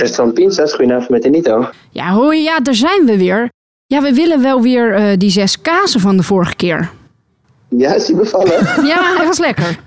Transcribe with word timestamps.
Restaurant 0.00 0.34
Pinzas, 0.34 0.70
goedenavond 0.74 1.08
met 1.08 1.26
Anito. 1.26 1.68
Ja, 1.90 2.10
hoi, 2.10 2.42
ja, 2.42 2.60
daar 2.60 2.74
zijn 2.74 3.04
we 3.04 3.18
weer. 3.18 3.48
Ja, 3.86 4.02
we 4.02 4.12
willen 4.14 4.42
wel 4.42 4.62
weer 4.62 4.94
eh, 4.94 5.16
die 5.16 5.30
zes 5.30 5.60
kazen 5.60 6.00
van 6.00 6.16
de 6.16 6.22
vorige 6.22 6.54
keer. 6.56 6.90
Ja, 7.68 7.94
is 7.94 8.06
die 8.06 8.16
bevallen? 8.16 8.66
Ja, 8.86 9.14
hij 9.16 9.26
was 9.26 9.38
lekker. 9.38 9.78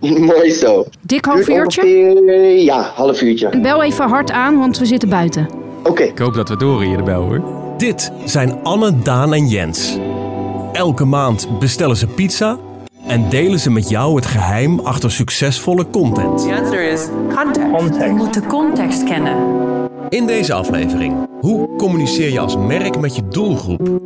Mooi 0.00 0.50
zo. 0.50 0.86
Dik 1.00 1.24
half 1.24 1.48
uurtje. 1.48 1.80
ongeveer, 1.82 2.58
ja, 2.62 2.92
half 2.94 3.22
uurtje. 3.22 3.60
Bel 3.60 3.82
even 3.82 4.08
hard 4.08 4.30
aan, 4.30 4.58
want 4.58 4.78
we 4.78 4.86
zitten 4.86 5.08
buiten. 5.08 5.48
Oké. 5.84 6.02
Ik 6.02 6.18
hoop 6.18 6.34
dat 6.34 6.48
we 6.48 6.56
door 6.56 6.82
hier 6.82 6.96
de 6.96 7.02
bel 7.02 7.22
hoor. 7.22 7.42
Dit 7.78 8.12
zijn 8.24 8.58
Anne, 8.62 8.98
Daan 9.02 9.34
en 9.34 9.46
Jens. 9.46 9.98
Elke 10.72 11.04
maand 11.04 11.58
bestellen 11.58 11.96
ze 11.96 12.06
pizza 12.06 12.58
en 13.06 13.28
delen 13.28 13.58
ze 13.60 13.70
met 13.70 13.88
jou 13.88 14.16
het 14.16 14.26
geheim 14.26 14.80
achter 14.80 15.10
succesvolle 15.10 15.86
content. 15.90 16.38
The 16.42 16.54
answer 16.54 16.82
is 16.82 17.06
context. 17.34 18.04
Je 18.04 18.12
moet 18.16 18.34
de 18.34 18.46
context 18.46 19.04
kennen. 19.04 19.69
In 20.10 20.26
deze 20.26 20.52
aflevering, 20.52 21.28
hoe 21.40 21.76
communiceer 21.76 22.32
je 22.32 22.40
als 22.40 22.56
merk 22.56 23.00
met 23.00 23.16
je 23.16 23.22
doelgroep? 23.28 24.00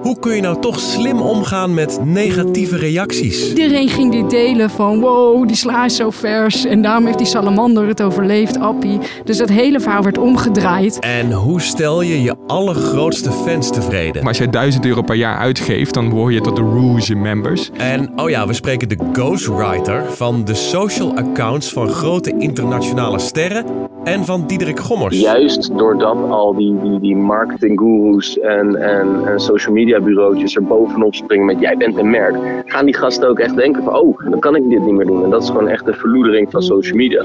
Hoe 0.00 0.18
kun 0.18 0.34
je 0.34 0.40
nou 0.40 0.60
toch 0.60 0.80
slim 0.80 1.20
omgaan 1.20 1.74
met 1.74 2.00
negatieve 2.04 2.76
reacties? 2.76 3.48
Iedereen 3.48 3.88
ging 3.88 4.12
die 4.12 4.26
delen 4.26 4.70
van 4.70 5.00
wow, 5.00 5.46
die 5.46 5.56
sla 5.56 5.84
is 5.84 5.96
zo 5.96 6.10
vers. 6.10 6.64
En 6.64 6.82
daarom 6.82 7.06
heeft 7.06 7.18
die 7.18 7.26
salamander 7.26 7.86
het 7.86 8.02
overleefd, 8.02 8.58
Appie. 8.58 8.98
Dus 9.24 9.38
het 9.38 9.50
hele 9.50 9.80
verhaal 9.80 10.02
werd 10.02 10.18
omgedraaid. 10.18 10.98
En 10.98 11.32
hoe 11.32 11.60
stel 11.60 12.02
je 12.02 12.22
je 12.22 12.36
allergrootste 12.46 13.30
fans 13.30 13.72
tevreden? 13.72 14.18
Maar 14.18 14.28
als 14.28 14.38
jij 14.38 14.50
1000 14.50 14.86
euro 14.86 15.02
per 15.02 15.16
jaar 15.16 15.38
uitgeeft, 15.38 15.94
dan 15.94 16.08
behoor 16.08 16.32
je 16.32 16.40
tot 16.40 16.56
de 16.56 16.62
Rouge 16.62 17.14
members. 17.14 17.70
En 17.76 18.12
oh 18.16 18.30
ja, 18.30 18.46
we 18.46 18.52
spreken 18.52 18.88
de 18.88 18.98
ghostwriter 19.12 20.12
van 20.12 20.44
de 20.44 20.54
social 20.54 21.16
accounts 21.16 21.72
van 21.72 21.88
grote 21.88 22.34
internationale 22.38 23.18
sterren 23.18 23.92
en 24.04 24.24
van 24.24 24.46
Diederik 24.46 24.80
Gommers. 24.80 25.20
Juist 25.20 25.78
doordat 25.78 26.16
al 26.30 26.54
die, 26.54 26.80
die, 26.82 27.00
die 27.00 27.16
marketinggoeroes 27.16 28.38
en, 28.38 28.76
en, 28.76 29.26
en 29.26 29.40
social 29.40 29.74
media 29.74 30.00
bureautjes 30.00 30.56
er 30.56 30.62
bovenop 30.62 31.14
springen 31.14 31.46
met 31.46 31.60
jij 31.60 31.76
bent 31.76 31.98
een 31.98 32.10
merk, 32.10 32.36
gaan 32.66 32.84
die 32.84 32.96
gasten 32.96 33.28
ook 33.28 33.38
echt 33.38 33.56
denken 33.56 33.82
van 33.82 33.94
oh, 33.94 34.30
dan 34.30 34.38
kan 34.38 34.56
ik 34.56 34.68
dit 34.68 34.84
niet 34.84 34.94
meer 34.94 35.06
doen. 35.06 35.24
En 35.24 35.30
dat 35.30 35.42
is 35.42 35.48
gewoon 35.48 35.68
echt 35.68 35.84
de 35.84 35.92
verloedering 35.92 36.50
van 36.50 36.62
social 36.62 36.96
media. 36.96 37.24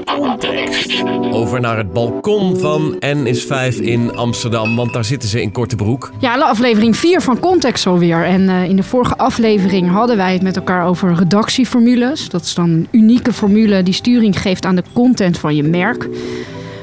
Over 1.32 1.60
naar 1.60 1.76
het 1.76 1.92
balkon 1.92 2.56
van 2.56 2.96
N 3.00 3.26
is 3.26 3.44
5 3.44 3.78
in 3.78 4.16
Amsterdam, 4.16 4.76
want 4.76 4.92
daar 4.92 5.04
zitten 5.04 5.28
ze 5.28 5.42
in 5.42 5.52
korte 5.52 5.76
broek. 5.76 6.12
Ja, 6.18 6.38
aflevering 6.38 6.96
4 6.96 7.20
van 7.20 7.38
Context 7.38 7.86
alweer. 7.86 8.24
En 8.24 8.48
eh, 8.48 8.68
in 8.68 8.76
de 8.76 8.82
vorige 8.82 9.16
aflevering 9.16 9.90
hadden 9.90 10.16
wij 10.16 10.32
het 10.32 10.42
met 10.42 10.56
elkaar 10.56 10.86
over 10.86 11.14
redactieformules. 11.14 12.28
Dat 12.28 12.42
is 12.42 12.54
dan 12.54 12.70
een 12.70 12.88
unieke 12.90 13.32
formule 13.32 13.82
die 13.82 13.94
sturing 13.94 14.40
geeft 14.40 14.64
aan 14.64 14.76
de 14.76 14.82
content 14.92 15.38
van 15.38 15.56
je 15.56 15.62
merk. 15.62 16.08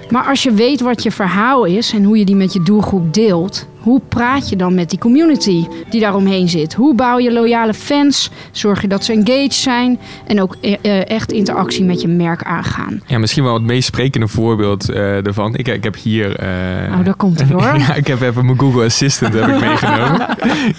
Maar 0.10 0.26
als 0.26 0.44
je 0.44 0.52
weet 0.52 0.82
wat 0.82 1.04
je 1.04 1.12
verhaal 1.12 1.66
is 1.66 1.94
en 1.94 2.04
hoe 2.04 2.18
je 2.18 2.26
die 2.26 2.36
met 2.36 2.54
je 2.54 2.64
doelgroep 2.64 3.14
deelt, 3.14 3.68
hoe 3.80 4.02
praat 4.10 4.50
je 4.50 4.56
dan 4.56 4.76
met 4.76 4.90
die 4.90 5.00
community 5.00 5.66
die 5.90 6.02
daaromheen 6.02 6.50
zit? 6.50 6.74
Hoe 6.74 6.96
bouw 6.96 7.20
je 7.20 7.32
loyale 7.34 7.74
fans? 7.74 8.30
Zorg 8.52 8.82
je 8.82 8.88
dat 8.88 9.06
ze 9.06 9.12
engaged 9.14 9.54
zijn 9.54 10.00
en 10.28 10.42
ook 10.42 10.56
eh, 10.62 10.74
eh, 10.82 11.10
echt 11.10 11.32
interactie 11.32 11.84
met 11.84 12.02
je 12.02 12.08
merk 12.08 12.44
aangaan? 12.44 13.02
Ja, 13.06 13.18
misschien 13.18 13.44
wel 13.44 13.54
het 13.54 13.64
meest 13.64 13.88
sprekende 13.88 14.28
voorbeeld 14.28 14.90
eh 14.90 15.26
ervan. 15.26 15.56
Ik, 15.56 15.68
ik 15.68 15.84
heb 15.84 15.96
hier... 15.96 16.36
eh, 16.36 16.98
Oh, 17.00 17.06
daar 17.06 17.16
komt 17.16 17.40
het 17.40 17.50
hoor. 17.50 17.62
ja, 17.88 17.94
ik 17.94 18.08
heb 18.08 18.22
even 18.22 18.46
mijn 18.46 18.60
Google 18.60 18.86
Assistant 18.86 19.34
heb 19.34 19.48
ik 19.48 19.60
meegenomen. 19.68 20.28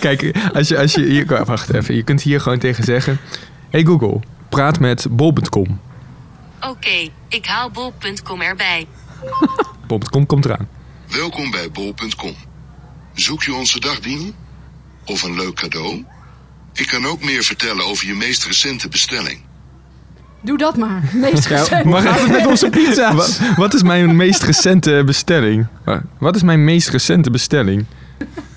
Kijk, 0.00 0.34
als 0.54 0.68
je, 0.68 0.78
als 0.78 0.94
je 0.94 1.02
hier, 1.04 1.42
wacht 1.44 1.74
even, 1.74 1.94
je 1.94 2.02
kunt 2.02 2.22
hier 2.22 2.40
gewoon 2.40 2.58
tegen 2.58 2.84
zeggen: 2.84 3.18
Hey 3.70 3.84
Google, 3.84 4.20
praat 4.48 4.80
met 4.80 5.06
bol.com. 5.10 5.80
Oké, 6.68 7.08
ik 7.28 7.46
haal 7.46 7.70
bol.com 7.70 8.40
erbij. 8.40 8.86
Bol.com 9.86 10.26
komt 10.26 10.44
eraan. 10.44 10.68
Welkom 11.08 11.50
bij 11.50 11.70
bol.com. 11.70 12.34
Zoek 13.14 13.42
je 13.42 13.54
onze 13.54 13.80
dagdiening? 13.80 14.34
Of 15.04 15.22
een 15.22 15.34
leuk 15.34 15.54
cadeau? 15.54 16.04
Ik 16.72 16.86
kan 16.86 17.06
ook 17.06 17.22
meer 17.22 17.42
vertellen 17.42 17.84
over 17.86 18.06
je 18.06 18.14
meest 18.14 18.44
recente 18.44 18.88
bestelling. 18.88 19.40
Doe 20.40 20.58
dat 20.58 20.76
maar. 20.76 21.02
Meest 21.12 21.46
recent. 21.46 21.84
maar 21.84 22.02
gaat 22.02 22.20
het 22.20 22.30
met 22.30 22.46
onze 22.46 22.70
pizza's? 22.76 23.14
Wat, 23.14 23.40
wat 23.56 23.74
is 23.74 23.82
mijn 23.82 24.16
meest 24.16 24.42
recente 24.42 25.02
bestelling? 25.06 25.66
Wat 26.18 26.36
is 26.36 26.42
mijn 26.42 26.64
meest 26.64 26.88
recente 26.88 27.30
bestelling? 27.30 27.84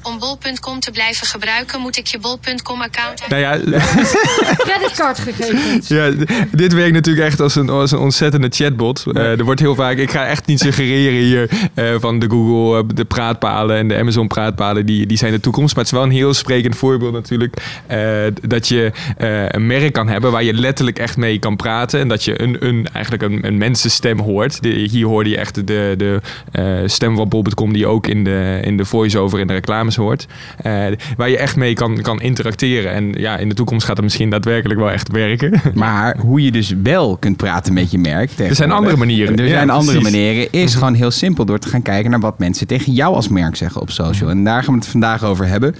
Om 0.04 0.20
bol.com 0.20 0.80
te 0.80 0.92
blijven 0.92 1.28
gebruiken 1.28 1.80
moet 1.82 1.98
ik 1.98 2.08
je 2.08 2.20
bol.com 2.20 2.82
account 2.82 3.28
Nou 3.30 3.42
ja, 3.42 3.60
Creditcardgegevens. 4.66 5.88
Ja, 5.98 6.12
dit 6.52 6.74
werkt 6.74 6.94
natuurlijk 6.94 7.28
echt 7.28 7.40
als 7.40 7.56
een, 7.56 7.70
als 7.70 7.92
een 7.92 7.98
ontzettende 8.00 8.48
chatbot. 8.50 9.04
Eh, 9.14 9.40
er 9.40 9.44
wordt 9.44 9.60
heel 9.60 9.76
vaak, 9.76 9.98
ik 9.98 10.12
ga 10.12 10.26
echt 10.26 10.46
niet 10.46 10.60
suggereren 10.60 11.20
hier 11.20 11.50
eh, 11.74 11.96
van 12.00 12.20
de 12.20 12.30
Google, 12.30 12.78
eh, 12.80 12.84
de 12.96 13.06
praatpalen 13.06 13.78
en 13.78 13.88
de 13.88 13.98
Amazon 13.98 14.28
praatpalen, 14.28 14.86
die, 14.86 15.06
die 15.06 15.18
zijn 15.18 15.32
de 15.32 15.40
toekomst. 15.40 15.76
Maar 15.76 15.84
het 15.84 15.94
is 15.94 16.00
wel 16.00 16.08
een 16.10 16.16
heel 16.16 16.34
sprekend 16.34 16.76
voorbeeld 16.76 17.14
natuurlijk, 17.14 17.56
eh, 17.88 18.00
dat 18.42 18.68
je 18.68 18.92
eh, 19.18 19.46
een 19.50 19.68
merk 19.68 19.94
kan 19.94 20.08
hebben 20.08 20.32
waar 20.32 20.44
je 20.44 20.54
letterlijk 20.54 21.00
echt 21.00 21.18
mee 21.18 21.40
kan 21.40 21.56
praten. 21.56 22.00
En 22.00 22.08
dat 22.08 22.24
je 22.24 22.42
een, 22.42 22.66
een, 22.66 22.88
eigenlijk 22.94 23.24
een, 23.24 23.46
een 23.46 23.58
mensenstem 23.58 24.20
hoort. 24.20 24.62
De- 24.64 24.70
hier 24.70 25.06
hoorde 25.06 25.30
je 25.30 25.38
echt 25.38 25.68
de, 25.68 25.94
de 25.98 26.20
eh, 26.52 26.64
stem 26.86 27.16
van 27.16 27.30
bol.com 27.30 27.74
die 27.74 27.88
ook 27.88 28.08
in 28.08 28.24
de, 28.24 28.60
in 28.64 28.78
de 28.78 28.86
voice-over 28.86 29.40
en 29.40 29.48
de 29.48 29.60
reclames 29.92 29.96
hoort. 29.96 30.28
Eh, 30.58 30.98
waar 31.18 31.30
je 31.30 31.38
echt 31.38 31.56
mee 31.56 31.74
kan, 31.74 32.02
kan 32.02 32.22
interacteren. 32.22 32.92
En 32.92 33.12
ja, 33.12 33.38
in 33.38 33.50
de 33.50 33.56
toekomst 33.56 33.86
gaat 33.86 33.96
het 33.96 34.06
misschien 34.06 34.30
daadwerkelijk 34.30 34.80
wel 34.80 34.92
echt 34.92 35.12
werken. 35.12 35.62
Maar 35.74 36.18
hoe 36.18 36.44
je 36.44 36.52
dus 36.52 36.74
wel 36.84 37.18
kunt 37.18 37.38
praten 37.38 37.74
met 37.74 37.92
je 37.92 37.98
merk. 37.98 38.32
Er 38.40 38.56
zijn 38.56 38.72
andere 38.72 38.98
manieren. 38.98 39.36
Er 39.36 39.44
Ja, 39.44 39.50
zijn 39.50 39.70
andere 39.70 39.98
precies. 40.00 40.18
manieren. 40.18 40.52
Is 40.52 40.74
gewoon 40.76 40.94
heel 40.94 41.12
simpel 41.12 41.46
door 41.46 41.60
te 41.60 41.70
gaan 41.70 41.82
kijken 41.82 42.12
naar 42.12 42.20
wat 42.20 42.40
mensen 42.40 42.68
tegen 42.68 42.94
jou 42.94 43.16
als 43.16 43.28
merk 43.28 43.56
zeggen 43.56 43.82
op 43.82 43.90
social. 43.92 44.30
En 44.30 44.44
daar 44.44 44.64
gaan 44.64 44.74
we 44.74 44.80
het 44.80 44.90
vandaag 44.90 45.24
over 45.24 45.48
hebben. 45.48 45.76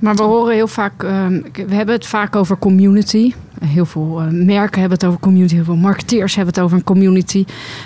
Maar 0.00 0.14
we 0.14 0.22
horen 0.22 0.54
heel 0.54 0.68
vaak, 0.68 1.02
ehm, 1.02 1.40
we 1.66 1.74
hebben 1.74 1.94
het 1.94 2.06
vaak 2.06 2.36
over 2.36 2.58
community. 2.58 3.32
Heel 3.64 3.86
veel 3.86 4.20
eh, 4.20 4.26
merken 4.30 4.80
hebben 4.80 4.98
het 4.98 5.06
over 5.06 5.20
community, 5.20 5.54
heel 5.54 5.64
veel 5.64 5.76
marketeers 5.76 6.34
hebben 6.34 6.54
het 6.54 6.62
over 6.62 6.76
een 6.76 6.84
community. 6.84 7.44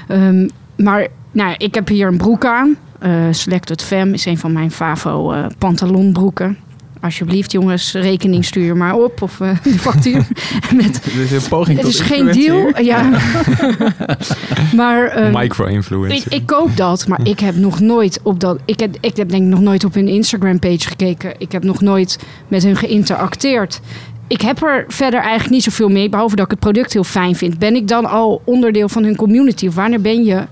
Ehm, 0.08 0.48
maar 0.76 1.06
nou, 1.32 1.54
ik 1.58 1.74
heb 1.74 1.88
hier 1.88 2.06
een 2.08 2.16
broek 2.16 2.44
aan. 2.44 2.76
Eh, 2.98 3.26
Selected 3.30 3.82
Femme 3.82 4.14
is 4.14 4.24
een 4.24 4.38
van 4.38 4.52
mijn 4.52 4.70
favo 4.70 5.32
eh, 5.32 5.46
pantalonbroeken. 5.58 6.58
Alsjeblieft 7.00 7.52
jongens, 7.52 7.92
rekening 7.92 8.44
stuur 8.44 8.76
maar 8.76 8.94
op 8.94 9.22
of 9.22 9.40
eh, 9.40 9.50
de 9.62 9.78
factuur. 9.78 10.26
Met, 10.76 11.00
een 11.32 11.48
poging 11.48 11.78
het 11.78 11.86
is 11.86 12.00
geen 12.00 12.32
deal. 12.32 12.82
Ja. 12.82 13.10
maar 14.76 15.06
ehm, 15.06 15.38
Micro-influencer. 15.38 16.32
ik, 16.32 16.40
ik 16.40 16.46
koop 16.46 16.76
dat, 16.76 17.08
maar 17.08 17.20
ik 17.22 17.40
heb 17.40 17.56
nog 17.56 17.80
nooit 17.80 18.20
op 18.22 18.40
dat. 18.40 18.58
Ik 18.64 18.80
heb, 18.80 18.96
ik 19.00 19.16
heb 19.16 19.28
denk 19.28 19.42
ik 19.42 19.48
nog 19.48 19.60
nooit 19.60 19.84
op 19.84 19.94
hun 19.94 20.08
Instagram-page 20.08 20.88
gekeken. 20.88 21.34
Ik 21.38 21.52
heb 21.52 21.64
nog 21.64 21.80
nooit 21.80 22.18
met 22.48 22.62
hun 22.62 22.76
geïnteracteerd. 22.76 23.80
Ik 24.26 24.40
heb 24.40 24.62
er 24.62 24.84
verder 24.88 25.20
eigenlijk 25.20 25.50
niet 25.50 25.62
zoveel 25.62 25.88
mee, 25.88 26.08
behalve 26.08 26.36
dat 26.36 26.44
ik 26.44 26.50
het 26.50 26.60
product 26.60 26.92
heel 26.92 27.04
fijn 27.04 27.36
vind. 27.36 27.58
Ben 27.58 27.76
ik 27.76 27.88
dan 27.88 28.06
al 28.06 28.42
onderdeel 28.44 28.88
van 28.88 29.04
hun 29.04 29.16
community? 29.16 29.66
Of 29.66 29.74
wanneer 29.74 30.00
ben 30.00 30.24
je 30.24 30.42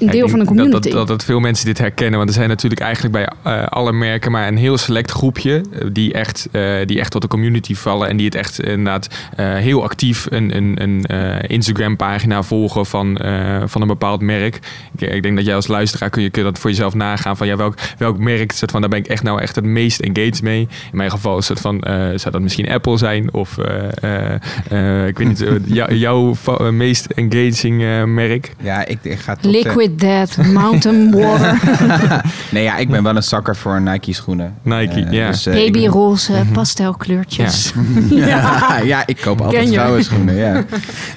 een 0.00 0.06
deel 0.10 0.28
van 0.28 0.38
een 0.40 0.46
dat- 0.46 0.54
community? 0.54 0.88
Dat, 0.88 0.92
dat, 0.98 1.08
dat 1.08 1.24
veel 1.24 1.40
mensen 1.40 1.66
dit 1.66 1.78
herkennen. 1.78 2.16
Want 2.18 2.28
er 2.30 2.34
zijn 2.36 2.48
natuurlijk 2.48 2.80
eigenlijk 2.80 3.14
bij 3.14 3.28
eh, 3.54 3.66
alle 3.66 3.92
merken 3.92 4.30
maar 4.32 4.48
een 4.48 4.56
heel 4.56 4.78
select 4.78 5.10
groepje. 5.10 5.62
eh, 5.72 5.86
Die 5.92 6.12
echt, 6.12 6.48
eh, 6.52 6.62
die 6.86 6.98
echt 7.00 7.10
tot 7.10 7.22
de 7.22 7.28
community 7.28 7.74
vallen. 7.74 8.08
En 8.08 8.16
die 8.16 8.26
het 8.26 8.34
echt 8.34 8.60
inderdaad 8.62 9.08
eh, 9.36 9.54
heel 9.54 9.82
actief 9.82 10.26
een, 10.30 10.56
een, 10.56 10.82
een 10.82 11.04
eh, 11.06 11.36
Instagram 11.50 11.96
pagina 11.96 12.42
volgen 12.42 12.86
van, 12.86 13.16
eh, 13.16 13.62
van 13.66 13.80
een 13.82 13.88
bepaald 13.88 14.20
merk. 14.20 14.58
Ik, 14.98 15.10
ik 15.14 15.22
denk 15.22 15.36
dat 15.36 15.44
jij 15.46 15.54
als 15.54 15.66
luisteraar 15.66 16.10
kun 16.10 16.22
je, 16.22 16.30
kun 16.30 16.42
je 16.44 16.48
dat 16.50 16.58
voor 16.58 16.70
jezelf 16.70 16.94
nagaan. 16.94 17.36
Van 17.36 17.46
ja, 17.46 17.56
welk, 17.56 17.74
welk 17.98 18.18
merk 18.18 18.52
soort 18.52 18.70
van, 18.70 18.80
daar 18.80 18.90
ben 18.90 18.98
ik 18.98 19.06
echt 19.06 19.22
nou 19.22 19.40
echt 19.40 19.54
het 19.54 19.64
meest 19.64 20.00
engaged 20.00 20.42
mee. 20.42 20.60
In 20.60 20.96
mijn 20.96 21.10
geval 21.10 21.38
is 21.38 21.48
het 21.48 21.60
van, 21.60 21.80
eh, 21.82 21.94
zou 21.94 22.30
dat 22.30 22.40
misschien 22.40 22.68
Apple 22.70 22.96
zijn? 22.98 23.32
Of 23.34 23.58
eh, 23.58 23.88
eh, 24.30 25.00
eh, 25.00 25.06
ik 25.06 25.18
weet 25.18 25.26
niet, 25.28 25.44
jou- 25.78 25.94
jouw 25.94 26.34
meest 26.70 27.06
engaging 27.06 27.82
eh, 27.82 28.04
merk? 28.04 28.52
Ja, 28.62 28.86
ik, 28.86 28.98
ik 29.02 29.18
ga 29.18 29.34
tot, 29.36 29.52
eh, 29.66 29.72
Liquid 29.90 30.00
Death, 30.00 30.46
Mountain 30.52 31.10
Water, 31.10 31.58
nee, 32.52 32.62
ja, 32.62 32.76
ik 32.76 32.88
ben 32.88 33.02
wel 33.02 33.16
een 33.16 33.22
zakker 33.22 33.56
voor 33.56 33.80
Nike 33.82 34.12
schoenen. 34.12 34.54
Nike, 34.62 34.92
Eh, 35.00 35.12
ja. 35.12 35.30
dus, 35.30 35.46
eh, 35.46 35.54
ben- 35.54 35.72
babyroze, 35.72 36.32
pastelkleurtjes. 36.52 37.72
ja, 38.10 38.78
ja, 38.84 39.02
ik 39.06 39.16
koop 39.20 39.40
altijd 39.40 39.62
Ken 39.62 39.70
je? 39.70 39.78
vrouwenschoenen. 39.78 40.34
Ja. 40.34 40.64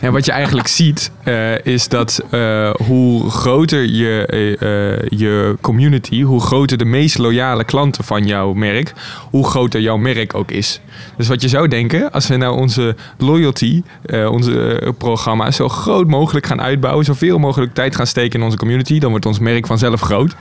Ja, 0.01 0.11
wat 0.11 0.25
je 0.25 0.31
eigenlijk 0.31 0.67
ziet 0.67 1.11
eh, 1.23 1.65
is 1.65 1.87
dat 1.87 2.21
eh, 2.29 2.69
hoe 2.87 3.29
groter 3.29 3.85
je, 3.85 5.05
je 5.09 5.55
community, 5.61 6.21
hoe 6.21 6.41
groter 6.41 6.77
de 6.77 6.85
meest 6.85 7.17
loyale 7.17 7.63
klanten 7.63 8.03
van 8.03 8.25
jouw 8.25 8.53
merk, 8.53 8.93
hoe 9.29 9.45
groter 9.45 9.81
jouw 9.81 9.97
merk 9.97 10.35
ook 10.35 10.51
is. 10.51 10.81
Dus 11.17 11.27
wat 11.27 11.41
je 11.41 11.47
zou 11.47 11.67
denken, 11.67 12.11
als 12.11 12.27
we 12.27 12.35
nou 12.37 12.57
onze 12.57 12.95
loyalty, 13.17 13.83
eh, 14.05 14.31
onze 14.31 14.81
programma, 14.97 15.51
zo 15.51 15.69
groot 15.69 16.07
mogelijk 16.07 16.45
gaan 16.45 16.61
uitbouwen, 16.61 17.05
zoveel 17.05 17.37
mogelijk 17.39 17.73
tijd 17.73 17.95
gaan 17.95 18.07
steken 18.07 18.39
in 18.39 18.45
onze 18.45 18.57
community, 18.63 18.99
dan 18.99 19.09
wordt 19.09 19.25
ons 19.25 19.39
merk 19.39 19.67
vanzelf 19.67 20.01
groot. 20.01 20.35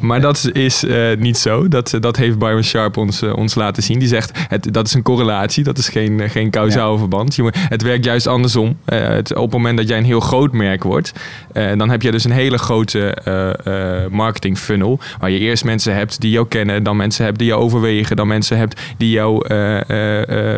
Maar 0.00 0.20
dat 0.20 0.50
is 0.52 0.84
eh, 0.84 1.16
niet 1.18 1.38
zo. 1.38 1.68
Dat, 1.68 1.96
dat 2.00 2.16
heeft 2.16 2.38
Byron 2.38 2.62
Sharp 2.62 2.96
ons, 2.96 3.22
eh, 3.22 3.36
ons 3.36 3.54
laten 3.54 3.82
zien. 3.82 3.98
Die 3.98 4.08
zegt, 4.08 4.38
het, 4.48 4.72
dat 4.72 4.86
is 4.86 4.94
een 4.94 5.02
correlatie. 5.02 5.64
Dat 5.64 5.78
is 5.78 5.88
geen, 5.88 6.20
eh, 6.20 6.30
geen 6.30 6.50
kausaal 6.50 6.98
verband. 6.98 7.34
Je 7.34 7.42
moet, 7.42 7.56
het 7.68 7.82
werkt 7.82 8.04
juist 8.04 8.26
andersom. 8.26 8.76
Het, 8.84 9.34
op 9.34 9.42
het 9.42 9.52
moment 9.52 9.76
dat 9.76 9.88
jij 9.88 9.98
een 9.98 10.04
heel 10.04 10.20
groot 10.20 10.52
merk 10.52 10.82
wordt... 10.82 11.12
dan 11.52 11.90
heb 11.90 12.02
je 12.02 12.10
dus 12.10 12.24
een 12.24 12.30
hele 12.30 12.58
grote 12.58 14.08
marketing 14.10 14.58
funnel. 14.58 14.98
Waar 15.18 15.30
je 15.30 15.38
eerst 15.38 15.64
mensen 15.64 15.94
hebt 15.94 16.20
die 16.20 16.30
jou 16.30 16.46
kennen. 16.48 16.82
Dan 16.82 16.96
mensen 16.96 17.24
hebt 17.24 17.38
die 17.38 17.46
jou 17.46 17.62
overwegen. 17.62 18.16
Dan 18.16 18.26
mensen 18.26 18.58
hebt 18.58 18.80
die 18.96 19.10
jouw 19.10 19.42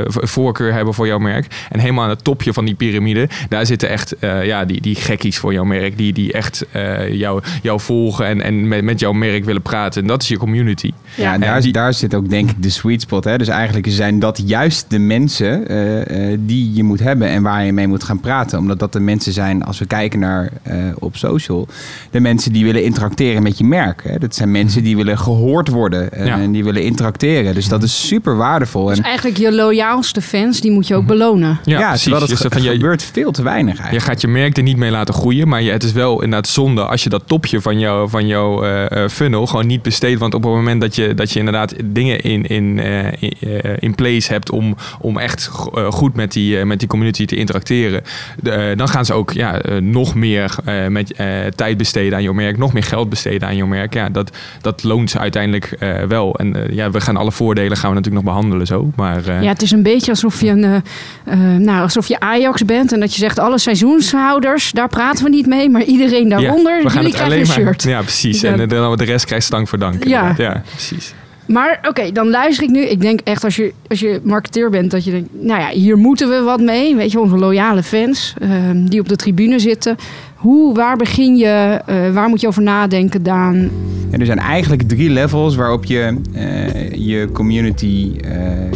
voorkeur 0.06 0.72
hebben 0.72 0.94
voor 0.94 1.06
jouw 1.06 1.18
merk. 1.18 1.46
En 1.70 1.78
helemaal 1.78 2.04
aan 2.04 2.10
het 2.10 2.24
topje 2.24 2.52
van 2.52 2.64
die 2.64 2.74
piramide... 2.74 3.28
daar 3.48 3.66
zitten 3.66 3.88
echt 3.88 4.14
ja, 4.20 4.64
die, 4.64 4.80
die 4.80 4.94
gekkies 4.94 5.38
voor 5.38 5.52
jouw 5.52 5.64
merk. 5.64 5.96
Die, 5.96 6.12
die 6.12 6.32
echt 6.32 6.66
jou, 7.10 7.42
jou 7.62 7.80
volgen 7.80 8.26
en, 8.26 8.42
en 8.42 8.68
met, 8.68 8.82
met 8.82 9.00
jouw 9.00 9.12
merk 9.12 9.21
willen 9.30 9.62
praten. 9.62 10.00
En 10.02 10.06
dat 10.08 10.22
is 10.22 10.28
je 10.28 10.36
community. 10.38 10.90
Ja, 11.14 11.32
en 11.34 11.40
daar, 11.40 11.60
die- 11.60 11.72
daar 11.72 11.94
zit 11.94 12.14
ook 12.14 12.28
denk 12.30 12.50
ik 12.50 12.62
de 12.62 12.70
sweet 12.70 13.00
spot. 13.00 13.24
Hè? 13.24 13.38
Dus 13.38 13.48
eigenlijk 13.48 13.86
zijn 13.90 14.18
dat 14.18 14.42
juist 14.46 14.84
de 14.88 14.98
mensen 14.98 15.68
eh, 15.68 16.32
eh, 16.32 16.38
die 16.40 16.74
je 16.74 16.82
moet 16.82 17.00
hebben 17.00 17.28
en 17.28 17.42
waar 17.42 17.64
je 17.64 17.72
mee 17.72 17.86
moet 17.88 18.04
gaan 18.04 18.20
praten. 18.20 18.58
Omdat 18.58 18.78
dat 18.78 18.92
de 18.92 19.00
mensen 19.00 19.32
zijn, 19.32 19.64
als 19.64 19.78
we 19.78 19.86
kijken 19.86 20.18
naar 20.18 20.50
eh, 20.62 20.76
op 20.98 21.16
social, 21.16 21.66
de 22.10 22.20
mensen 22.20 22.52
die 22.52 22.64
willen 22.64 22.84
interacteren 22.84 23.42
met 23.42 23.58
je 23.58 23.64
merk. 23.64 24.02
Hè? 24.08 24.18
Dat 24.18 24.34
zijn 24.34 24.50
mensen 24.50 24.82
die 24.82 24.96
willen 24.96 25.18
gehoord 25.18 25.68
worden 25.68 26.08
Ja. 26.24 26.38
en 26.40 26.52
die 26.52 26.64
willen 26.64 26.82
interacteren. 26.82 27.54
Dus 27.54 27.68
dat 27.68 27.82
is 27.82 28.06
super 28.06 28.36
waardevol. 28.36 28.86
Dus 28.86 28.98
En, 28.98 29.04
eigenlijk 29.04 29.36
je 29.36 29.52
loyaalste 29.54 30.20
fans, 30.22 30.60
die 30.60 30.70
moet 30.70 30.86
je 30.86 30.94
ook 30.94 31.06
belonen. 31.06 31.58
Ja, 31.64 31.78
ja, 31.78 31.88
precies. 31.88 32.12
het 32.12 32.28
Dus 32.28 32.40
ge- 32.40 32.48
van 32.50 32.62
je- 32.62 32.70
gebeurt 32.70 33.02
veel 33.02 33.30
te 33.32 33.42
weinig 33.42 33.74
Je 33.74 33.78
eigenlijk. 33.82 34.10
gaat 34.10 34.20
je 34.20 34.28
merk 34.28 34.56
er 34.56 34.62
niet 34.62 34.76
mee 34.76 34.90
laten 34.90 35.14
groeien, 35.14 35.48
maar 35.48 35.62
je, 35.62 35.70
het 35.70 35.82
is 35.82 35.92
wel 35.92 36.14
inderdaad 36.22 36.48
zonde 36.48 36.84
als 36.84 37.02
je 37.02 37.08
dat 37.08 37.22
topje 37.26 37.60
van 37.60 37.78
jouw 37.78 38.08
van 38.08 38.26
jou, 38.26 38.66
eh, 38.66 38.90
eh, 39.04 39.08
funnel 39.12 39.46
gewoon 39.46 39.66
niet 39.66 39.82
besteedt. 39.82 40.20
Want 40.20 40.34
op 40.34 40.42
het 40.42 40.52
moment 40.52 40.80
dat 40.80 40.94
je, 40.94 41.14
dat 41.14 41.32
je 41.32 41.38
inderdaad 41.38 41.74
dingen 41.84 42.20
in, 42.20 42.46
in, 42.46 42.78
eh, 42.78 43.06
in, 43.18 43.32
eh, 43.40 43.70
in 43.78 43.94
place 43.94 44.32
hebt 44.32 44.50
om, 44.50 44.76
om 45.00 45.18
echt 45.18 45.50
eh, 45.74 45.92
goed 45.92 46.14
met 46.14 46.32
die, 46.32 46.64
met 46.64 46.78
die 46.78 46.88
community 46.88 47.24
te 47.24 47.36
interacteren, 47.36 48.02
dan 48.76 48.88
gaan 48.88 49.04
ze 49.04 49.12
ook 49.12 49.32
ja, 49.32 49.60
nog 49.80 50.14
meer 50.14 50.54
met, 50.88 51.14
tijd 51.54 51.76
besteden 51.76 52.14
aan 52.14 52.22
jouw 52.22 52.32
merk, 52.32 52.58
nog 52.58 52.72
meer 52.72 52.82
geld 52.82 53.08
besteden 53.08 53.48
aan 53.48 53.56
jouw 53.56 53.66
merk. 53.66 53.94
Ja, 53.94 54.08
dat, 54.08 54.36
dat 54.60 54.82
loont 54.82 55.10
ze 55.10 55.18
uiteindelijk 55.18 55.76
wel. 56.08 56.34
En 56.36 56.66
ja, 56.70 56.90
we 56.90 57.00
gaan 57.00 57.16
alle 57.16 57.32
voordelen 57.32 57.76
gaan 57.76 57.90
we 57.90 57.96
natuurlijk 57.96 58.24
nog 58.24 58.34
behandelen 58.34 58.66
zo. 58.66 58.90
Maar 58.96 59.42
Ja, 59.42 59.48
het 59.48 59.62
is 59.62 59.70
een 59.70 59.82
beetje 59.82 60.10
alsof 60.10 60.40
je, 60.40 60.48
een, 60.48 60.82
nou, 61.64 61.82
alsof 61.82 62.08
je 62.08 62.20
Ajax 62.20 62.64
bent 62.64 62.92
en 62.92 63.00
dat 63.00 63.14
je 63.14 63.18
zegt 63.18 63.38
alle 63.38 63.58
seizoenshouders, 63.58 64.70
daar 64.72 64.88
praten 64.88 65.24
we 65.24 65.30
niet 65.30 65.46
mee, 65.46 65.70
maar 65.70 65.82
iedereen 65.82 66.28
daaronder, 66.28 66.82
ja, 66.82 66.88
jullie 66.88 67.06
het 67.06 67.14
krijgen 67.14 67.40
een 67.40 67.46
maar. 67.46 67.56
shirt. 67.56 67.82
Ja, 67.82 68.00
precies. 68.00 68.40
Ja. 68.40 68.50
En 68.52 68.68
de, 68.68 68.80
de, 69.04 69.12
rest 69.12 69.24
krijgt 69.24 69.46
stank 69.46 69.68
voor 69.68 69.78
dank. 69.78 70.04
Ja. 70.04 70.34
ja 70.36 70.62
precies. 70.70 71.14
Maar 71.46 71.78
oké, 71.88 72.12
dan 72.12 72.30
luister 72.30 72.64
ik 72.64 72.70
nu. 72.70 72.80
Ik 72.80 73.00
denk 73.00 73.20
echt 73.20 73.44
als 73.44 73.56
je, 73.56 73.72
als 73.88 74.00
je 74.00 74.20
marketeer 74.24 74.70
bent, 74.70 74.90
dat 74.90 75.04
je 75.04 75.10
denkt, 75.10 75.28
nou 75.32 75.60
ja, 75.60 75.68
hier 75.68 75.96
moeten 75.96 76.28
we 76.28 76.40
wat 76.40 76.60
mee. 76.60 76.96
Weet 76.96 77.12
je, 77.12 77.20
onze 77.20 77.36
loyale 77.36 77.82
fans 77.82 78.34
ehm, 78.40 78.84
die 78.84 79.00
op 79.00 79.08
de 79.08 79.16
tribune 79.16 79.58
zitten. 79.58 79.96
Hoe, 80.34 80.74
waar 80.74 80.96
begin 80.96 81.36
je, 81.36 81.80
eh, 81.86 82.12
waar 82.12 82.28
moet 82.28 82.40
je 82.40 82.46
over 82.46 82.62
nadenken, 82.62 83.22
Daan? 83.22 83.70
En 84.10 84.20
er 84.20 84.26
zijn 84.26 84.38
eigenlijk 84.38 84.82
drie 84.82 85.10
levels 85.10 85.56
waarop 85.56 85.84
je 85.84 86.20
eh, 86.32 86.90
je 86.90 87.28
community 87.32 88.12
eh, 88.24 88.30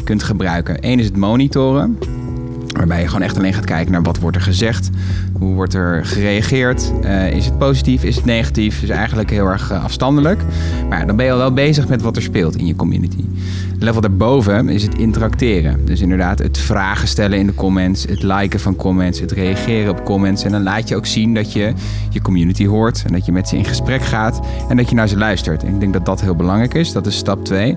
kunt 0.04 0.22
gebruiken. 0.22 0.76
Eén 0.80 0.98
is 0.98 1.04
het 1.04 1.16
monitoren. 1.16 1.98
Waarbij 2.76 3.00
je 3.00 3.06
gewoon 3.06 3.22
echt 3.22 3.36
alleen 3.36 3.54
gaat 3.54 3.64
kijken 3.64 3.92
naar 3.92 4.02
wat 4.02 4.18
wordt 4.18 4.36
er 4.36 4.42
gezegd. 4.42 4.90
Hoe 5.38 5.54
wordt 5.54 5.74
er 5.74 6.04
gereageerd? 6.04 6.92
Eh, 7.02 7.30
is 7.30 7.44
het 7.44 7.58
positief? 7.58 8.04
Is 8.04 8.16
het 8.16 8.24
negatief? 8.24 8.80
Dus 8.80 8.88
eigenlijk 8.88 9.30
heel 9.30 9.46
erg 9.46 9.70
eh, 9.70 9.84
afstandelijk. 9.84 10.40
Maar 10.88 11.06
dan 11.06 11.16
ben 11.16 11.24
je 11.24 11.32
al 11.32 11.38
wel 11.38 11.52
bezig 11.52 11.88
met 11.88 12.02
wat 12.02 12.16
er 12.16 12.22
speelt 12.22 12.56
in 12.56 12.66
je 12.66 12.76
community. 12.76 13.24
Level 13.78 14.00
daarboven 14.00 14.68
is 14.68 14.82
het 14.82 14.98
interacteren. 14.98 15.86
Dus 15.86 16.00
inderdaad 16.00 16.38
het 16.38 16.58
vragen 16.58 17.08
stellen 17.08 17.38
in 17.38 17.46
de 17.46 17.54
comments. 17.54 18.04
Het 18.08 18.22
liken 18.22 18.60
van 18.60 18.76
comments. 18.76 19.20
Het 19.20 19.32
reageren 19.32 19.90
op 19.90 20.04
comments. 20.04 20.44
En 20.44 20.52
dan 20.52 20.62
laat 20.62 20.88
je 20.88 20.96
ook 20.96 21.06
zien 21.06 21.34
dat 21.34 21.52
je 21.52 21.72
je 22.10 22.22
community 22.22 22.66
hoort. 22.66 23.02
En 23.06 23.12
dat 23.12 23.26
je 23.26 23.32
met 23.32 23.48
ze 23.48 23.56
in 23.56 23.64
gesprek 23.64 24.02
gaat. 24.02 24.40
En 24.68 24.76
dat 24.76 24.88
je 24.88 24.94
naar 24.94 25.08
ze 25.08 25.16
luistert. 25.16 25.62
En 25.62 25.74
ik 25.74 25.80
denk 25.80 25.92
dat 25.92 26.06
dat 26.06 26.20
heel 26.20 26.36
belangrijk 26.36 26.74
is. 26.74 26.92
Dat 26.92 27.06
is 27.06 27.16
stap 27.16 27.44
2. 27.44 27.76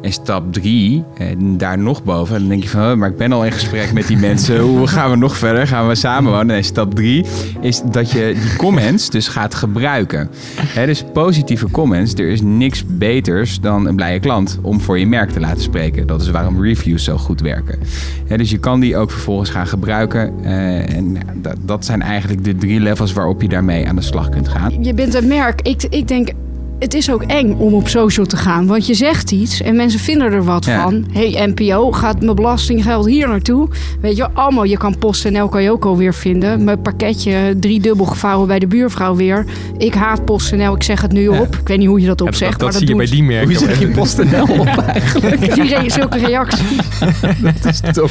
En 0.00 0.12
stap 0.12 0.52
3, 0.52 1.04
daar 1.38 1.78
nog 1.78 2.04
boven. 2.04 2.38
Dan 2.38 2.48
denk 2.48 2.62
je 2.62 2.68
van, 2.68 2.90
oh, 2.90 2.96
maar 2.96 3.08
ik 3.10 3.16
ben 3.16 3.32
al 3.32 3.44
in 3.44 3.52
gesprek 3.52 3.92
met 3.92 4.06
die 4.06 4.16
mensen. 4.16 4.60
Hoe 4.78 4.86
gaan 4.86 5.10
we 5.10 5.16
nog 5.16 5.36
verder? 5.36 5.66
Gaan 5.66 5.88
we 5.88 5.94
samen 5.94 6.30
wonen? 6.30 6.46
Nee, 6.46 6.62
stap 6.62 6.94
3 6.94 7.24
is 7.60 7.82
dat 7.82 8.10
je 8.10 8.36
die 8.40 8.56
comments 8.56 9.10
dus 9.10 9.28
gaat 9.28 9.54
gebruiken. 9.54 10.30
Hè, 10.56 10.86
dus 10.86 11.04
positieve 11.12 11.70
comments. 11.70 12.14
Er 12.14 12.28
is 12.28 12.40
niks 12.42 12.84
beters 12.86 13.60
dan 13.60 13.86
een 13.86 13.96
blije 13.96 14.20
klant 14.20 14.58
om 14.62 14.80
voor 14.80 14.98
je 14.98 15.06
merk 15.06 15.30
te 15.30 15.40
laten 15.40 15.62
spreken. 15.62 16.06
Dat 16.06 16.20
is 16.20 16.30
waarom 16.30 16.62
reviews 16.62 17.04
zo 17.04 17.16
goed 17.16 17.40
werken. 17.40 17.78
Hè, 18.26 18.36
dus 18.36 18.50
je 18.50 18.58
kan 18.58 18.80
die 18.80 18.96
ook 18.96 19.10
vervolgens 19.10 19.50
gaan 19.50 19.66
gebruiken. 19.66 20.32
Eh, 20.42 20.96
en 20.96 21.16
dat, 21.34 21.56
dat 21.60 21.84
zijn 21.84 22.02
eigenlijk 22.02 22.44
de 22.44 22.56
drie 22.56 22.80
levels 22.80 23.12
waarop 23.12 23.42
je 23.42 23.48
daarmee 23.48 23.88
aan 23.88 23.96
de 23.96 24.02
slag 24.02 24.28
kunt 24.28 24.48
gaan. 24.48 24.84
Je 24.84 24.94
bent 24.94 25.14
een 25.14 25.28
merk. 25.28 25.60
Ik, 25.62 25.82
ik 25.82 26.08
denk, 26.08 26.28
het 26.78 26.94
is 26.94 27.10
ook 27.10 27.22
eng 27.22 27.52
om 27.58 27.74
op 27.74 27.88
social 27.88 28.26
te 28.26 28.36
gaan. 28.36 28.66
Want 28.66 28.86
je 28.86 28.94
zegt 28.94 29.30
iets 29.30 29.60
en 29.62 29.76
mensen 29.76 30.00
vinden 30.00 30.32
er 30.32 30.44
wat 30.44 30.64
Ja. 30.64 30.82
van. 30.82 31.04
hey, 31.12 31.52
NPO, 31.54 31.92
gaat 31.92 32.22
mijn 32.22 32.34
belastinggeld 32.36 33.06
hier 33.06 33.28
naartoe? 33.28 33.68
Weet 34.00 34.16
je, 34.16 34.30
allemaal. 34.32 34.64
Je 34.64 34.76
kan 34.76 34.98
PostNL 34.98 35.48
kan 35.48 35.62
je 35.62 35.70
ook 35.70 35.84
alweer 35.84 36.14
vinden. 36.14 36.64
Mijn 36.64 36.82
pakketje 36.82 37.56
driedubbel 37.60 38.04
gevouwen 38.06 38.46
bij 38.48 38.58
de 38.58 38.66
buurvrouw 38.66 39.14
weer. 39.16 39.44
Ik 39.78 39.94
haat 39.94 40.24
PostNL, 40.24 40.74
ik 40.74 40.82
zeg 40.82 41.00
het 41.02 41.12
nu 41.12 41.28
op. 41.28 41.56
Ik 41.60 41.68
weet 41.68 41.78
niet 41.78 41.88
hoe 41.88 42.00
je 42.00 42.06
dat 42.06 42.18
Ja, 42.20 42.24
opzegt, 42.26 42.50
dat 42.50 42.60
dat 42.60 42.70
maar 42.70 42.78
zie 42.78 42.86
je 42.86 42.86
doen 42.94 42.96
bij 42.96 43.10
die 43.10 43.22
merken. 43.22 43.48
Hoe 43.56 43.66
zeg 43.68 43.78
je 43.78 43.88
PostNL 43.88 44.60
op 44.60 44.66
eigenlijk? 44.66 45.40
Die 45.54 45.62
re- 45.76 45.88
zulke 45.90 46.18
reacties. 46.18 46.76
dat 47.62 47.64
is 47.72 47.80
top. 47.92 48.10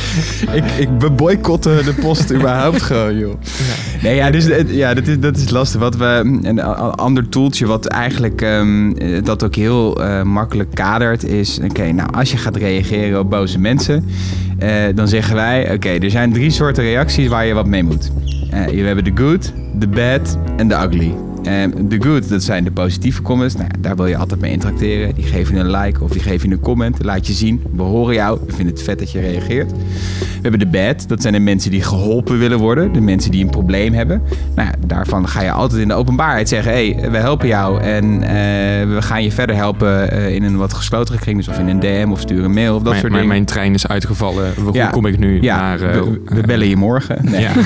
Ik, 0.54 0.64
ik 0.78 1.16
boycotte 1.16 1.82
de 1.86 1.94
post 1.94 2.34
überhaupt 2.34 2.82
gewoon, 2.82 3.18
joh. 3.18 3.34
Nee, 4.02 4.16
ja, 4.16 4.30
dus, 4.30 4.48
ja 4.68 4.94
dat, 4.94 5.08
is, 5.08 5.20
dat 5.20 5.38
is 5.38 5.50
lastig. 5.50 5.80
Wat 5.80 5.96
we, 5.96 6.40
een 6.44 6.62
ander 6.96 7.30
toeltje 7.30 7.66
wat 7.66 7.86
eigenlijk 7.86 8.42
ehm, 8.42 8.57
eh, 8.60 9.24
dat 9.24 9.44
ook 9.44 9.56
heel 9.56 10.04
eh, 10.04 10.22
makkelijk 10.24 10.70
kadert 10.74 11.24
is... 11.24 11.60
Oké, 11.64 11.92
nou, 11.92 12.10
als 12.14 12.32
je 12.32 12.38
gaat 12.38 12.56
reageren 12.56 13.20
op 13.20 13.30
boze 13.30 13.60
mensen... 13.60 14.06
eh, 14.58 14.70
dan 14.96 15.08
zeggen 15.08 15.36
wij, 15.36 15.74
oké, 15.74 15.90
er 15.90 16.10
zijn 16.10 16.34
drie 16.34 16.50
soorten 16.50 16.84
reacties 16.84 17.28
waar 17.28 17.46
je 17.46 17.54
wat 17.54 17.66
mee 17.68 17.84
moet. 17.84 18.12
Eh, 18.52 18.66
we 18.66 18.82
hebben 18.82 19.04
de 19.04 19.12
good, 19.16 19.54
de 19.74 19.88
bad 19.88 20.38
en 20.58 20.68
de 20.68 20.76
ugly. 20.76 21.27
Ehm, 21.48 21.88
De 21.88 22.02
good, 22.04 22.30
dat 22.30 22.44
zijn 22.44 22.64
de 22.64 22.72
positieve 22.72 23.22
comments. 23.22 23.56
Nou, 23.56 23.68
daar 23.80 23.96
wil 23.96 24.06
je 24.06 24.18
altijd 24.18 24.42
mee 24.42 24.52
interacteren. 24.52 25.16
Die 25.16 25.24
geven 25.24 25.56
je 25.56 25.62
een 25.62 25.72
like 25.72 26.04
of 26.04 26.12
die 26.12 26.22
geven 26.22 26.50
je 26.50 26.56
een 26.56 26.62
comment. 26.62 27.04
Laat 27.04 27.28
je 27.28 27.34
zien, 27.34 27.62
we 27.76 27.82
horen 27.82 28.14
jou. 28.14 28.40
We 28.46 28.54
vinden 28.54 28.74
het 28.74 28.84
vet 28.84 29.00
dat 29.00 29.12
je 29.12 29.20
reageert. 29.20 29.72
We 29.72 29.78
hebben 30.42 30.60
de 30.60 30.68
bad, 30.68 31.08
dat 31.08 31.22
zijn 31.22 31.34
de 31.34 31.40
mensen 31.40 31.72
die 31.72 31.82
geholpen 31.84 32.40
willen 32.40 32.58
worden. 32.60 32.94
De 32.94 33.02
mensen 33.02 33.32
die 33.32 33.44
een 33.44 33.50
probleem 33.50 33.94
hebben. 33.94 34.22
Nou 34.56 34.68
ja, 34.68 34.74
daarvan 34.88 35.28
ga 35.28 35.42
je 35.42 35.52
altijd 35.52 35.82
in 35.82 35.88
de 35.88 35.94
openbaarheid 35.94 36.50
zeggen... 36.50 36.72
hé, 36.72 36.92
hey, 36.92 37.12
we 37.12 37.18
helpen 37.18 37.48
jou 37.48 37.82
en 37.82 38.24
eh, 38.24 38.30
we 38.96 38.98
gaan 39.00 39.24
je 39.24 39.32
verder 39.32 39.56
helpen 39.56 40.12
eh, 40.12 40.36
in 40.36 40.44
een 40.44 40.58
wat 40.58 40.74
gesloten 40.74 41.20
kring. 41.20 41.38
Dus 41.38 41.48
of 41.48 41.60
in 41.60 41.68
een 41.68 41.80
DM 41.80 42.08
of 42.12 42.20
stuur 42.20 42.44
een 42.44 42.54
mail 42.54 42.72
of 42.76 42.82
dat 42.82 42.88
mijn, 42.90 43.00
soort 43.00 43.12
dingen. 43.14 43.28
mijn 43.28 43.46
trein 43.46 43.74
is 43.74 43.88
uitgevallen. 43.88 44.54
Hoe 44.64 44.74
Ja. 44.74 44.88
kom 44.90 45.06
ik 45.06 45.20
nu 45.20 45.42
Ja, 45.42 45.58
naar... 45.58 45.82
eh, 45.82 46.02
we, 46.02 46.22
we 46.26 46.42
bellen 46.42 46.68
je 46.68 46.76
morgen. 46.76 47.18
Nee. 47.22 47.42
Ja. 47.42 47.52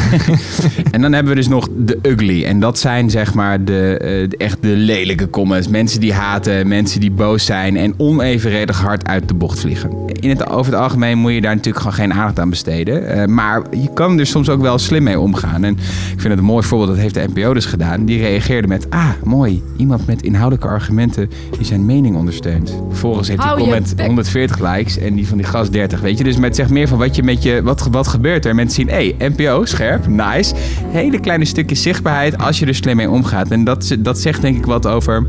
En 0.91 1.01
dan 1.01 1.13
hebben 1.13 1.31
we 1.33 1.37
dus 1.39 1.47
nog 1.47 1.67
de 1.77 1.99
ugly. 2.01 2.43
En 2.43 2.59
dat 2.59 2.79
zijn 2.79 3.09
zeg 3.09 3.33
maar 3.33 3.63
de, 3.63 3.70
eh, 3.71 4.29
echt 4.37 4.61
de 4.61 4.75
lelijke 4.75 5.29
comments. 5.29 5.67
Mensen 5.67 5.99
die 5.99 6.13
haten, 6.13 6.67
mensen 6.67 6.99
die 6.99 7.11
boos 7.11 7.45
zijn 7.45 7.77
en 7.77 7.93
onevenredig 7.97 8.81
hard 8.81 9.07
uit 9.07 9.27
de 9.27 9.33
bocht 9.33 9.59
vliegen. 9.59 10.10
In 10.21 10.29
het, 10.29 10.49
over 10.49 10.71
het 10.71 10.81
algemeen 10.81 11.17
moet 11.17 11.33
je 11.33 11.41
daar 11.41 11.55
natuurlijk 11.55 11.83
gewoon 11.83 11.97
geen 11.97 12.13
aandacht 12.13 12.39
aan 12.39 12.49
besteden. 12.49 13.07
Eh, 13.07 13.25
maar 13.25 13.61
je 13.71 13.93
kan 13.93 14.19
er 14.19 14.25
soms 14.25 14.49
ook 14.49 14.61
wel 14.61 14.77
slim 14.77 15.03
mee 15.03 15.19
omgaan. 15.19 15.63
En 15.63 15.73
ik 16.13 16.19
vind 16.19 16.23
het 16.23 16.37
een 16.37 16.43
mooi 16.43 16.63
voorbeeld, 16.63 16.89
dat 16.89 16.99
heeft 16.99 17.13
de 17.13 17.27
NPO 17.33 17.53
dus 17.53 17.65
gedaan. 17.65 18.05
Die 18.05 18.19
reageerde 18.19 18.67
met, 18.67 18.89
ah 18.89 19.09
mooi, 19.23 19.63
iemand 19.77 20.07
met 20.07 20.21
inhoudelijke 20.21 20.67
argumenten 20.67 21.29
die 21.57 21.65
zijn 21.65 21.85
mening 21.85 22.15
ondersteunt. 22.15 22.75
Vervolgens 22.89 23.27
heeft 23.27 23.41
die 23.41 23.51
comment 23.51 23.95
bek. 23.95 24.05
140 24.05 24.59
likes 24.59 24.97
en 24.97 25.15
die 25.15 25.27
van 25.27 25.37
die 25.37 25.45
gast 25.45 25.71
30, 25.71 26.01
weet 26.01 26.17
je. 26.17 26.23
Dus 26.23 26.37
met 26.37 26.55
zegt 26.55 26.69
meer 26.69 26.87
van 26.87 26.97
wat 26.97 27.15
je 27.15 27.23
met 27.23 27.43
je, 27.43 27.61
wat, 27.63 27.87
wat 27.91 28.07
gebeurt 28.07 28.45
er? 28.45 28.55
Mensen 28.55 28.75
zien, 28.75 28.89
hé, 28.95 29.15
hey, 29.17 29.29
NPO, 29.29 29.65
scherp, 29.65 30.07
nice. 30.07 30.55
Hele 30.87 31.19
kleine 31.19 31.45
stukjes 31.45 31.81
zichtbaarheid 31.81 32.37
als 32.37 32.59
je 32.59 32.65
er 32.65 32.75
slim 32.75 32.95
mee 32.95 33.09
omgaat. 33.09 33.51
En 33.51 33.63
dat, 33.63 33.95
dat 33.99 34.19
zegt 34.19 34.41
denk 34.41 34.57
ik 34.57 34.65
wat 34.65 34.87
over 34.87 35.27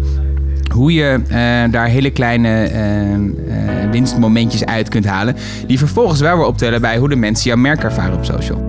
hoe 0.73 0.93
je 0.93 1.21
eh, 1.29 1.73
daar 1.73 1.87
hele 1.87 2.11
kleine 2.11 2.65
eh, 2.65 3.15
eh, 3.15 3.91
winstmomentjes 3.91 4.65
uit 4.65 4.89
kunt 4.89 5.05
halen. 5.05 5.37
Die 5.67 5.79
vervolgens 5.79 6.21
wel 6.21 6.37
weer 6.37 6.47
optellen 6.47 6.81
bij 6.81 6.99
hoe 6.99 7.09
de 7.09 7.17
mensen 7.17 7.49
jouw 7.51 7.57
merk 7.59 7.83
ervaren 7.83 8.15
op 8.15 8.25
social. 8.25 8.65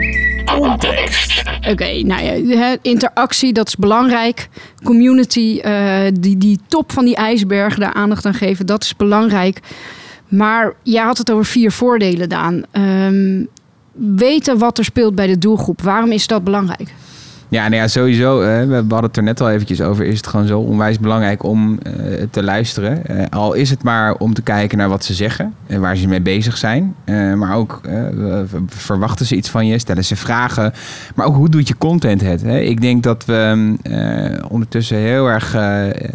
Oké, 1.70 2.02
nou 2.04 2.24
ja, 2.24 2.58
hè, 2.58 2.76
interactie, 2.82 3.54
dat 3.54 3.68
is 3.68 3.76
belangrijk. 3.76 4.50
Community, 4.84 5.60
eh, 5.62 6.02
die, 6.20 6.38
die 6.38 6.60
top 6.68 6.92
van 6.92 7.06
die 7.06 7.16
ijsberg, 7.16 7.76
daar 7.76 7.94
aandacht 7.94 8.26
aan 8.26 8.34
geven, 8.34 8.66
dat 8.66 8.84
is 8.84 8.96
belangrijk. 8.96 9.60
Maar 10.28 10.74
jij 10.84 11.04
had 11.04 11.18
het 11.18 11.32
over 11.32 11.46
vier 11.46 11.72
voordelen, 11.72 12.30
Daan. 12.30 12.64
Ehm, 12.72 13.44
weten 14.16 14.58
wat 14.58 14.78
er 14.78 14.84
speelt 14.84 15.16
bij 15.16 15.28
de 15.28 15.38
doelgroep, 15.38 15.82
waarom 15.82 16.12
is 16.12 16.28
dat 16.28 16.44
belangrijk? 16.44 16.94
Ja, 17.54 17.68
nou 17.68 17.82
ja, 17.82 17.88
sowieso. 17.88 18.42
eh, 18.42 18.68
we 18.68 18.76
hadden 18.76 19.04
het 19.04 19.18
er 19.18 19.24
net 19.24 19.42
al 19.42 19.50
eventjes 19.50 19.82
over. 19.82 20.06
Is 20.06 20.18
het 20.18 20.28
gewoon 20.28 20.48
zo 20.48 20.60
onwijs 20.60 21.00
belangrijk 21.00 21.44
om 21.44 21.80
eh, 21.80 21.94
te 22.32 22.44
luisteren. 22.44 23.06
Eh, 23.06 23.26
al 23.30 23.54
is 23.54 23.70
het 23.70 23.84
maar 23.84 24.16
om 24.16 24.34
te 24.34 24.42
kijken 24.42 24.78
naar 24.78 24.90
wat 24.90 25.04
ze 25.04 25.14
zeggen. 25.14 25.54
En 25.68 25.82
waar 25.82 25.96
ze 25.96 26.08
mee 26.08 26.22
bezig 26.22 26.58
zijn. 26.58 26.96
Maar 27.36 27.56
ook 27.56 27.82
verwachten 28.68 29.26
ze 29.26 29.36
iets 29.36 29.50
van 29.50 29.68
je. 29.68 29.78
Stellen 29.78 30.06
ze 30.06 30.16
vragen. 30.16 30.74
Maar 31.16 31.26
ook 31.26 31.36
hoe 31.36 31.50
doet 31.50 31.68
je 31.68 31.78
content 31.78 32.22
het? 32.22 32.44
Ik 32.44 32.82
denk 32.82 33.04
dat 33.04 33.26
we 33.26 33.74
eh, 33.82 34.52
ondertussen 34.52 34.98
heel 34.98 35.28
erg 35.28 35.58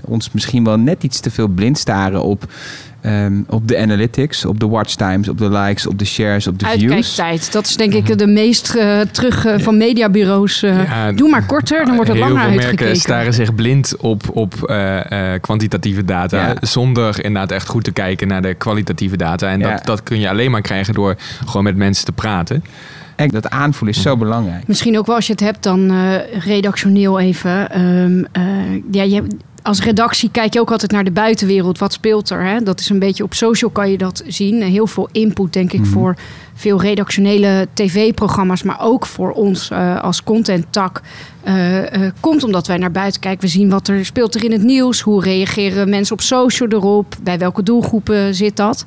ons 0.04 0.30
misschien 0.33 0.64
wel 0.64 0.78
net 0.78 1.02
iets 1.02 1.21
te 1.21 1.30
veel 1.30 1.49
blind 1.49 1.78
staren 1.78 2.23
op... 2.23 2.47
ehm, 3.00 3.40
op 3.47 3.69
de 3.69 3.78
analytics, 3.78 4.45
op 4.45 4.61
de 4.61 4.69
watch 4.69 4.95
times, 4.95 5.28
op 5.28 5.38
de 5.38 5.50
likes, 5.50 5.87
op 5.87 5.99
de 5.99 6.05
shares, 6.05 6.47
op 6.47 6.59
de 6.59 6.67
views. 6.67 6.83
Uitkijktijd. 6.93 7.52
Dat 7.52 7.67
is 7.67 7.76
denk 7.76 7.93
ik 7.93 8.19
de 8.19 8.26
meest 8.26 8.75
eh, 8.75 9.00
terug 9.00 9.47
eh, 9.47 9.59
van 9.59 9.76
mediabureaus. 9.76 10.62
eh, 10.62 10.85
Ja, 10.85 11.12
doe 11.12 11.28
maar 11.31 11.47
korter, 11.47 11.85
dan 11.85 11.95
wordt 11.95 12.11
er 12.11 12.17
Heel 12.17 12.25
langer 12.25 12.40
veel 12.40 12.49
merken 12.50 12.69
uitgekeken. 12.69 13.00
staren 13.00 13.35
zich 13.35 13.55
blind 13.55 13.97
op, 13.97 14.23
op 14.37 14.62
eh, 14.62 15.33
eh, 15.35 15.40
kwantitatieve 15.40 16.05
data. 16.05 16.47
Ja. 16.47 16.55
Zonder 16.61 17.25
inderdaad 17.25 17.50
echt 17.52 17.69
goed 17.69 17.85
te 17.85 17.93
kijken 17.93 18.28
naar 18.28 18.43
de 18.43 18.55
kwalitatieve 18.55 19.17
data. 19.17 19.49
En 19.50 19.59
Ja. 19.61 19.71
dat, 19.73 19.85
dat 19.87 20.02
kun 20.02 20.21
je 20.21 20.28
alleen 20.28 20.50
maar 20.50 20.62
krijgen 20.62 20.95
door 20.95 21.14
gewoon 21.47 21.62
met 21.64 21.76
mensen 21.76 22.05
te 22.05 22.12
praten. 22.12 22.64
Kijk, 23.17 23.33
dat 23.33 23.50
aanvoelen 23.50 23.97
is 23.97 24.02
zo 24.02 24.17
belangrijk. 24.17 24.67
Misschien 24.67 24.99
ook 24.99 25.07
wel 25.07 25.14
als 25.17 25.26
je 25.26 25.33
het 25.33 25.40
hebt 25.40 25.62
dan 25.62 25.90
eh, 25.90 26.14
redactioneel 26.47 27.19
even. 27.21 27.71
Ehm, 27.71 28.25
eh, 28.33 28.43
ja, 28.90 29.02
je, 29.02 29.23
als 29.69 29.83
redactie 29.83 30.31
kijk 30.31 30.53
je 30.53 30.61
ook 30.61 30.71
altijd 30.71 30.91
naar 30.91 31.05
de 31.05 31.11
buitenwereld. 31.11 31.79
Wat 31.79 31.93
speelt 31.93 32.31
er? 32.31 32.45
Hè? 32.45 32.61
Dat 32.61 32.81
is 32.81 32.89
een 32.89 32.99
beetje 32.99 33.25
op 33.25 33.35
social 33.35 33.71
kan 33.71 33.91
je 33.91 33.99
dat 33.99 34.23
zien. 34.27 34.63
Heel 34.63 34.87
veel 34.87 35.09
input 35.13 35.53
denk 35.53 35.73
ik 35.73 35.85
voor 35.87 36.17
veel 36.59 36.81
redactionele 36.81 37.69
tv-programma's. 37.75 38.62
Maar 38.62 38.81
ook 38.81 39.07
voor 39.07 39.31
ons 39.31 39.71
eh, 39.71 40.03
als 40.03 40.23
content-tak. 40.23 41.00
eh, 41.43 42.11
komt 42.21 42.45
omdat 42.45 42.67
wij 42.67 42.77
naar 42.77 42.91
buiten 42.91 43.21
kijken. 43.21 43.41
We 43.41 43.49
zien 43.49 43.71
wat 43.71 43.88
er 43.88 44.05
speelt 44.05 44.35
er 44.35 44.45
in 44.45 44.53
het 44.53 44.62
nieuws. 44.62 45.00
Hoe 45.00 45.23
reageren 45.23 45.88
mensen 45.88 46.15
op 46.15 46.21
social 46.21 46.69
erop? 46.69 47.15
Bij 47.23 47.38
welke 47.38 47.62
doelgroepen 47.62 48.35
zit 48.35 48.57
dat? 48.57 48.85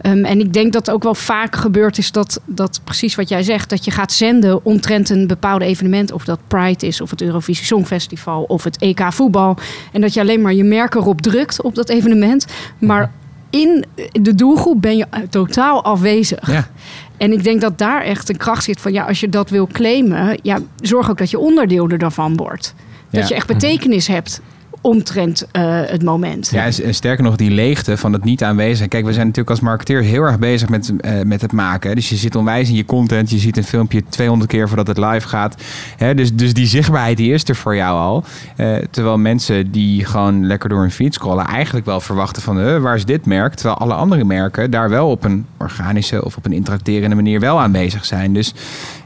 Ehm, 0.00 0.24
en 0.24 0.40
ik 0.40 0.52
denk 0.52 0.72
dat 0.72 0.90
ook 0.90 1.02
wel 1.02 1.14
vaak 1.14 1.56
gebeurd 1.56 1.98
is 1.98 2.12
dat, 2.12 2.40
dat 2.44 2.80
precies 2.84 3.14
wat 3.14 3.28
jij 3.28 3.42
zegt, 3.42 3.70
dat 3.70 3.84
je 3.84 3.90
gaat 3.90 4.12
zenden 4.12 4.64
omtrent 4.64 5.10
een 5.10 5.26
bepaalde 5.26 5.64
evenement, 5.64 6.12
of 6.12 6.24
dat 6.24 6.38
Pride 6.46 6.86
is, 6.86 7.00
of 7.00 7.10
het 7.10 7.22
Eurovisie 7.22 7.64
Songfestival, 7.64 8.42
of 8.42 8.64
het 8.64 8.78
EK 8.78 9.12
voetbal. 9.12 9.56
En 9.92 10.00
dat 10.00 10.14
je 10.14 10.20
alleen 10.20 10.40
maar 10.40 10.54
je 10.54 10.64
merk 10.64 10.94
erop 10.94 11.20
drukt 11.20 11.62
op 11.62 11.74
dat 11.74 11.88
evenement. 11.88 12.46
Maar 12.78 13.10
in 13.50 13.84
de 14.12 14.34
doelgroep 14.34 14.82
ben 14.82 14.96
je 14.96 15.06
totaal 15.30 15.84
afwezig. 15.84 16.50
Ja. 16.50 16.68
En 17.16 17.32
ik 17.32 17.44
denk 17.44 17.60
dat 17.60 17.78
daar 17.78 18.02
echt 18.02 18.28
een 18.28 18.36
kracht 18.36 18.64
zit 18.64 18.80
van 18.80 18.92
ja, 18.92 19.04
als 19.04 19.20
je 19.20 19.28
dat 19.28 19.50
wil 19.50 19.66
claimen, 19.72 20.38
ja, 20.42 20.58
zorg 20.80 21.10
ook 21.10 21.18
dat 21.18 21.30
je 21.30 21.38
onderdeel 21.38 21.88
er 21.88 21.98
dan 21.98 22.12
van 22.12 22.36
wordt. 22.36 22.74
Dat 23.10 23.20
Ja. 23.22 23.28
je 23.28 23.34
echt 23.34 23.46
betekenis 23.46 24.06
hebt 24.06 24.40
omtrent 24.80 25.46
eh, 25.52 25.80
het 25.84 26.02
moment. 26.02 26.50
Ja, 26.50 26.64
en 26.64 26.94
sterker 26.94 27.24
nog, 27.24 27.36
die 27.36 27.50
leegte 27.50 27.96
van 27.96 28.12
het 28.12 28.24
niet 28.24 28.44
aanwezig. 28.44 28.88
Kijk, 28.88 29.04
we 29.04 29.12
zijn 29.12 29.26
natuurlijk 29.26 29.50
als 29.50 29.60
marketeer 29.60 30.02
heel 30.02 30.22
erg 30.22 30.38
bezig 30.38 30.68
met, 30.68 30.92
eh, 31.00 31.20
met 31.22 31.40
het 31.40 31.52
maken. 31.52 31.94
Dus 31.94 32.08
je 32.08 32.16
zit 32.16 32.36
onwijs 32.36 32.68
in 32.68 32.74
je 32.74 32.84
content. 32.84 33.30
Je 33.30 33.38
ziet 33.38 33.56
een 33.56 33.64
filmpje 33.64 34.02
200 34.08 34.50
keer 34.50 34.68
voordat 34.68 34.86
het 34.86 34.98
live 34.98 35.28
gaat. 35.28 35.62
Hè, 35.96 36.14
dus, 36.14 36.34
dus 36.34 36.54
die 36.54 36.66
zichtbaarheid 36.66 37.16
die 37.16 37.32
is 37.32 37.48
er 37.48 37.56
voor 37.56 37.76
jou 37.76 37.98
al. 37.98 38.24
Eh, 38.56 38.76
terwijl 38.90 39.18
mensen 39.18 39.70
die 39.70 40.04
gewoon 40.04 40.46
lekker 40.46 40.68
door 40.68 40.80
hun 40.80 40.90
feed 40.90 41.14
scrollen... 41.14 41.46
eigenlijk 41.46 41.86
wel 41.86 42.00
verwachten 42.00 42.42
van, 42.42 42.80
waar 42.80 42.96
is 42.96 43.04
dit 43.04 43.26
merk? 43.26 43.54
Terwijl 43.54 43.78
alle 43.78 43.94
andere 43.94 44.24
merken 44.24 44.70
daar 44.70 44.88
wel 44.88 45.10
op 45.10 45.24
een 45.24 45.46
organische... 45.56 46.24
of 46.24 46.36
op 46.36 46.44
een 46.44 46.52
interacterende 46.52 47.16
manier 47.16 47.40
wel 47.40 47.60
aanwezig 47.60 48.04
zijn. 48.04 48.32
Dus, 48.32 48.54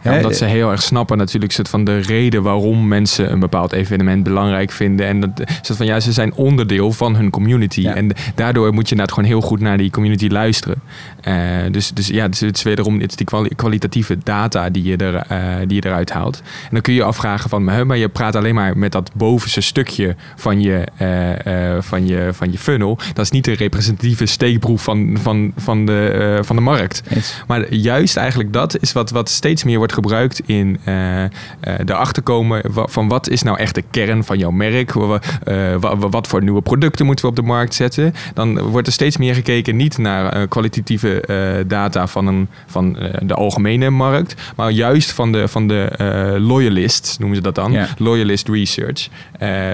Ja, 0.03 0.17
omdat 0.17 0.37
ze 0.37 0.45
heel 0.45 0.71
erg 0.71 0.83
snappen 0.83 1.19
natuurlijk 1.19 1.53
soort 1.53 1.69
van 1.69 1.85
de 1.85 1.99
reden 1.99 2.43
waarom 2.43 2.89
mensen 2.89 3.33
een 3.33 3.39
bepaald 3.39 3.73
evenement 3.73 4.23
belangrijk 4.23 4.71
vinden. 4.71 5.07
En 5.07 5.21
dat 5.21 5.31
soort 5.63 5.79
van 5.79 5.87
ja, 5.87 6.01
ze 6.01 6.13
zijn 6.13 6.35
onderdeel 6.35 6.93
van 6.93 7.17
hun 7.17 7.31
community. 7.31 7.81
Ja. 7.81 7.95
En 7.95 8.13
daardoor 8.35 8.73
moet 8.73 8.85
je 8.85 8.91
inderdaad 8.91 9.15
gewoon 9.15 9.31
heel 9.31 9.41
goed 9.41 9.61
naar 9.61 9.77
die 9.77 9.91
community 9.91 10.29
luisteren. 10.29 10.83
Eh, 11.21 11.35
dus, 11.71 11.91
dus 11.91 12.07
ja, 12.07 12.29
dus 12.29 12.41
het 12.41 12.57
is 12.57 12.63
wederom 12.63 13.01
het 13.01 13.11
is 13.11 13.17
die 13.17 13.27
kwali- 13.27 13.55
kwalitatieve 13.57 14.19
data 14.25 14.71
die 14.71 14.83
je, 14.83 14.97
er, 14.97 15.15
eh, 15.15 15.39
die 15.67 15.83
je 15.83 15.89
eruit 15.89 16.11
haalt. 16.13 16.37
En 16.39 16.69
dan 16.71 16.81
kun 16.81 16.93
je 16.93 16.99
je 16.99 17.05
afvragen 17.05 17.51
van, 17.51 17.65
maar 17.65 17.97
je 17.97 18.09
praat 18.09 18.37
alleen 18.37 18.55
maar 18.55 18.79
met 18.79 18.93
dat 18.93 19.11
bovenste 19.15 19.61
stukje 19.61 20.17
van 20.37 20.61
je, 20.61 20.85
eh, 20.97 21.75
eh, 21.77 21.83
van 21.83 22.07
je, 22.07 22.29
van 22.33 22.53
je 22.53 22.59
funnel. 22.59 22.99
Dat 23.15 23.25
is 23.25 23.31
niet 23.31 23.45
de 23.45 23.53
representatieve 23.53 24.27
steekproef 24.27 24.83
van, 24.83 25.17
van, 25.23 25.53
van, 25.57 25.87
de, 25.87 26.37
eh, 26.39 26.45
van 26.45 26.57
de 26.57 26.63
markt. 26.63 27.03
Maar 27.47 27.75
juist 27.75 28.17
eigenlijk 28.17 28.53
dat 28.53 28.81
is 28.81 28.93
wat, 28.93 29.11
wat 29.11 29.29
steeds 29.29 29.65
meer 29.65 29.79
wordt 29.79 29.90
gebruikt 29.93 30.41
in 30.47 30.79
eh 30.85 31.25
eh 31.25 31.29
erachter 31.87 32.23
komen 32.23 32.63
van 32.73 33.09
wat 33.09 33.29
is 33.29 33.43
nou 33.43 33.59
echt 33.59 33.75
de 33.75 33.83
kern 33.91 34.25
van 34.25 34.39
jouw 34.39 34.51
merk? 34.51 34.69
Eh, 34.95 35.75
wa- 35.81 35.97
wa- 35.97 36.09
wat 36.09 36.27
voor 36.27 36.43
nieuwe 36.43 36.63
producten 36.63 37.07
moeten 37.07 37.25
we 37.25 37.31
op 37.31 37.37
de 37.37 37.43
markt 37.43 37.75
zetten? 37.75 38.15
Dan 38.35 38.59
wordt 38.61 38.87
er 38.87 38.93
steeds 38.93 39.17
meer 39.17 39.35
gekeken 39.35 39.77
niet 39.77 39.99
naar 39.99 40.49
kwalitatieve 40.49 41.65
data 41.67 42.07
van, 42.07 42.27
een, 42.27 42.49
van 42.67 42.97
de 43.23 43.35
algemene 43.35 43.91
markt, 43.91 44.35
maar 44.57 44.71
juist 44.71 45.13
van 45.13 45.33
de, 45.33 45.49
van 45.49 45.67
de 45.69 45.89
loyalists, 46.39 47.19
noemen 47.19 47.37
ze 47.37 47.43
dat 47.43 47.55
dan, 47.55 47.73
loyalist 47.99 48.49
research. 48.49 49.09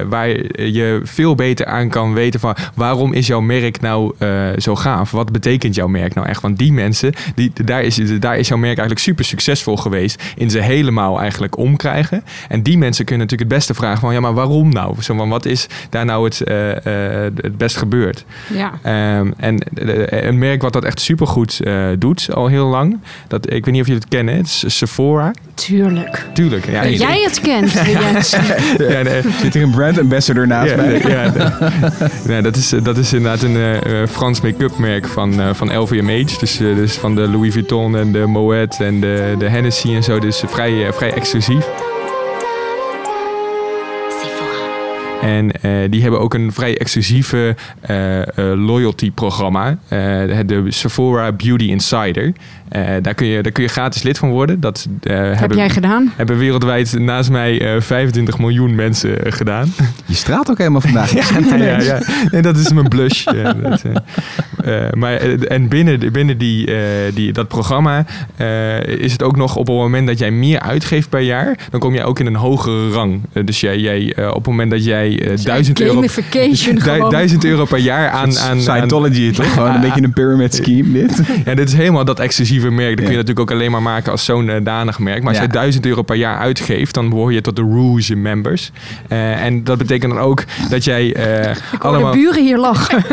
waar 0.08 0.28
je 0.62 1.00
veel 1.04 1.34
beter 1.34 1.66
aan 1.66 1.88
kan 1.88 2.12
weten 2.14 2.40
van 2.40 2.56
waarom 2.74 3.12
is 3.12 3.26
jouw 3.26 3.40
merk 3.40 3.80
nou 3.80 4.14
zo 4.58 4.76
gaaf? 4.76 5.10
Wat 5.10 5.32
betekent 5.32 5.74
jouw 5.74 5.88
merk 5.88 6.14
nou 6.14 6.26
echt? 6.28 6.40
Want 6.42 6.58
die 6.58 6.72
mensen, 6.72 7.12
die, 7.34 7.52
daar, 7.64 7.82
is, 7.82 8.00
daar 8.20 8.38
is 8.38 8.48
jouw 8.48 8.58
merk 8.58 8.78
eigenlijk 8.78 9.00
super 9.06 9.24
succesvol 9.24 9.76
geweest 9.76 10.05
in 10.36 10.50
ze 10.50 10.60
helemaal 10.60 11.20
eigenlijk 11.20 11.58
omkrijgen. 11.58 12.24
En 12.48 12.62
die 12.62 12.78
mensen 12.78 13.04
kunnen 13.04 13.26
natuurlijk 13.26 13.50
het 13.50 13.58
beste 13.58 13.74
vragen 13.74 14.00
van 14.00 14.12
ja, 14.12 14.20
maar 14.20 14.34
waarom 14.34 14.72
nou? 14.72 15.02
Zo, 15.02 15.14
van, 15.14 15.28
wat 15.28 15.44
is 15.44 15.66
daar 15.90 16.04
nou 16.04 16.24
het, 16.24 16.40
eh, 16.40 17.24
eh, 17.24 17.32
het 17.36 17.56
best 17.56 17.76
gebeurd? 17.76 18.24
Ja. 18.52 18.72
Ehm, 18.82 19.30
en 19.36 19.58
eh, 19.58 20.26
een 20.26 20.38
merk 20.38 20.62
wat 20.62 20.72
dat 20.72 20.84
echt 20.84 21.00
supergoed 21.00 21.60
eh 21.60 21.84
doet 21.98 22.28
al 22.34 22.46
heel 22.46 22.66
lang. 22.66 23.00
Dat, 23.28 23.52
ik 23.52 23.64
weet 23.64 23.74
niet 23.74 23.80
of 23.80 23.86
jullie 23.86 24.02
het 24.02 24.10
kennen. 24.10 24.36
Het 24.36 24.46
is 24.46 24.76
Sephora. 24.76 25.32
Tuurlijk. 25.54 26.26
Tuurlijk. 26.32 26.70
Ja, 26.70 26.88
jij 26.88 27.22
het 27.22 27.40
kent, 27.40 27.72
ja, 28.92 29.02
nee, 29.02 29.22
Zit 29.40 29.54
hier 29.54 29.62
een 29.62 29.70
brand 29.70 29.98
ambassador 29.98 30.46
naast 30.46 30.70
ja, 30.70 30.76
mij? 30.76 31.02
ja, 31.08 31.32
nee, 32.26 32.42
dat, 32.42 32.56
is, 32.56 32.68
dat 32.82 32.96
is 32.96 33.12
inderdaad 33.12 33.42
een 33.42 33.56
eh, 33.56 34.02
eh, 34.02 34.08
Frans 34.08 34.40
make-up 34.40 34.78
merk 34.78 35.06
van, 35.06 35.40
eh, 35.40 35.54
van 35.54 35.78
LVMH. 35.78 36.38
Dus, 36.38 36.60
eh, 36.60 36.74
dus 36.74 36.94
van 36.94 37.14
de 37.14 37.28
Louis 37.28 37.52
Vuitton 37.52 37.96
en 37.96 38.12
de 38.12 38.26
Moet 38.26 38.80
en 38.80 39.00
de, 39.00 39.34
de 39.38 39.48
Hennessy 39.48 39.88
en 39.96 40.02
zo. 40.04 40.18
Dus 40.18 40.42
vrij, 40.46 40.86
eh, 40.86 40.92
vrij 40.92 41.12
exclusief. 41.12 41.66
En 45.22 45.50
eh, 45.62 45.70
die 45.90 46.02
hebben 46.02 46.20
ook 46.20 46.34
een 46.34 46.52
vrij 46.52 46.78
exclusieve 46.78 47.54
eh, 47.80 48.20
eh, 48.22 48.26
loyalty 48.66 49.10
programma. 49.12 49.68
eh, 49.88 49.98
de 50.46 50.64
Sephora 50.68 51.32
Beauty 51.32 51.64
Insider. 51.64 52.32
Eh, 52.68 52.82
daar, 53.02 53.14
kun 53.14 53.26
je, 53.26 53.42
daar 53.42 53.52
kun 53.52 53.62
je 53.62 53.68
gratis 53.68 54.02
lid 54.02 54.18
van 54.18 54.30
worden. 54.30 54.60
Dat 54.60 54.86
eh, 55.02 55.16
Heb 55.16 55.38
hebben, 55.38 55.56
jij 55.58 55.70
gedaan? 55.70 56.12
hebben 56.16 56.38
wereldwijd 56.38 56.98
naast 56.98 57.30
mij 57.30 57.74
eh, 57.74 57.80
25 57.80 58.38
miljoen 58.38 58.74
mensen 58.74 59.32
gedaan. 59.32 59.72
Je 60.06 60.14
straalt 60.14 60.50
ook 60.50 60.58
helemaal 60.58 60.80
vandaag. 60.80 61.12
Ja, 61.48 61.56
ja, 61.56 61.80
ja. 61.80 62.00
Nee, 62.30 62.42
dat 62.42 62.56
is 62.56 62.72
mijn 62.72 62.88
blush. 62.88 63.24
Ja, 63.24 63.52
dat, 63.52 63.82
eh, 64.66 64.92
maar, 64.92 65.14
eh, 65.14 65.32
en 65.50 65.68
binnen, 65.68 66.12
binnen 66.12 66.38
die, 66.38 66.66
eh, 66.74 66.80
die, 67.14 67.32
dat 67.32 67.48
programma 67.48 68.04
eh, 68.36 68.82
is 68.86 69.12
het 69.12 69.22
ook 69.22 69.36
nog 69.36 69.56
op 69.56 69.66
het 69.66 69.76
moment 69.76 70.06
dat 70.06 70.18
jij 70.18 70.30
meer 70.30 70.60
uitgeeft 70.60 71.08
per 71.08 71.20
jaar, 71.20 71.58
dan 71.70 71.80
kom 71.80 71.94
jij 71.94 72.04
ook 72.04 72.18
in 72.18 72.26
een 72.26 72.34
hogere 72.36 72.90
rang. 72.90 73.20
Dus 73.44 73.60
jij, 73.60 73.78
jij, 73.78 74.12
eh, 74.16 74.28
op 74.28 74.34
het 74.34 74.46
moment 74.46 74.70
dat 74.70 74.84
jij 74.84 75.20
eh, 75.20 75.44
duizend 75.44 75.80
euro, 75.80 75.94
Gamification 75.94 76.74
du- 77.00 77.08
duizend 77.10 77.44
euro 77.44 77.64
per 77.64 77.78
jaar 77.78 78.08
aan... 78.08 78.38
aan, 78.38 78.48
aan 78.50 78.60
Scientology, 78.60 79.32
toch? 79.32 79.52
Gewoon 79.52 79.74
een 79.74 79.80
beetje 79.80 80.02
een 80.02 80.12
pyramid 80.12 80.54
scheme, 80.54 80.92
dit. 80.92 81.20
ja, 81.44 81.54
dit 81.54 81.68
is 81.68 81.74
helemaal 81.74 82.04
dat 82.04 82.20
exclusieve 82.20 82.70
merk. 82.70 82.96
Dat 82.96 83.04
kun 83.04 83.10
je 83.14 83.20
natuurlijk 83.20 83.50
ook 83.50 83.56
alleen 83.58 83.70
maar 83.70 83.82
maken 83.82 84.12
als 84.12 84.24
zo'n 84.24 84.50
danig 84.62 84.98
merk. 84.98 85.18
Maar 85.18 85.28
als 85.28 85.36
Ja. 85.38 85.42
je 85.42 85.48
1000 85.52 85.86
euro 85.86 86.02
per 86.02 86.16
jaar 86.16 86.38
uitgeeft, 86.38 86.94
dan 86.94 87.08
behoor 87.08 87.32
je 87.32 87.40
tot 87.40 87.56
de 87.56 87.62
Rouge 87.62 88.14
members. 88.16 88.70
Eh, 89.08 89.44
en 89.44 89.64
dat 89.64 89.78
betekent 89.78 90.12
dan 90.12 90.22
ook 90.22 90.44
dat 90.70 90.84
jij 90.84 91.14
eh, 91.14 91.56
allemaal... 91.78 92.12
de 92.12 92.18
buren 92.18 92.42
hier 92.44 92.58
lachen. 92.58 93.04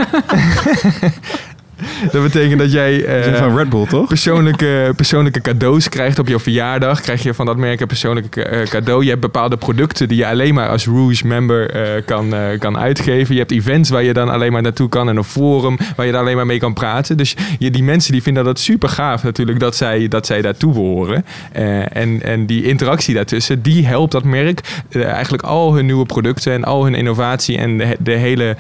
Dat 2.12 2.24
betekent 2.24 2.60
dat 2.60 2.72
jij 2.72 3.06
eh, 3.06 3.36
van 3.36 3.58
Red 3.58 3.70
Bull, 3.70 3.86
toch? 3.86 4.08
persoonlijke, 4.08 4.94
persoonlijke 4.96 5.42
cadeaus 5.42 5.90
krijgt 5.90 6.20
op 6.20 6.28
je 6.28 6.40
verjaardag. 6.40 7.02
Krijg 7.02 7.24
je 7.24 7.34
van 7.34 7.46
dat 7.46 7.58
merk 7.58 7.80
een 7.82 7.88
persoonlijke 7.88 8.44
eh, 8.44 8.68
cadeau. 8.68 9.04
Je 9.04 9.10
hebt 9.10 9.22
bepaalde 9.22 9.58
producten 9.58 10.08
die 10.08 10.18
je 10.18 10.28
alleen 10.28 10.54
maar 10.54 10.70
als 10.70 10.86
Rouge 10.86 11.28
member 11.28 11.70
eh, 11.70 12.06
kan, 12.06 12.34
kan 12.60 12.78
uitgeven. 12.78 13.34
Je 13.34 13.40
hebt 13.40 13.52
events 13.52 13.90
waar 13.90 14.04
je 14.04 14.14
dan 14.14 14.30
alleen 14.30 14.52
maar 14.52 14.62
naartoe 14.62 14.90
kan. 14.90 15.10
En 15.10 15.18
een 15.18 15.24
forum 15.24 15.78
waar 15.96 16.06
je 16.06 16.12
daar 16.12 16.22
alleen 16.22 16.36
maar 16.36 16.46
mee 16.46 16.60
kan 16.60 16.74
praten. 16.74 17.18
Dus 17.18 17.36
je, 17.60 17.72
die 17.72 17.84
mensen 17.84 18.12
die 18.12 18.22
vinden 18.22 18.44
dat 18.44 18.60
super 18.60 18.90
gaaf 18.90 19.24
natuurlijk 19.24 19.60
dat 19.60 19.76
zij, 19.76 20.08
dat 20.08 20.26
zij 20.26 20.42
daartoe 20.42 20.74
behoren. 20.74 21.26
Eh, 21.52 21.96
en, 21.96 22.22
en 22.22 22.46
die 22.46 22.64
interactie 22.64 23.16
daartussen, 23.16 23.62
die 23.62 23.86
helpt 23.86 24.12
dat 24.12 24.24
merk 24.24 24.60
eigenlijk 24.92 25.44
al 25.44 25.74
hun 25.76 25.86
nieuwe 25.86 26.06
producten 26.06 26.54
en 26.54 26.64
al 26.64 26.84
hun 26.84 26.96
innovatie 26.96 27.58
en 27.58 27.78
de, 27.78 27.98
de 28.00 28.12
hele 28.12 28.56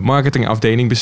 marketingafdeling 0.00 0.92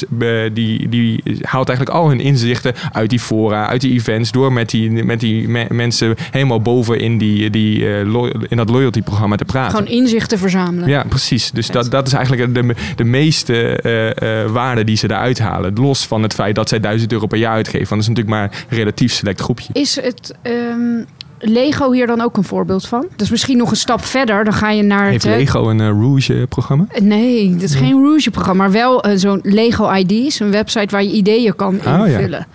die, 0.52 0.88
die 0.94 1.36
haalt 1.42 1.68
eigenlijk 1.68 1.98
al 1.98 2.08
hun 2.08 2.20
inzichten 2.20 2.74
uit 2.92 3.10
die 3.10 3.20
fora, 3.20 3.66
uit 3.66 3.80
die 3.80 3.92
events, 3.92 4.30
door 4.30 4.52
met 4.52 4.70
die, 4.70 4.90
met 5.04 5.20
die 5.20 5.48
me- 5.48 5.66
mensen 5.70 6.14
helemaal 6.30 6.60
boven 6.60 6.98
in, 6.98 7.18
die, 7.18 7.50
die, 7.50 7.86
eh, 7.86 8.00
in 8.48 8.56
dat 8.56 8.70
loyalty-programma 8.70 9.36
te 9.36 9.44
praten. 9.44 9.78
Gewoon 9.78 9.92
inzichten 9.92 10.38
verzamelen. 10.38 10.88
Ja, 10.88 11.04
precies. 11.08 11.50
Dus 11.50 11.66
dat, 11.66 11.90
dat 11.90 12.06
is 12.06 12.12
eigenlijk 12.12 12.54
de, 12.54 12.74
de 12.96 13.04
meeste 13.04 13.76
eh, 13.76 14.42
eh, 14.42 14.50
waarde 14.50 14.84
die 14.84 14.96
ze 14.96 15.06
daaruit 15.06 15.38
halen. 15.38 15.74
Los 15.74 16.06
van 16.06 16.22
het 16.22 16.34
feit 16.34 16.54
dat 16.54 16.68
zij 16.68 16.80
1000 16.80 17.12
euro 17.12 17.26
per 17.26 17.38
jaar 17.38 17.54
uitgeven. 17.54 17.88
Want 17.88 18.02
dat 18.06 18.10
is 18.10 18.16
natuurlijk 18.16 18.36
maar 18.36 18.64
een 18.68 18.76
relatief 18.76 19.12
select 19.12 19.40
groepje. 19.40 19.68
Is 19.72 19.96
het 20.00 20.34
ehm, 20.42 21.02
Lego 21.44 21.92
hier 21.92 22.06
dan 22.06 22.20
ook 22.20 22.36
een 22.36 22.44
voorbeeld 22.44 22.86
van? 22.86 23.06
Dus 23.16 23.30
misschien 23.30 23.56
nog 23.56 23.70
een 23.70 23.76
stap 23.76 24.04
verder. 24.04 24.44
Dan 24.44 24.52
ga 24.52 24.70
je 24.70 24.82
naar 24.82 25.08
Heeft 25.08 25.24
het... 25.24 25.36
Lego 25.36 25.68
een 25.68 25.80
eh, 25.80 25.86
Rouge-programma? 25.88 26.86
Nee, 27.00 27.52
dat 27.52 27.62
is 27.62 27.74
geen 27.74 28.02
Rouge-programma, 28.02 28.62
maar 28.62 28.72
wel 28.72 29.02
eh, 29.02 29.16
zo'n 29.16 29.40
Lego 29.42 29.92
ID's, 29.92 30.40
een 30.40 30.50
website 30.50 30.88
waar 30.90 31.02
je 31.02 31.12
ideeën 31.12 31.56
kan 31.56 31.74
Oh, 31.74 32.08
ja. 32.08 32.46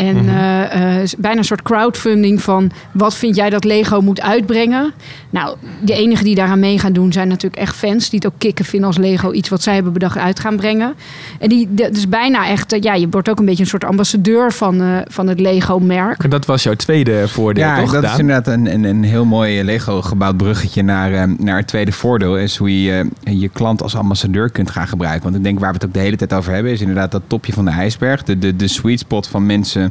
En 0.00 0.16
Mhm. 0.16 0.28
eh, 0.28 1.00
eh, 1.02 1.08
bijna 1.18 1.38
een 1.38 1.44
soort 1.44 1.62
crowdfunding 1.62 2.42
van 2.42 2.70
wat 2.92 3.14
vind 3.14 3.36
jij 3.36 3.50
dat 3.50 3.64
Lego 3.64 4.00
moet 4.00 4.20
uitbrengen? 4.20 4.92
Nou, 5.30 5.56
de 5.82 5.92
enigen 5.94 6.24
die 6.24 6.34
daaraan 6.34 6.58
mee 6.58 6.78
gaan 6.78 6.92
doen 6.92 7.12
zijn 7.12 7.28
natuurlijk 7.28 7.62
echt 7.62 7.76
fans 7.76 8.10
die 8.10 8.18
het 8.22 8.32
ook 8.32 8.38
kicken 8.38 8.64
vinden 8.64 8.88
als 8.88 8.96
Lego 8.98 9.32
iets 9.32 9.48
wat 9.48 9.62
zij 9.62 9.74
hebben 9.74 9.92
bedacht 9.92 10.16
uit 10.18 10.40
gaan 10.40 10.56
brengen. 10.56 10.94
En 11.38 11.48
die, 11.48 11.68
dus 11.74 12.08
bijna 12.08 12.48
echt, 12.48 12.72
eh, 12.72 12.80
ja, 12.80 12.94
je 12.94 13.08
wordt 13.10 13.28
ook 13.28 13.38
een 13.38 13.44
beetje 13.44 13.62
een 13.62 13.68
soort 13.68 13.84
ambassadeur 13.84 14.52
van, 14.52 14.80
eh, 14.80 14.96
van 15.06 15.26
het 15.26 15.40
Lego-merk. 15.40 16.30
Dat 16.30 16.46
was 16.46 16.62
jouw 16.62 16.74
tweede 16.74 17.28
voordeel, 17.28 17.64
Ja, 17.64 17.80
toch? 17.80 17.92
dat 17.92 18.04
is 18.04 18.18
inderdaad 18.18 18.46
een, 18.46 18.72
een, 18.72 18.84
een 18.84 19.02
heel 19.04 19.24
mooi 19.24 19.64
Lego 19.64 20.02
gebouwd 20.02 20.36
bruggetje 20.36 20.82
naar, 20.82 21.12
eh, 21.12 21.22
naar 21.38 21.56
het 21.56 21.66
tweede 21.66 21.92
voordeel. 21.92 22.38
Is 22.38 22.56
hoe 22.56 22.82
je 22.82 23.08
je 23.24 23.48
klant 23.48 23.82
als 23.82 23.96
ambassadeur 23.96 24.50
kunt 24.50 24.70
gaan 24.70 24.88
gebruiken. 24.88 25.22
Want 25.22 25.36
ik 25.36 25.42
denk 25.42 25.58
waar 25.58 25.68
we 25.68 25.74
het 25.74 25.84
ook 25.86 25.92
de 25.94 26.00
hele 26.00 26.16
tijd 26.16 26.32
over 26.32 26.52
hebben, 26.52 26.72
is 26.72 26.80
inderdaad 26.80 27.12
dat 27.12 27.22
topje 27.26 27.52
van 27.52 27.64
de 27.64 27.70
ijsberg. 27.70 28.22
De, 28.22 28.38
de, 28.38 28.56
de 28.56 28.68
sweet 28.68 28.98
spot 28.98 29.26
van 29.26 29.46
mensen 29.46 29.89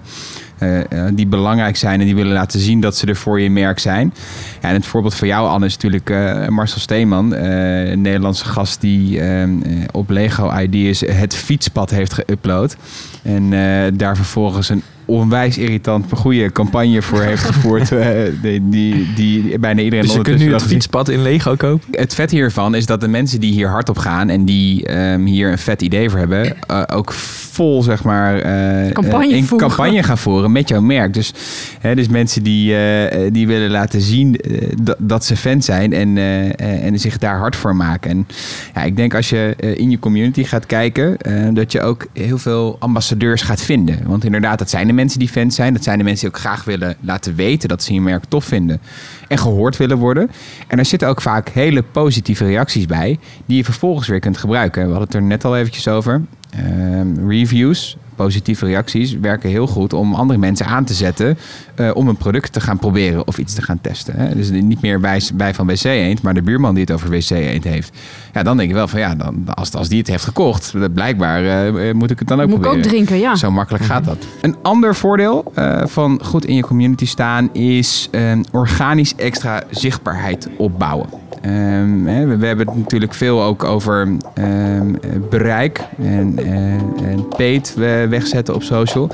eh, 0.58 0.80
eh, 0.80 1.14
die 1.14 1.28
belangrijk 1.28 1.78
zijn 1.78 2.00
en 2.00 2.06
die 2.06 2.16
willen 2.16 2.34
laten 2.34 2.60
zien 2.60 2.80
dat 2.80 2.98
ze 2.98 3.08
er 3.08 3.16
voor 3.16 3.42
je 3.42 3.50
merk 3.50 3.80
zijn. 3.80 4.14
En 4.62 4.74
het 4.74 4.86
voorbeeld 4.86 5.16
van 5.16 5.28
jou, 5.28 5.50
Anne, 5.50 5.66
is 5.66 5.74
natuurlijk 5.74 6.10
eh, 6.10 6.48
Marcel 6.48 6.80
Steeman, 6.80 7.34
een 7.34 8.02
Nederlandse 8.02 8.46
gast 8.46 8.82
die 8.82 9.20
eh, 9.20 9.44
eh, 9.44 9.50
op 9.92 10.10
Lego 10.10 10.60
Ideas 10.60 11.00
het 11.00 11.36
fietspad 11.36 11.90
heeft 11.90 12.22
geüpload. 12.22 12.78
En 13.22 13.50
daar 13.98 14.16
vervolgens 14.16 14.70
een 14.70 14.84
onwijs 15.10 15.58
irritant, 15.58 16.10
maar 16.10 16.20
goede 16.20 16.52
campagne 16.52 17.02
voor 17.02 17.22
heeft 17.22 17.44
gevoerd. 17.44 17.92
eh, 17.92 18.10
die, 18.42 18.70
die, 18.70 19.14
die 19.16 19.60
bijna 19.60 19.82
iedereen 19.82 20.06
Dus 20.06 20.14
je 20.14 20.22
kunt 20.22 20.40
nu 20.40 20.54
het 20.54 20.64
fietspad 20.64 21.10
in 21.10 21.22
Lego 21.22 21.56
kopen? 21.56 21.88
het 21.92 22.14
vet 22.14 22.32
hiervan 22.32 22.76
is 22.76 22.86
dat 22.86 23.02
de 23.02 23.08
mensen 23.08 23.40
die 23.40 23.52
hier 23.52 23.70
hard 23.70 23.90
op 23.90 23.98
gaan 23.98 24.30
en 24.30 24.46
die 24.46 24.86
ehm, 24.86 25.26
hier 25.26 25.52
een 25.52 25.58
vet 25.58 25.82
idee 25.82 26.10
voor 26.10 26.20
hebben, 26.20 26.56
eh, 26.68 26.84
ook 26.94 27.14
vol 27.14 27.84
zeg 27.84 28.04
maar 28.04 28.40
eh, 28.40 28.92
Campagne 28.92 29.28
in 29.28 29.44
voeren. 29.44 29.68
campagne 29.68 30.04
gaan 30.04 30.18
voeren 30.18 30.52
met 30.52 30.70
jouw 30.70 30.82
merk. 30.82 31.14
Dus, 31.14 31.34
hè, 31.80 31.96
dus 31.96 32.08
mensen 32.08 32.44
die, 32.44 32.76
eh, 32.76 33.32
die 33.32 33.48
willen 33.48 33.70
laten 33.70 34.02
zien 34.02 34.40
dat, 34.82 34.96
dat 35.00 35.26
ze 35.26 35.36
fan 35.36 35.62
zijn 35.62 35.94
en, 35.94 36.18
en 36.58 37.00
zich 37.00 37.18
daar 37.18 37.38
hard 37.38 37.56
voor 37.56 37.76
maken. 37.76 38.10
En 38.10 38.28
ja, 38.74 38.84
ik 38.84 38.96
denk 38.96 39.14
als 39.14 39.30
je 39.30 39.56
in 39.76 39.90
je 39.90 40.00
community 40.00 40.44
gaat 40.44 40.66
kijken, 40.66 41.18
eh, 41.18 41.48
dat 41.54 41.72
je 41.72 41.82
ook 41.82 42.08
heel 42.14 42.38
veel 42.38 42.76
ambassadeurs 42.80 43.42
gaat 43.42 43.62
vinden. 43.62 44.00
Want 44.06 44.26
inderdaad, 44.26 44.60
dat 44.60 44.70
zijn 44.70 44.88
de 44.88 44.94
mensen 45.00 45.20
die 45.20 45.30
fans 45.30 45.56
zijn. 45.56 45.74
Dat 45.74 45.84
zijn 45.84 45.98
de 45.98 46.04
mensen 46.04 46.26
die 46.28 46.36
ook 46.36 46.42
graag 46.42 46.64
willen 46.64 46.96
laten 47.00 47.36
weten 47.36 47.70
dat 47.70 47.84
ze 47.84 47.94
je 47.94 48.02
merk 48.02 48.24
tof 48.26 48.46
vinden 48.46 48.82
en 49.28 49.38
gehoord 49.38 49.78
willen 49.78 49.98
worden. 49.98 50.32
En 50.68 50.80
er 50.80 50.86
zitten 50.86 51.08
ook 51.08 51.22
vaak 51.22 51.50
hele 51.50 51.84
positieve 51.84 52.46
reacties 52.46 52.86
bij, 52.86 53.20
die 53.46 53.58
je 53.58 53.64
vervolgens 53.64 54.08
weer 54.08 54.20
kunt 54.20 54.38
gebruiken. 54.38 54.82
We 54.82 54.90
hadden 54.90 55.08
het 55.08 55.16
er 55.16 55.22
net 55.22 55.46
al 55.46 55.58
eventjes 55.58 55.88
over. 55.88 56.22
Ehm, 56.50 57.28
reviews, 57.28 57.98
positieve 58.24 58.66
reacties, 58.66 59.14
werken 59.20 59.50
heel 59.50 59.68
goed 59.68 59.94
om 59.94 60.14
andere 60.14 60.40
mensen 60.40 60.66
aan 60.66 60.86
te 60.86 60.94
zetten 60.94 61.38
eh, 61.76 61.92
om 61.94 62.08
een 62.08 62.18
product 62.18 62.54
te 62.54 62.62
gaan 62.62 62.78
proberen 62.78 63.28
of 63.28 63.38
iets 63.38 63.54
te 63.54 63.62
gaan 63.62 63.82
testen. 63.82 64.16
Hè? 64.16 64.36
Dus 64.36 64.50
niet 64.50 64.82
meer 64.82 65.00
bij, 65.00 65.22
bij 65.34 65.54
van 65.54 65.68
WC 65.68 65.84
Eend, 65.84 66.22
maar 66.22 66.34
de 66.34 66.42
buurman 66.42 66.74
die 66.74 66.84
het 66.84 66.94
over 66.94 67.10
WC 67.10 67.30
Eend 67.30 67.64
heeft. 67.64 67.98
Ja, 68.34 68.44
dan 68.44 68.58
denk 68.58 68.70
ik 68.70 68.76
wel 68.76 68.88
van 68.88 69.00
ja, 69.00 69.16
dan, 69.16 69.46
als, 69.54 69.74
als 69.74 69.90
die 69.90 69.98
het 69.98 70.08
heeft 70.08 70.24
gekocht, 70.24 70.74
blijkbaar 70.94 71.46
eh, 71.46 71.94
moet 71.94 72.12
ik 72.12 72.20
het 72.20 72.28
dan 72.28 72.42
ook 72.42 72.48
Moet 72.48 72.58
ik 72.58 72.66
ook 72.66 72.72
proberen. 72.72 72.92
drinken, 72.92 73.20
ja. 73.20 73.36
Zo 73.36 73.52
makkelijk 73.52 73.84
gaat 73.84 74.06
dat. 74.06 74.18
Een 74.42 74.56
ander 74.62 74.96
voordeel 74.96 75.52
eh, 75.56 75.86
van 75.86 76.20
goed 76.24 76.46
in 76.46 76.56
je 76.56 76.62
community 76.62 77.06
staan 77.06 77.50
is 77.54 78.08
eh, 78.12 78.32
organisch 78.52 79.16
extra 79.16 79.64
zichtbaarheid 79.70 80.50
opbouwen. 80.58 81.10
Ehm, 81.42 82.06
hè, 82.06 82.26
we, 82.26 82.38
we 82.38 82.46
hebben 82.46 82.68
het 82.68 82.78
natuurlijk 82.78 83.14
veel 83.14 83.44
ook 83.44 83.64
over 83.64 84.08
ehm, 84.34 84.96
eh, 84.96 85.10
bereik 85.30 85.82
en, 86.02 86.34
eh, 86.38 86.54
en 87.12 87.28
paid 87.38 87.76
eh, 87.78 88.04
wegzetten 88.04 88.56
op 88.56 88.64
social. 88.64 89.10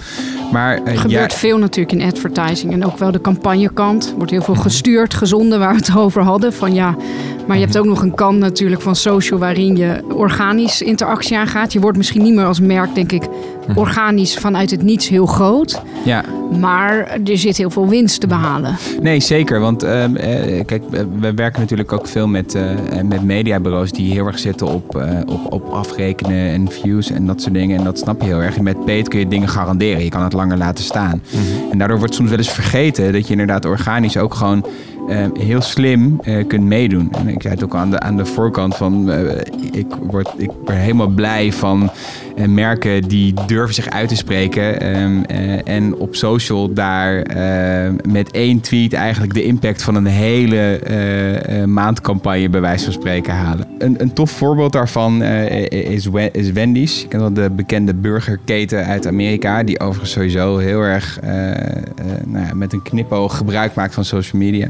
Maar 0.51 0.73
eh, 0.73 0.91
Er 0.91 0.99
gebeurt 0.99 1.31
ja, 1.31 1.37
veel 1.37 1.57
natuurlijk 1.57 2.01
in 2.01 2.07
advertising 2.07 2.73
en 2.73 2.85
ook 2.85 2.97
wel 2.97 3.11
de 3.11 3.21
campagnekant. 3.21 4.09
Er 4.09 4.15
wordt 4.15 4.31
heel 4.31 4.41
veel 4.41 4.55
gestuurd, 4.55 5.13
gezonden 5.13 5.59
waar 5.59 5.73
we 5.75 5.79
het 5.85 5.95
over 6.03 6.21
hadden. 6.21 6.53
Van 6.53 6.73
ja, 6.73 6.95
maar 7.47 7.57
je 7.57 7.63
hebt 7.63 7.77
ook 7.77 7.85
nog 7.85 8.01
een 8.01 8.15
kant 8.15 8.39
natuurlijk 8.39 8.81
van 8.81 8.95
social 8.95 9.39
waarin 9.39 9.75
je 9.75 10.03
organisch 10.13 10.81
interactie 10.81 11.37
aangaat. 11.37 11.73
Je 11.73 11.79
wordt 11.79 11.97
misschien 11.97 12.23
niet 12.23 12.33
meer 12.33 12.45
als 12.45 12.59
merk, 12.59 12.95
denk 12.95 13.11
ik, 13.11 13.23
organisch 13.75 14.37
vanuit 14.37 14.71
het 14.71 14.81
niets 14.83 15.07
heel 15.07 15.25
groot. 15.25 15.81
ja, 16.05 16.23
Maar 16.59 17.07
er 17.25 17.37
zit 17.37 17.57
heel 17.57 17.69
veel 17.69 17.87
winst 17.87 18.19
te 18.21 18.27
behalen. 18.27 18.75
Nee, 19.01 19.19
zeker. 19.19 19.59
Want 19.59 19.83
ehm, 19.83 20.15
eh, 20.15 20.65
kijk, 20.65 20.83
we 21.19 21.33
werken 21.33 21.59
natuurlijk 21.61 21.93
ook 21.93 22.04
veel 22.07 22.27
met, 22.27 22.55
eh, 22.55 22.63
met 23.03 23.23
mediabureaus 23.23 23.91
die 23.91 24.11
heel 24.11 24.25
erg 24.25 24.39
zitten 24.39 24.67
op, 24.67 24.95
eh, 24.95 25.19
op, 25.25 25.53
op 25.53 25.69
afrekenen 25.69 26.49
en 26.49 26.71
views 26.71 27.11
en 27.11 27.25
dat 27.25 27.41
soort 27.41 27.53
dingen. 27.53 27.77
En 27.77 27.83
dat 27.83 27.99
snap 27.99 28.21
je 28.21 28.27
heel 28.27 28.41
erg. 28.41 28.57
En 28.57 28.63
met 28.63 28.85
paid 28.85 29.07
kun 29.07 29.19
je 29.19 29.27
dingen 29.27 29.49
garanderen. 29.49 30.03
Je 30.03 30.09
kan 30.09 30.23
het 30.23 30.33
langer 30.33 30.57
laten 30.57 30.83
staan. 30.83 31.21
En 31.71 31.77
daardoor 31.77 31.97
wordt 31.97 32.15
soms 32.15 32.29
wel 32.29 32.37
eens 32.37 32.51
vergeten 32.51 33.13
dat 33.13 33.25
je 33.25 33.31
inderdaad 33.31 33.65
organisch 33.65 34.17
ook 34.17 34.33
gewoon 34.33 34.65
eh, 35.09 35.25
heel 35.39 35.61
slim 35.61 36.19
kunt 36.47 36.63
meedoen. 36.63 37.11
En 37.11 37.27
ik 37.27 37.41
zei 37.41 37.53
het 37.53 37.63
ook 37.63 37.75
aan 37.75 37.89
de, 37.89 37.99
aan 37.99 38.17
de 38.17 38.25
voorkant 38.25 38.75
van, 38.75 39.11
ik, 39.71 39.95
word, 40.01 40.29
ik 40.37 40.51
ben 40.65 40.75
helemaal 40.75 41.07
blij 41.07 41.51
van 41.51 41.89
merken 42.47 43.07
die 43.07 43.33
durven 43.47 43.73
zich 43.75 43.89
uit 43.89 44.09
te 44.09 44.15
spreken. 44.15 44.81
ehm, 44.81 45.23
eh, 45.23 45.75
en 45.75 45.95
op 45.95 46.15
social 46.15 46.73
daar 46.73 47.21
eh, 47.21 47.91
met 48.07 48.31
één 48.31 48.59
tweet 48.59 48.93
eigenlijk 48.93 49.33
de 49.33 49.43
impact 49.43 49.83
van 49.83 49.95
een 49.95 50.05
hele 50.05 50.79
eh, 50.79 51.61
eh, 51.61 51.67
maandcampagne 51.67 52.49
bij 52.49 52.61
wijze 52.61 52.83
van 52.83 52.93
spreken 52.93 53.33
halen. 53.33 53.67
Een, 53.77 53.95
een 54.01 54.13
tof 54.13 54.31
voorbeeld 54.31 54.71
daarvan 54.71 55.21
eh, 55.21 55.91
is, 55.91 56.07
is 56.31 56.51
Wendy's. 56.51 57.01
Je 57.01 57.07
kent 57.07 57.21
wel 57.21 57.33
de 57.33 57.49
bekende 57.49 57.93
burgerketen 57.93 58.85
uit 58.85 59.07
Amerika, 59.07 59.63
die 59.63 59.79
overigens 59.79 60.11
sowieso 60.11 60.57
heel 60.57 60.81
erg 60.81 61.19
eh, 61.19 61.51
eh, 61.51 61.57
nou 62.25 62.45
ja, 62.45 62.53
met 62.53 62.73
een 62.73 62.81
knipoog 62.81 63.37
gebruik 63.37 63.73
maakt 63.73 63.93
van 63.93 64.05
social 64.05 64.41
media. 64.41 64.69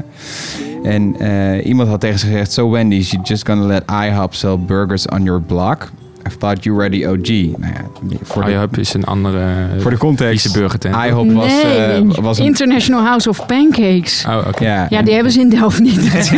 En 0.82 1.16
eh, 1.18 1.66
iemand 1.66 1.88
had 1.88 2.00
tegen 2.00 2.18
ze 2.18 2.26
gezegd: 2.26 2.52
So 2.52 2.70
Wendy's, 2.70 3.10
you 3.10 3.22
just 3.22 3.46
gonna 3.46 3.66
let 3.66 3.82
IHOP 3.90 4.34
sell 4.34 4.58
burgers 4.58 5.08
on 5.08 5.22
your 5.22 5.40
block? 5.40 5.90
I 6.26 6.36
thought 6.38 6.64
you 6.64 6.76
were 6.76 6.90
the 6.90 7.08
OG. 7.08 7.58
Nou 7.58 7.72
ja, 7.72 7.84
voor 8.22 8.44
de, 8.44 8.50
IHOP 8.50 8.76
is 8.76 8.94
een 8.94 9.04
andere 9.04 9.44
voor 9.78 9.90
de 9.90 9.96
context. 9.96 10.52
burgertent. 10.52 10.94
IHOP 10.94 11.32
was, 11.32 11.46
nee, 11.46 11.76
eh, 11.76 12.02
was 12.20 12.38
een... 12.38 12.44
International 12.44 13.04
House 13.04 13.28
of 13.28 13.46
Pancakes. 13.46 14.24
Oh, 14.28 14.38
oké. 14.48 14.64
Ja, 14.64 14.86
Ja, 14.90 15.02
die 15.02 15.14
hebben 15.14 15.32
ze 15.32 15.40
in 15.40 15.48
Delft 15.48 15.80
niet. 15.80 16.30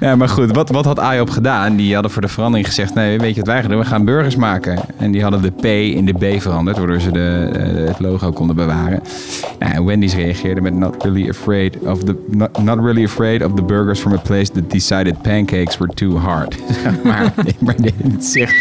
Ja, 0.00 0.16
maar 0.16 0.28
goed, 0.28 0.52
wat, 0.52 0.70
wat 0.70 0.84
had 0.84 0.98
IHOP 0.98 1.30
gedaan? 1.30 1.76
Die 1.76 1.94
hadden 1.94 2.12
voor 2.12 2.22
de 2.22 2.28
verandering 2.28 2.66
gezegd: 2.66 2.94
nee, 2.94 3.18
weet 3.18 3.34
je 3.34 3.40
wat 3.40 3.46
wij 3.46 3.60
gaan 3.60 3.70
doen? 3.70 3.78
We 3.78 3.84
gaan 3.84 4.04
burgers 4.04 4.36
maken. 4.36 4.78
En 4.96 5.10
die 5.10 5.22
hadden 5.22 5.42
de 5.42 5.50
P 5.50 5.64
in 5.96 6.04
de 6.04 6.12
B 6.12 6.42
veranderd, 6.42 6.78
waardoor 6.78 7.00
ze 7.00 7.12
de, 7.12 7.50
eh, 7.52 7.86
het 7.88 8.00
logo 8.00 8.32
konden 8.32 8.56
bewaren. 8.56 9.00
Nou, 9.58 9.72
en 9.72 9.84
Wendy's 9.84 10.14
reageerde 10.14 10.60
met: 10.60 10.74
not 10.74 11.02
really 11.02 11.28
afraid 11.28 11.76
of 11.78 12.04
the 12.04 12.24
not, 12.30 12.62
not 12.62 12.78
really 12.78 13.04
afraid 13.04 13.44
of 13.44 13.52
the 13.54 13.62
burgers 13.62 14.00
from 14.00 14.12
a 14.12 14.18
place 14.18 14.50
that 14.52 14.70
decided 14.70 15.22
pancakes 15.22 15.78
were 15.78 15.94
too 15.94 16.18
hard. 16.18 16.56
maar, 17.04 17.32
maar 17.64 17.76
dit 17.76 18.24
zegt 18.24 18.54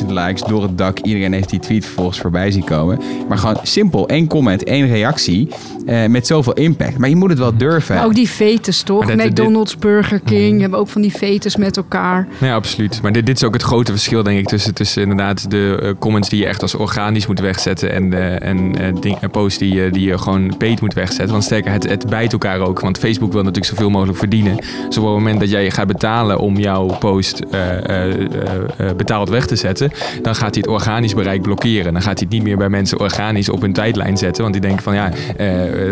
300.000 0.00 0.06
likes 0.06 0.42
door 0.42 0.62
het 0.62 0.78
dak. 0.78 0.98
Iedereen 0.98 1.32
heeft 1.32 1.50
die 1.50 1.60
tweet 1.60 1.84
vervolgens 1.84 2.20
voorbij 2.20 2.50
zien 2.50 2.64
komen. 2.64 3.00
Maar 3.28 3.38
gewoon 3.38 3.56
simpel, 3.62 4.08
één 4.08 4.26
comment, 4.26 4.64
één 4.64 4.86
reactie 4.86 5.48
eh, 5.86 6.06
met 6.06 6.26
zoveel 6.26 6.52
impact. 6.52 6.98
Maar 6.98 7.08
je 7.08 7.16
moet 7.16 7.30
het 7.30 7.38
wel 7.38 7.56
durven. 7.56 7.94
Maar 7.94 8.04
ook 8.04 8.14
die 8.14 8.28
fetus, 8.28 8.82
toch? 8.82 9.14
McDonald's, 9.14 9.76
Burger 9.76 10.20
King. 10.20 10.60
hebben 10.60 10.78
ook 10.78 10.88
van 10.88 11.02
die 11.02 11.10
fetus 11.10 11.56
met 11.56 11.76
elkaar. 11.76 12.26
Ja, 12.40 12.54
absoluut. 12.54 13.02
Maar 13.02 13.12
dit, 13.12 13.26
dit 13.26 13.36
is 13.36 13.44
ook 13.44 13.52
het 13.52 13.62
grote 13.62 13.92
verschil, 13.92 14.22
denk 14.22 14.38
ik, 14.38 14.46
tussen, 14.48 14.74
tussen 14.74 15.02
inderdaad 15.02 15.50
de 15.50 15.78
eh, 15.82 15.90
comments 15.98 16.28
die 16.28 16.40
je 16.40 16.46
echt 16.46 16.62
als 16.62 16.74
organisch 16.74 17.26
moet 17.26 17.40
wegzetten 17.40 17.92
en, 17.92 18.12
eh, 18.12 18.48
en 18.48 18.78
eh, 18.78 19.00
ding, 19.00 19.16
en 19.20 19.30
posts 19.30 19.58
die, 19.58 19.74
je- 19.74 19.90
die 19.90 20.08
je 20.08 20.18
gewoon 20.18 20.56
paid 20.58 20.80
moet 20.80 20.94
wegzetten. 20.94 21.30
Want 21.30 21.44
sterker, 21.44 21.72
het, 21.72 21.88
het 21.88 22.06
bijt 22.08 22.32
elkaar 22.32 22.60
ook. 22.60 22.80
Want 22.80 22.98
Facebook 22.98 23.32
wil 23.32 23.42
natuurlijk 23.42 23.70
zoveel 23.72 23.90
mogelijk 23.90 24.18
verdienen. 24.18 24.56
Dus 24.56 24.98
op 24.98 25.04
het 25.04 25.12
moment 25.12 25.40
dat 25.40 25.50
jij 25.50 25.70
gaat 25.70 25.86
betalen 25.86 26.38
om 26.38 26.56
jouw 26.58 26.86
post 27.02 27.40
eh, 27.50 27.88
eh, 27.88 28.10
eh, 28.10 28.96
betaald 28.96 29.28
weg 29.28 29.46
te 29.46 29.56
zetten, 29.56 29.92
dan 30.22 30.34
gaat 30.34 30.54
hij 30.54 30.62
het 30.66 30.66
organisch 30.66 31.14
bereik 31.14 31.42
blokkeren. 31.42 31.92
Dan 31.92 32.02
gaat 32.02 32.18
hij 32.18 32.26
het 32.28 32.30
niet 32.30 32.42
meer 32.42 32.56
bij 32.56 32.68
mensen 32.68 33.00
organisch 33.00 33.48
op 33.48 33.60
hun 33.60 33.72
tijdlijn 33.72 34.16
zetten. 34.16 34.42
Want 34.42 34.54
die 34.54 34.62
denken 34.62 34.82
van 34.82 34.94
ja, 34.94 35.10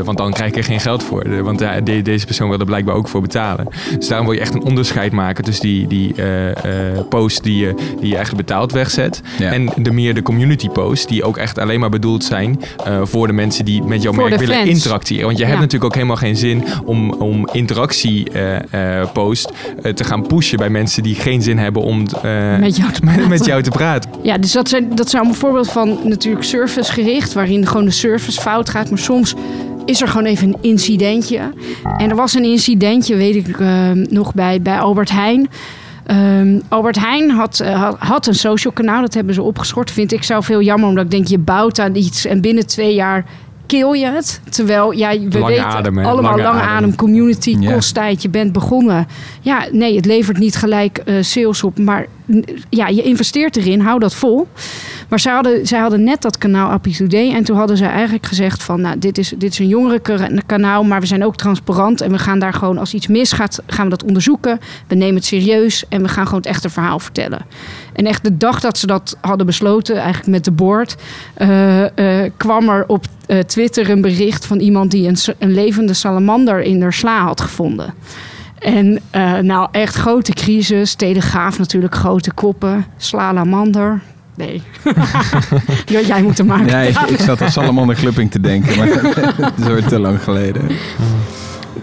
want 0.05 0.19
dan 0.19 0.33
krijg 0.33 0.51
ik 0.51 0.57
er 0.57 0.65
geen 0.65 0.81
geld 0.81 1.03
voor. 1.03 1.43
Want 1.43 1.59
deze 2.05 2.27
persoon 2.27 2.49
wilde 2.49 2.65
blijkbaar 2.65 2.95
ook 2.95 3.09
voor 3.09 3.21
betalen. 3.21 3.69
Dus 3.99 4.09
daarom 4.09 4.27
wil 4.27 4.37
je 4.37 4.43
echt 4.43 4.55
een 4.55 4.63
onderscheid 4.63 5.13
maken 5.13 5.45
tussen 5.45 5.67
die, 5.67 5.87
die 5.87 6.15
posts 7.09 7.41
die 7.41 7.59
je, 7.59 7.75
die 8.01 8.09
je 8.09 8.17
eigenlijk 8.17 8.47
betaald 8.47 8.73
wegzet. 8.73 9.23
Ja. 9.39 9.53
En 9.53 9.69
de 9.77 9.91
meer 9.91 10.15
de 10.15 10.23
community 10.23 10.69
posts, 10.69 11.07
die 11.07 11.25
ook 11.25 11.37
echt 11.37 11.59
alleen 11.59 11.81
maar 11.81 11.91
bedoeld 11.91 12.25
zijn 12.25 12.61
eh, 12.85 13.01
voor 13.03 13.27
de 13.27 13.33
mensen 13.33 13.65
die 13.65 13.83
met 13.83 14.03
jouw 14.03 14.13
Voor 14.13 14.29
merk 14.29 14.41
willen 14.41 14.55
fans. 14.55 14.69
interacteren. 14.69 15.25
Want 15.25 15.39
je 15.39 15.45
hebt 15.45 15.57
Ja. 15.57 15.61
natuurlijk 15.61 15.91
ook 15.91 15.95
helemaal 15.95 16.17
geen 16.17 16.37
zin 16.37 16.65
om, 16.85 17.13
om 17.13 17.49
interactie 17.53 18.31
eh, 18.31 19.01
eh, 19.01 19.09
post 19.13 19.53
te 19.95 20.05
gaan 20.05 20.27
pushen 20.27 20.59
bij 20.59 20.71
mensen 20.71 21.00
die 21.03 21.15
geen 21.15 21.43
zin 21.43 21.59
hebben 21.59 21.83
om 21.83 22.07
eh, 22.23 22.59
Met 22.59 22.77
jou 22.77 22.93
te 22.93 23.01
met, 23.05 23.13
praten. 23.15 23.29
met 23.29 23.45
jou 23.45 23.63
te 23.63 23.71
praten. 23.71 24.11
Ja, 24.23 24.39
dus 24.39 24.53
dat 24.53 24.69
zijn, 24.69 24.95
dat 24.95 25.11
zijn 25.11 25.23
allemaal 25.23 25.41
voorbeelden 25.41 25.73
van 25.73 25.99
natuurlijk 26.05 26.45
servicegericht, 26.45 27.33
waarin 27.33 27.67
gewoon 27.67 27.85
de 27.85 27.91
service 27.91 28.41
fout 28.41 28.71
gaat. 28.71 28.91
Maar 28.91 28.99
soms 28.99 29.35
is 29.85 30.01
er 30.01 30.09
gewoon 30.09 30.27
even 30.27 30.49
een 30.49 30.57
incidentje. 30.61 31.41
En 31.97 32.11
er 32.11 32.17
was 32.17 32.35
een 32.35 32.45
incidentje, 32.45 33.17
weet 33.17 33.35
ik 33.35 33.61
eh, 33.61 33.91
nog, 33.93 34.35
bij, 34.35 34.63
bij 34.63 34.79
Albert 34.79 35.11
Heijn. 35.11 35.49
Ehm, 36.07 36.61
Albert 36.69 36.99
Heijn 36.99 37.31
had, 37.31 37.61
eh, 37.61 37.93
had, 37.99 38.27
een 38.27 38.35
social 38.35 38.73
kanaal, 38.73 39.01
dat 39.01 39.15
hebben 39.15 39.35
ze 39.35 39.43
opgeschort. 39.43 39.91
Vind 39.91 40.13
ik 40.13 40.23
zo 40.23 40.41
veel 40.41 40.63
jammer, 40.63 40.89
omdat 40.89 41.05
ik 41.05 41.11
denk, 41.11 41.27
je 41.27 41.39
bouwt 41.39 41.79
aan 41.79 41.95
iets 41.95 42.25
en 42.25 42.41
binnen 42.41 42.67
twee 42.67 42.95
jaar 42.95 43.25
kill 43.71 43.99
je 43.99 44.07
het. 44.07 44.41
Terwijl, 44.51 44.93
ja, 44.93 45.11
we 45.19 45.39
Lange 45.39 45.47
weten 45.47 45.65
adem, 45.65 45.99
allemaal 45.99 46.23
Lange 46.23 46.43
lange, 46.43 46.61
adem. 46.61 46.77
adem, 46.77 46.95
community, 46.97 47.67
kost 47.67 47.95
tijd, 47.95 48.23
je 48.23 48.29
bent 48.29 48.53
begonnen. 48.53 49.07
Ja, 49.41 49.67
nee, 49.73 49.97
het 49.97 50.05
levert 50.05 50.39
niet 50.39 50.57
gelijk 50.57 50.99
eh, 50.99 51.15
sales 51.21 51.63
op, 51.63 51.79
maar 51.79 52.07
ja, 52.69 52.89
je 52.89 53.03
investeert 53.03 53.57
erin, 53.57 53.81
hou 53.81 53.99
dat 53.99 54.15
vol. 54.15 54.49
Maar 55.09 55.21
zij 55.21 55.33
hadden, 55.33 55.67
zij 55.67 55.79
hadden 55.79 56.05
net 56.05 56.23
dat 56.23 56.39
kanaal 56.39 56.71
Appie 56.71 56.97
Today. 56.97 57.33
En 57.35 57.45
toen 57.45 57.57
hadden 57.57 57.77
ze 57.77 57.85
eigenlijk 57.85 58.27
gezegd 58.27 58.63
van... 58.63 58.81
Nou, 58.81 58.99
dit, 58.99 59.19
is, 59.19 59.33
dit 59.39 59.53
is 59.53 59.59
een 59.59 59.69
jongerenkanaal, 59.69 60.85
maar 60.85 61.01
we 61.01 61.07
zijn 61.07 61.25
ook 61.25 61.37
transparant. 61.37 62.01
En 62.01 62.11
we 62.11 62.19
gaan 62.19 62.39
daar 62.39 62.53
gewoon, 62.53 62.79
als 62.79 62.95
iets 62.95 63.07
misgaat, 63.07 63.63
gaan 63.67 63.85
we 63.85 63.91
dat 63.91 64.05
onderzoeken. 64.05 64.59
We 64.87 64.95
nemen 64.95 65.15
het 65.15 65.25
serieus 65.25 65.85
en 65.89 66.03
we 66.03 66.09
gaan 66.09 66.25
gewoon 66.25 66.41
het 66.41 66.49
echte 66.49 66.71
verhaal 66.71 66.99
vertellen. 66.99 67.47
En 67.93 68.07
echt 68.07 68.25
de 68.25 68.37
dag 68.37 68.61
dat 68.61 68.79
ze 68.79 68.87
dat 68.87 69.17
hadden 69.21 69.47
besloten, 69.47 69.97
eigenlijk 69.97 70.27
met 70.27 70.45
de 70.45 70.51
board... 70.51 70.97
eh, 71.35 72.25
eh, 72.25 72.31
kwam 72.37 72.69
er 72.69 72.85
op 72.87 73.05
eh, 73.27 73.39
Twitter 73.39 73.91
een 73.91 74.01
bericht 74.01 74.47
van 74.47 74.59
iemand... 74.59 74.91
die 74.91 75.09
een, 75.09 75.17
een 75.39 75.53
levende 75.53 75.95
salamander 75.95 76.61
in 76.61 76.83
haar 76.83 76.93
sla 76.93 77.25
had 77.25 77.41
gevonden. 77.41 77.95
En 78.61 79.01
eh, 79.11 79.39
nou, 79.39 79.69
echt 79.71 79.95
grote 79.95 80.33
crisis. 80.33 80.95
Telegraaf 80.95 81.59
natuurlijk, 81.59 81.95
grote 81.95 82.33
koppen. 82.33 82.87
Slaalamander. 82.97 84.01
Nee. 84.37 84.63
Ja, 85.87 86.01
jij 86.01 86.23
moet 86.23 86.39
hem 86.39 86.47
maken. 86.47 86.67
Ja, 86.67 86.81
ik, 86.81 86.99
ik 87.19 87.21
zat 87.21 87.43
aan 87.43 87.51
Salamander 87.51 87.97
Clubbing 87.97 88.31
te 88.31 88.41
denken, 88.41 88.77
maar 88.77 88.89
dat 89.39 89.53
is 89.59 89.67
weer 89.67 89.85
te 89.85 89.99
lang 89.99 90.23
geleden. 90.23 90.63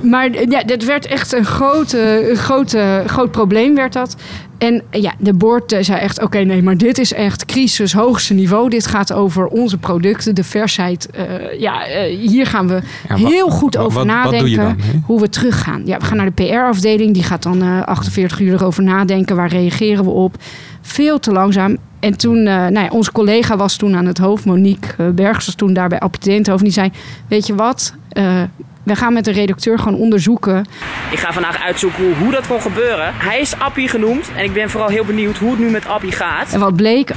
Maar 0.01 0.49
ja, 0.49 0.63
dat 0.63 0.83
werd 0.83 1.05
echt 1.05 1.33
een 1.33 1.45
grote, 1.45 2.31
grote, 2.35 3.03
groot 3.05 3.31
probleem 3.31 3.75
werd 3.75 3.93
dat. 3.93 4.15
En 4.57 4.83
ja, 4.91 5.13
de 5.19 5.33
board 5.33 5.71
eh, 5.71 5.83
zei 5.83 5.99
echt, 5.99 6.21
oké, 6.21 6.37
nee, 6.39 6.63
maar 6.63 6.77
dit 6.77 6.97
is 6.97 7.13
echt 7.13 7.45
crisis 7.45 7.93
hoogste 7.93 8.33
niveau. 8.33 8.69
Dit 8.69 8.87
gaat 8.87 9.13
over 9.13 9.45
onze 9.47 9.77
producten, 9.77 10.35
de 10.35 10.43
versheid. 10.43 11.09
Eh, 11.09 11.59
ja, 11.59 11.85
eh, 11.87 12.17
hier 12.17 12.45
gaan 12.45 12.67
we 12.67 12.79
Ja, 13.09 13.15
heel 13.15 13.49
goed 13.49 13.77
over 13.77 13.97
wat- 13.97 14.05
nadenken. 14.05 14.55
dan, 14.55 14.77
hoe 15.05 15.19
we 15.21 15.29
teruggaan. 15.29 15.81
Ja, 15.85 15.97
we 15.97 16.05
gaan 16.05 16.17
naar 16.17 16.31
de 16.35 16.43
PR-afdeling. 16.43 17.13
Die 17.13 17.23
gaat 17.23 17.43
dan 17.43 17.61
eh 17.61 17.81
48 17.83 18.39
uur 18.39 18.53
erover 18.53 18.83
nadenken. 18.83 19.35
Waar 19.35 19.49
reageren 19.49 20.03
we 20.03 20.09
op? 20.09 20.35
Veel 20.81 21.19
te 21.19 21.31
langzaam. 21.31 21.77
En 21.99 22.17
toen, 22.17 22.43
nou 22.43 22.73
ja, 22.79 22.87
onze 22.89 23.11
collega 23.11 23.57
was 23.57 23.75
toen 23.75 23.95
aan 23.95 24.05
het 24.05 24.17
hoofd. 24.17 24.45
Monique 24.45 25.11
Bergs 25.11 25.45
was 25.45 25.55
toen 25.55 25.73
daar 25.73 25.89
bij 25.89 25.99
Appie 25.99 26.31
Eindhoven. 26.31 26.63
Die 26.63 26.73
zei, 26.73 26.91
weet 27.27 27.47
je 27.47 27.55
wat? 27.55 27.93
Eh, 28.87 28.93
we 28.93 28.99
gaan 28.99 29.13
met 29.13 29.25
de 29.25 29.31
redacteur 29.31 29.79
gewoon 29.79 29.99
onderzoeken. 29.99 30.65
Ik 31.11 31.19
ga 31.19 31.33
vandaag 31.33 31.63
uitzoeken 31.63 32.03
hoe, 32.03 32.13
hoe 32.15 32.31
dat 32.31 32.47
kon 32.47 32.61
gebeuren. 32.61 33.13
Hij 33.13 33.39
is 33.39 33.59
Appie 33.59 33.87
genoemd 33.87 34.31
en 34.35 34.43
ik 34.43 34.53
ben 34.53 34.69
vooral 34.69 34.89
heel 34.89 35.05
benieuwd 35.05 35.37
hoe 35.37 35.49
het 35.49 35.59
nu 35.59 35.69
met 35.69 35.87
Appie 35.87 36.11
gaat. 36.11 36.53
En 36.53 36.59
wat 36.59 36.75
bleek? 36.75 37.11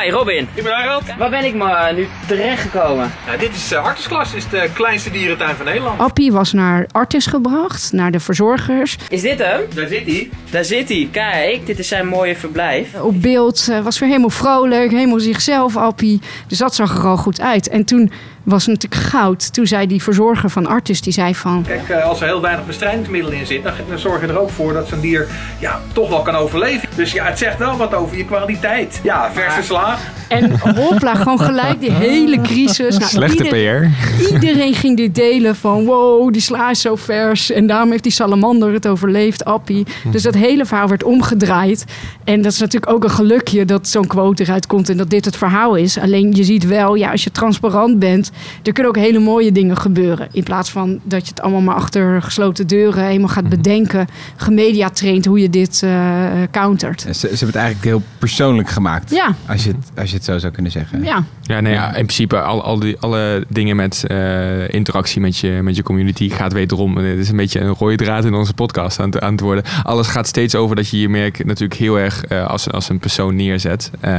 Hi 0.00 0.10
Robin. 0.10 0.48
Ik 0.54 0.62
ben 0.62 0.72
Harold. 0.72 1.02
Waar 1.18 1.30
ben 1.30 1.44
ik 1.44 1.54
maar 1.54 1.94
nu 1.94 2.06
terechtgekomen? 2.26 3.12
Nou, 3.26 3.38
dit 3.38 3.54
is 3.54 3.72
uh, 3.72 3.84
Artesklas, 3.84 4.34
is 4.34 4.48
de 4.48 4.68
kleinste 4.74 5.10
dierentuin 5.10 5.56
van 5.56 5.64
Nederland. 5.64 6.00
Appie 6.00 6.32
was 6.32 6.52
naar 6.52 6.86
Artis 6.92 7.26
gebracht, 7.26 7.92
naar 7.92 8.10
de 8.10 8.20
verzorgers. 8.20 8.96
Is 9.08 9.22
dit 9.22 9.38
hem? 9.38 9.60
Daar 9.74 9.86
zit 9.86 10.06
hij. 10.06 10.30
Daar 10.50 10.64
zit 10.64 10.88
hij. 10.88 11.08
Kijk, 11.10 11.66
dit 11.66 11.78
is 11.78 11.88
zijn 11.88 12.06
mooie 12.06 12.36
verblijf. 12.36 12.94
Op 13.00 13.22
beeld 13.22 13.68
eh, 13.70 13.80
was 13.80 13.98
weer 13.98 14.08
helemaal 14.08 14.30
vrolijk, 14.30 14.90
helemaal 14.90 15.20
zichzelf, 15.20 15.76
Appie. 15.76 16.20
Dus 16.46 16.58
dat 16.58 16.74
zag 16.74 16.96
er 16.98 17.06
al 17.06 17.16
goed 17.16 17.40
uit. 17.40 17.68
En 17.68 17.84
toen 17.84 18.12
was 18.42 18.66
het 18.66 18.74
natuurlijk 18.74 19.10
goud. 19.10 19.52
Toen 19.52 19.66
zei 19.66 19.86
die 19.86 20.02
verzorger 20.02 20.50
van 20.50 20.66
Artis, 20.66 21.00
die 21.00 21.12
zei 21.12 21.34
van... 21.34 21.64
Kijk, 21.66 21.88
uh, 21.88 22.04
als 22.04 22.20
er 22.20 22.26
heel 22.26 22.40
weinig 22.40 22.66
bestrijdingsmiddelen 22.66 23.38
in 23.38 23.46
zit, 23.46 23.62
dan, 23.62 23.72
dan 23.88 23.98
zorg 23.98 24.20
je 24.20 24.26
er 24.26 24.38
ook 24.38 24.50
voor 24.50 24.72
dat 24.72 24.88
zo'n 24.88 25.00
dier 25.00 25.26
ja, 25.58 25.80
toch 25.92 26.08
wel 26.08 26.22
kan 26.22 26.34
overleven. 26.34 26.88
Dus 26.94 27.12
ja, 27.12 27.24
het 27.24 27.38
zegt 27.38 27.58
wel 27.58 27.76
wat 27.76 27.94
over 27.94 28.16
je 28.16 28.24
kwaliteit. 28.24 29.00
Ja, 29.02 29.30
verse 29.32 29.62
sla. 29.62 29.96
En 30.28 30.58
hopla, 30.74 31.14
gewoon 31.14 31.40
gelijk 31.40 31.80
die 31.80 31.90
hele 31.92 32.40
crisis. 32.40 32.98
Nou, 32.98 33.10
Slechte 33.10 33.44
ieder- 33.44 33.90
PR. 34.28 34.32
Iedereen 34.34 34.74
ging 34.74 34.96
dit 34.96 35.14
delen 35.14 35.56
van 35.56 35.84
wow, 35.84 36.32
die 36.32 36.42
sla 36.42 36.70
is 36.70 36.80
zo 36.80 36.96
vers. 36.96 37.50
En 37.50 37.66
daarom 37.66 37.90
heeft 37.90 38.02
die 38.02 38.12
salamander 38.12 38.72
het 38.72 38.86
overleefd, 38.86 39.44
Appie. 39.44 39.86
Dus 40.10 40.22
dat 40.22 40.34
hele 40.34 40.64
verhaal 40.64 40.88
werd 40.88 41.02
omgedraaid. 41.04 41.84
En 42.24 42.42
dat 42.42 42.52
is 42.52 42.58
natuurlijk 42.58 42.92
ook 42.92 43.04
een 43.04 43.10
gelukje 43.10 43.64
dat 43.64 43.88
zo'n 43.88 44.06
quote 44.06 44.42
eruit 44.42 44.66
komt 44.66 44.88
en 44.88 44.96
dat 44.96 45.10
dit 45.10 45.24
het 45.24 45.36
verhaal 45.36 45.74
is. 45.74 45.98
Alleen 45.98 46.32
je 46.32 46.44
ziet 46.44 46.66
wel, 46.66 46.94
ja, 46.94 47.10
als 47.10 47.24
je 47.24 47.30
transparant 47.30 47.98
bent, 47.98 48.30
er 48.62 48.72
kunnen 48.72 48.92
ook 48.92 49.02
hele 49.02 49.18
mooie 49.18 49.52
dingen 49.52 49.76
gebeuren. 49.76 50.28
In 50.32 50.42
plaats 50.42 50.70
van 50.70 51.00
dat 51.02 51.22
je 51.22 51.28
het 51.28 51.40
allemaal 51.40 51.60
maar 51.60 51.74
achter 51.74 52.22
gesloten 52.22 52.66
deuren 52.66 53.04
helemaal 53.04 53.28
gaat 53.28 53.48
bedenken. 53.48 54.06
Gemedia 54.36 54.90
traint 54.90 55.24
hoe 55.24 55.40
je 55.40 55.50
dit 55.50 55.82
eh, 55.82 56.26
countert. 56.50 57.00
Ze, 57.00 57.12
ze 57.12 57.26
hebben 57.26 57.46
het 57.46 57.56
eigenlijk 57.56 57.84
heel 57.84 58.02
persoonlijk 58.18 58.68
gemaakt. 58.68 59.10
Ja. 59.10 59.34
Als 59.46 59.64
je 59.64 59.70
het, 59.70 59.90
als 59.96 60.10
je 60.10 60.16
het 60.16 60.24
zo 60.24 60.38
zou 60.38 60.52
kunnen 60.52 60.72
zeggen. 60.72 61.04
Ja. 61.04 61.24
Ja, 61.52 61.60
nee, 61.60 61.72
ja, 61.72 61.86
in 61.86 61.92
principe 61.92 62.40
al, 62.40 62.62
al 62.62 62.78
die, 62.78 62.96
alle 63.00 63.44
dingen 63.48 63.76
met 63.76 64.04
eh, 64.06 64.68
interactie 64.72 65.20
met 65.20 65.38
je, 65.38 65.60
met 65.62 65.76
je 65.76 65.82
community 65.82 66.30
gaat 66.30 66.52
wederom. 66.52 66.96
Het 66.96 67.18
is 67.18 67.28
een 67.28 67.36
beetje 67.36 67.60
een 67.60 67.74
rode 67.78 67.96
draad 67.96 68.24
in 68.24 68.34
onze 68.34 68.54
podcast 68.54 69.00
aan, 69.00 69.10
het- 69.10 69.20
aan 69.20 69.32
het 69.32 69.40
worden. 69.40 69.64
Alles 69.82 70.06
gaat 70.08 70.26
steeds 70.26 70.54
over 70.54 70.76
dat 70.76 70.88
je 70.88 71.00
je 71.00 71.08
merk 71.08 71.44
natuurlijk 71.44 71.80
heel 71.80 71.98
erg 71.98 72.24
eh, 72.24 72.46
als, 72.46 72.70
als 72.70 72.88
een 72.88 72.98
persoon 72.98 73.36
neerzet. 73.36 73.90
Eh, 74.00 74.12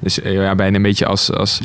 dus 0.00 0.20
eh, 0.22 0.32
ja, 0.32 0.54
bijna 0.54 0.76
een 0.76 0.82
beetje 0.82 1.06
als, 1.06 1.32
als 1.32 1.60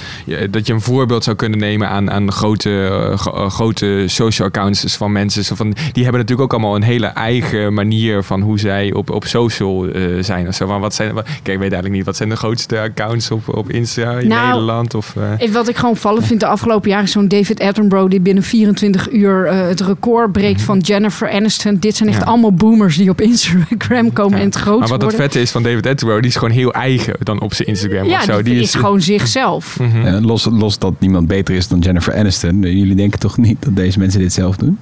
dat 0.49 0.67
je 0.67 0.73
een 0.73 0.81
voorbeeld 0.81 1.23
zou 1.23 1.35
kunnen 1.35 1.59
nemen 1.59 1.89
aan, 1.89 2.11
aan 2.11 2.31
grote, 2.31 2.87
eh, 3.11 3.17
gro- 3.17 3.33
eh, 3.43 3.49
grote 3.49 4.03
social 4.07 4.47
accounts 4.47 4.81
dus 4.81 4.95
van 4.95 5.11
mensen. 5.11 5.43
Zo 5.43 5.55
van, 5.55 5.75
die 5.91 6.03
hebben 6.03 6.21
natuurlijk 6.21 6.41
ook 6.41 6.51
allemaal 6.59 6.75
een 6.75 6.83
hele 6.83 7.07
eigen 7.07 7.73
manier 7.73 8.23
van 8.23 8.41
hoe 8.41 8.59
zij 8.59 8.93
op, 8.93 9.09
op 9.09 9.25
social 9.25 9.87
eh, 9.87 10.01
zijn. 10.19 10.47
Of 10.47 10.55
zo. 10.55 10.67
Van, 10.67 10.81
wat 10.81 10.93
zijn, 10.93 11.13
wat- 11.13 11.23
kijk, 11.25 11.37
ik 11.43 11.45
weet 11.45 11.59
eigenlijk 11.59 11.93
niet, 11.93 12.05
wat 12.05 12.15
zijn 12.15 12.29
de 12.29 12.35
grootste 12.35 12.79
accounts 12.79 13.31
op, 13.31 13.55
op 13.57 13.69
Insta 13.69 14.11
in 14.17 14.27
Nou, 14.27 14.47
Nederland? 14.47 14.92
Of, 14.95 15.15
eh, 15.39 15.49
Wat 15.51 15.67
ik 15.69 15.75
gewoon 15.75 15.91
opvallend 15.91 16.25
vind 16.25 16.39
de 16.39 16.45
afgelopen 16.45 16.89
jaren 16.89 17.05
is 17.05 17.11
zo'n 17.11 17.27
David 17.27 17.59
Attenborough 17.59 18.09
die 18.09 18.19
binnen 18.19 18.43
24 18.43 19.11
uur 19.11 19.45
eh, 19.45 19.67
het 19.67 19.81
record 19.81 20.31
breekt 20.31 20.61
van 20.61 20.79
Jennifer 20.79 21.31
Aniston. 21.31 21.77
Dit 21.79 21.95
zijn 21.95 22.09
echt 22.09 22.17
Ja. 22.19 22.25
allemaal 22.25 22.53
boomers 22.53 22.97
die 22.97 23.09
op 23.09 23.21
Instagram 23.21 24.13
komen 24.13 24.39
en 24.39 24.45
het 24.45 24.55
groot 24.55 24.79
maar 24.79 24.87
wat 24.87 25.01
het 25.01 25.15
vette 25.15 25.41
is 25.41 25.51
van 25.51 25.63
David 25.63 25.87
Attenborough, 25.87 26.21
die 26.21 26.31
is 26.31 26.37
gewoon 26.37 26.53
heel 26.53 26.73
eigen 26.73 27.13
dan 27.19 27.41
op 27.41 27.53
zijn 27.53 27.67
Instagram 27.67 28.05
ja, 28.05 28.17
of 28.17 28.23
zo. 28.23 28.41
die, 28.41 28.59
is, 28.61 28.73
gewoon 28.75 29.01
zichzelf. 29.01 29.79
Mhm. 29.79 30.05
En 30.05 30.25
los, 30.25 30.47
los 30.51 30.79
dat 30.79 30.93
niemand 30.99 31.27
beter 31.27 31.55
is 31.55 31.67
dan 31.67 31.79
Jennifer 31.79 32.15
Aniston. 32.15 32.61
Jullie 32.61 32.95
denken 32.95 33.19
toch 33.19 33.37
niet 33.37 33.57
dat 33.59 33.75
deze 33.75 33.99
mensen 33.99 34.19
dit 34.19 34.33
zelf 34.33 34.55
doen? 34.55 34.77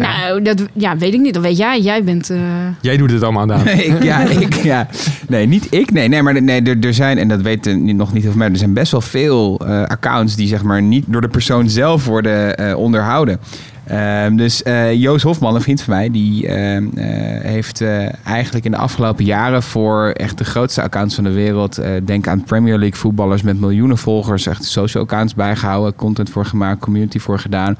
Nou, 0.00 0.42
dat 0.42 0.62
ja, 0.72 0.96
weet 0.96 1.14
ik 1.14 1.20
niet. 1.20 1.34
Dat 1.34 1.42
weet 1.42 1.56
jij. 1.56 1.80
Jij 1.80 2.04
bent. 2.04 2.30
eh, 2.30 2.38
Jij 2.80 2.96
doet 2.96 3.10
het 3.10 3.22
allemaal 3.22 3.50
aan. 3.52 3.64
Nee, 3.64 3.84
ik, 3.96 4.02
ja, 4.02 4.20
ik, 4.40 4.54
ja. 4.54 4.88
nee, 5.28 5.46
niet 5.46 5.66
ik. 5.70 5.90
Nee, 5.92 6.08
nee 6.08 6.22
maar 6.22 6.42
nee, 6.42 6.62
er, 6.62 6.76
er 6.80 6.94
zijn, 6.94 7.18
en 7.18 7.28
dat 7.28 7.40
weten 7.40 7.84
niet- 7.84 7.96
nog 7.96 8.12
niet 8.12 8.22
heel 8.22 8.30
veel 8.30 8.38
mensen, 8.40 8.54
er 8.54 8.60
zijn 8.62 8.72
best 8.74 8.92
wel 8.92 9.00
veel 9.00 9.60
eh, 9.66 9.82
accounts 9.82 10.36
die 10.36 10.48
zeg 10.48 10.62
maar 10.62 10.82
niet 10.82 11.04
door 11.08 11.20
de 11.20 11.28
persoon 11.28 11.68
zelf 11.68 12.04
worden 12.06 12.56
eh, 12.56 12.76
onderhouden. 12.76 13.38
Ehm, 13.92 14.36
dus 14.36 14.62
eh, 14.62 14.92
Joost 14.92 15.24
Hofman, 15.24 15.54
een 15.54 15.60
vriend 15.60 15.82
van 15.82 15.94
mij, 15.94 16.10
die 16.10 16.46
ehm, 16.46 16.86
eh, 16.94 17.04
heeft 17.50 17.80
eh, 17.80 18.26
eigenlijk 18.26 18.64
in 18.64 18.70
de 18.70 18.76
afgelopen 18.76 19.24
jaren 19.24 19.62
voor 19.62 20.08
echt 20.08 20.38
de 20.38 20.44
grootste 20.44 20.82
accounts 20.82 21.14
van 21.14 21.24
de 21.24 21.32
wereld, 21.32 21.80
denk 22.04 22.26
aan 22.26 22.44
Premier 22.44 22.78
League 22.78 22.98
voetballers 22.98 23.42
met 23.42 23.60
miljoenen 23.60 23.98
volgers, 23.98 24.46
echt 24.46 24.64
social 24.64 25.02
accounts 25.02 25.34
bijgehouden, 25.34 25.94
content 25.94 26.30
voor 26.30 26.44
gemaakt, 26.44 26.80
community 26.80 27.18
voor 27.18 27.38
gedaan. 27.38 27.76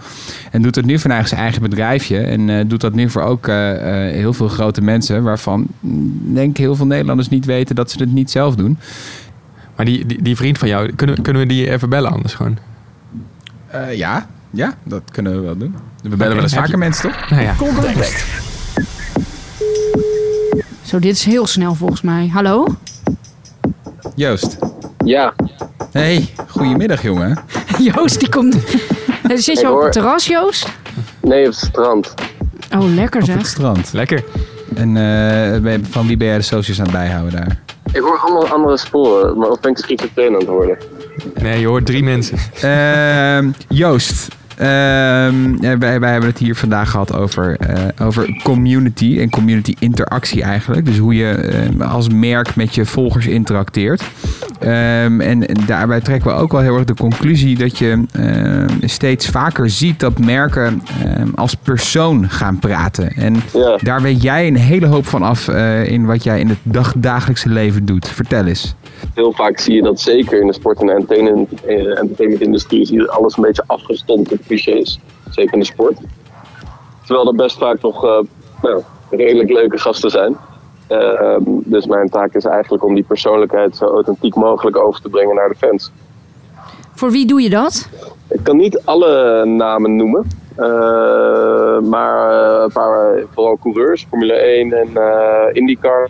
En 0.51 0.63
doet 0.63 0.75
het 0.75 0.85
nu 0.85 0.99
vanuit 0.99 1.29
zijn 1.29 1.41
eigen 1.41 1.63
bedrijfje. 1.63 2.19
En 2.19 2.69
doet 2.69 2.81
dat 2.81 2.95
nu 2.95 3.11
voor 3.11 3.23
ook 3.23 3.47
heel 3.47 4.33
veel 4.33 4.49
grote 4.49 4.83
mensen, 4.83 5.23
waarvan 5.23 5.67
mm, 5.81 6.35
denk 6.35 6.51
ik 6.51 6.57
heel 6.57 6.77
veel 6.77 6.87
Nederlanders 6.87 7.29
niet 7.29 7.45
weten 7.45 7.75
dat 7.75 7.91
ze 7.91 7.99
het 7.99 8.13
niet 8.13 8.31
zelf 8.31 8.55
doen. 8.55 8.79
Maar 9.77 9.87
die, 9.87 10.07
die, 10.07 10.23
die 10.23 10.37
vriend 10.37 10.59
van 10.59 10.69
jou, 10.69 10.93
kunnen, 10.93 11.23
kunnen 11.23 11.43
we 11.43 11.49
die 11.49 11.71
even 11.71 11.89
bellen 11.89 12.11
anders 12.11 12.35
gewoon? 12.35 12.59
Ja, 13.95 14.27
ja, 14.53 14.75
dat 14.85 15.03
kunnen 15.11 15.33
we 15.35 15.41
wel 15.41 15.57
doen. 15.57 15.75
We 16.03 16.17
bellen 16.17 16.35
wel 16.35 16.43
eens 16.43 16.53
je- 16.53 16.59
vaker 16.59 16.79
mensen, 16.79 17.11
toch? 17.11 17.31
Nou 17.31 17.43
ja. 17.43 17.55
Zo, 20.83 20.99
dit 20.99 21.13
is 21.15 21.25
heel 21.25 21.47
snel 21.47 21.75
volgens 21.75 22.01
mij. 22.03 22.29
Hallo? 22.33 22.67
Joost. 24.15 24.57
Ja. 25.05 25.35
Hey, 25.93 26.29
goedemiddag 26.49 27.03
jongen. 27.03 27.39
Joost, 27.95 28.21
die 28.21 28.29
komt. 28.29 28.57
Zit 29.35 29.61
je 29.61 29.73
op 29.73 29.83
het 29.83 29.93
terras, 29.93 30.27
Joost? 30.27 30.69
Nee, 31.21 31.41
op 31.47 31.47
het 31.53 31.61
strand. 31.61 32.15
Oh, 32.77 32.95
lekker 32.95 33.21
Op 33.21 33.27
zeg. 33.27 33.37
het 33.37 33.47
strand. 33.47 33.93
Lekker. 33.93 34.25
En 34.75 34.97
eh, 35.67 35.79
van 35.91 36.07
wie 36.07 36.17
ben 36.17 36.27
jij 36.27 36.37
de 36.37 36.43
socials 36.43 36.79
aan 36.79 36.85
het 36.87 36.95
bijhouden 36.95 37.33
daar? 37.33 37.61
Ik 37.93 38.01
hoor 38.01 38.19
allemaal 38.19 38.49
andere 38.49 38.77
sporen, 38.77 39.39
maar 39.39 39.49
of 39.49 39.61
ben 39.61 39.71
ik 39.71 39.79
schizofreen 39.79 40.29
aan 40.33 40.39
het 40.39 40.47
worden? 40.49 40.77
Nee, 41.43 41.61
je 41.61 41.67
hoort 41.67 41.87
drie 41.87 42.03
mensen. 42.05 42.39
Ehm, 42.61 43.51
Joost, 43.69 44.29
wij, 45.79 46.01
wij 46.01 46.11
hebben 46.11 46.29
het 46.29 46.39
hier 46.39 46.57
vandaag 46.57 46.91
gehad 46.91 47.15
over, 47.15 47.57
eh, 47.57 48.07
over 48.07 48.41
community 48.43 49.19
en 49.21 49.31
community 49.31 49.75
interactie 49.79 50.43
eigenlijk. 50.43 50.87
Dus 50.87 50.99
hoe 50.99 51.15
je 51.15 51.31
eh, 51.31 51.91
als 51.91 52.09
merk 52.09 52.57
met 52.57 52.75
je 52.75 52.85
volgers 52.85 53.27
interacteert. 53.27 54.03
Ehm, 54.59 55.21
en 55.21 55.47
daarbij 55.67 56.01
trekken 56.01 56.31
we 56.31 56.37
ook 56.37 56.53
wel 56.53 56.61
heel 56.61 56.77
erg 56.77 56.85
de 56.85 56.95
conclusie 56.95 57.57
dat 57.57 57.79
je 57.79 58.05
ehm, 58.13 58.69
steeds 58.81 59.27
vaker 59.27 59.71
ziet 59.71 60.01
dat 60.01 60.19
merken 60.19 60.83
ehm, 61.05 61.29
als 61.35 61.55
persoon 61.55 62.31
gaan 62.31 62.59
praten. 62.59 63.11
En 63.11 63.43
daar 63.83 64.03
weet 64.03 64.23
jij 64.23 64.47
een 64.47 64.57
hele 64.57 64.87
hoop 64.87 65.07
van 65.07 65.23
af 65.23 65.49
eh, 65.49 65.87
in 65.87 66.05
wat 66.05 66.25
jij 66.25 66.41
in 66.41 66.49
het 66.49 66.59
dag, 66.63 66.95
dagelijkse 66.97 67.49
leven 67.49 67.85
doet. 67.85 68.09
Vertel 68.09 68.47
eens. 68.47 68.75
Heel 69.15 69.33
vaak 69.33 69.59
zie 69.59 69.75
je 69.75 69.83
dat 69.83 70.01
zeker 70.01 70.41
in 70.41 70.47
de 70.47 70.53
sport- 70.53 70.81
en 70.81 70.89
entertainment- 70.89 71.65
entertainment-industrie 71.65 72.87
zie 72.87 73.01
je 73.01 73.11
alles 73.11 73.37
een 73.37 73.43
beetje 73.43 73.65
afgestompt 73.67 74.33
op 74.33 74.39
clichés. 74.47 74.99
Zeker 75.31 75.53
in 75.53 75.59
de 75.59 75.65
sport. 75.67 75.97
Terwijl 77.07 77.27
er 77.29 77.35
best 77.35 77.59
vaak 77.59 77.81
nog 77.81 78.05
eh, 78.05 78.19
nou, 78.63 78.83
redelijk 79.11 79.51
leuke 79.51 79.79
gasten 79.79 80.11
zijn. 80.11 80.37
Eh, 80.87 81.37
dus 81.45 81.87
mijn 81.87 82.09
taak 82.09 82.35
is 82.35 82.45
eigenlijk 82.45 82.85
om 82.85 82.95
die 82.95 83.05
persoonlijkheid 83.05 83.77
zo 83.77 83.85
authentiek 83.85 84.35
mogelijk 84.35 84.77
over 84.77 85.01
te 85.01 85.09
brengen 85.09 85.35
naar 85.35 85.49
de 85.49 85.55
fans. 85.55 85.91
Voor 86.95 87.11
wie 87.11 87.27
doe 87.27 87.43
je 87.43 87.51
dat? 87.51 87.89
Ik 88.29 88.41
kan 88.43 88.57
niet 88.57 88.81
alle 88.85 89.45
namen 89.45 89.97
noemen. 89.97 90.27
eh, 90.57 91.79
maar 91.81 92.31
eh, 92.57 92.63
een 92.63 92.73
paar, 92.73 93.23
vooral 93.35 93.59
coureurs, 93.59 94.07
Formule 94.09 94.33
1 94.35 94.73
en 94.73 94.89
IndyCar. 95.55 96.09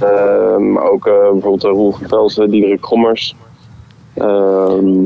Eh, 0.00 0.56
maar 0.56 0.90
ook 0.90 1.06
eh, 1.06 1.12
bijvoorbeeld 1.12 1.64
uh, 1.64 1.70
Roel 1.70 1.94
Velsen, 2.06 2.50
Diederik 2.50 2.84
Gommers. 2.84 3.36
Ehm, 4.14 5.02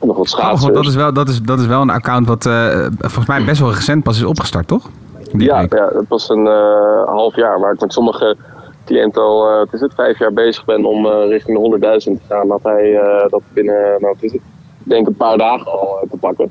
nog 0.00 0.16
wat 0.16 0.28
Grappig, 0.28 0.28
schaatsers. 0.28 0.74
dat 0.74 0.86
is, 0.86 0.94
wel, 0.94 1.12
dat, 1.12 1.28
is, 1.28 1.42
dat 1.42 1.58
is 1.58 1.66
wel 1.66 1.80
een 1.80 1.90
account 1.90 2.26
wat 2.28 2.46
eh, 2.46 2.86
volgens 2.98 3.26
mij 3.26 3.44
best 3.44 3.60
wel 3.60 3.72
recent 3.72 4.02
pas 4.02 4.16
is 4.16 4.24
opgestart, 4.24 4.68
toch? 4.68 4.90
Ja, 5.32 5.60
ja, 5.60 5.88
dat 5.92 6.04
was 6.08 6.28
een 6.28 6.46
eh, 6.46 7.04
half 7.04 7.36
jaar 7.36 7.60
waar 7.60 7.72
ik 7.72 7.80
met 7.80 7.92
sommige 7.92 8.36
cliënten 8.84 9.22
al, 9.22 9.48
eh, 9.50 9.58
wat 9.58 9.72
is 9.72 9.80
het, 9.80 9.94
vijf 9.94 10.18
jaar 10.18 10.32
bezig 10.32 10.64
ben 10.64 10.84
om 10.84 11.06
eh, 11.06 11.28
richting 11.28 11.58
de 11.58 11.78
100.000 12.10 12.18
te 12.20 12.34
gaan. 12.34 12.48
Dat 12.48 12.62
hij 12.62 12.96
eh, 12.96 13.28
dat 13.30 13.42
binnen, 13.52 13.96
nou 14.00 14.16
is 14.20 14.32
het, 14.32 14.40
ik 14.84 14.90
denk 14.90 15.06
een 15.06 15.16
paar 15.16 15.38
dagen 15.38 15.72
al 15.72 15.98
eh, 16.02 16.10
te 16.10 16.16
pakken. 16.16 16.50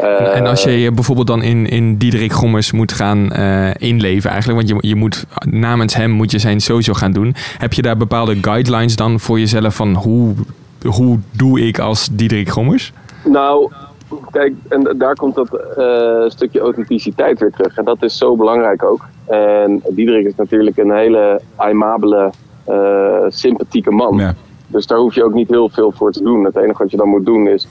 Eh, 0.00 0.36
En 0.36 0.46
als 0.46 0.62
je 0.62 0.70
je 0.70 0.92
bijvoorbeeld 0.92 1.26
dan 1.26 1.42
in, 1.42 1.66
in 1.66 1.96
Diederik 1.96 2.32
Gommers 2.32 2.72
moet 2.72 2.92
gaan 2.92 3.32
eh, 3.32 3.70
inleven 3.78 4.30
eigenlijk, 4.30 4.68
want 4.68 4.82
je, 4.82 4.88
je 4.88 4.94
moet 4.96 5.26
namens 5.50 5.94
hem 5.94 6.10
moet 6.10 6.30
je 6.30 6.38
zijn 6.38 6.60
social 6.60 6.96
gaan 6.96 7.12
doen. 7.12 7.34
Heb 7.58 7.72
je 7.72 7.82
daar 7.82 7.96
bepaalde 7.96 8.36
guidelines 8.40 8.96
dan 8.96 9.20
voor 9.20 9.38
jezelf 9.38 9.74
van 9.74 9.94
hoe, 9.94 10.34
hoe 10.88 11.18
doe 11.30 11.60
ik 11.60 11.78
als 11.78 12.08
Diederik 12.12 12.48
Gommers? 12.48 12.92
Nou, 13.24 13.70
kijk, 14.30 14.54
en 14.68 14.94
daar 14.96 15.14
komt 15.14 15.34
dat 15.34 15.48
eh, 15.76 16.24
stukje 16.28 16.60
authenticiteit 16.60 17.38
weer 17.38 17.50
terug. 17.50 17.76
En 17.76 17.84
dat 17.84 18.02
is 18.02 18.18
zo 18.18 18.36
belangrijk 18.36 18.82
ook. 18.82 19.04
En 19.26 19.82
Diederik 19.90 20.26
is 20.26 20.34
natuurlijk 20.36 20.76
een 20.76 20.92
hele 20.92 21.40
aimabele, 21.56 22.30
eh, 22.64 23.24
sympathieke 23.28 23.90
man. 23.90 24.34
Dus 24.66 24.86
daar 24.86 24.98
hoef 24.98 25.14
je 25.14 25.24
ook 25.24 25.34
niet 25.34 25.48
heel 25.48 25.68
veel 25.68 25.92
voor 25.92 26.12
te 26.12 26.22
doen. 26.22 26.44
Het 26.44 26.56
enige 26.56 26.82
wat 26.82 26.90
je 26.90 26.96
dan 26.96 27.08
moet 27.08 27.26
doen 27.26 27.48
is, 27.48 27.68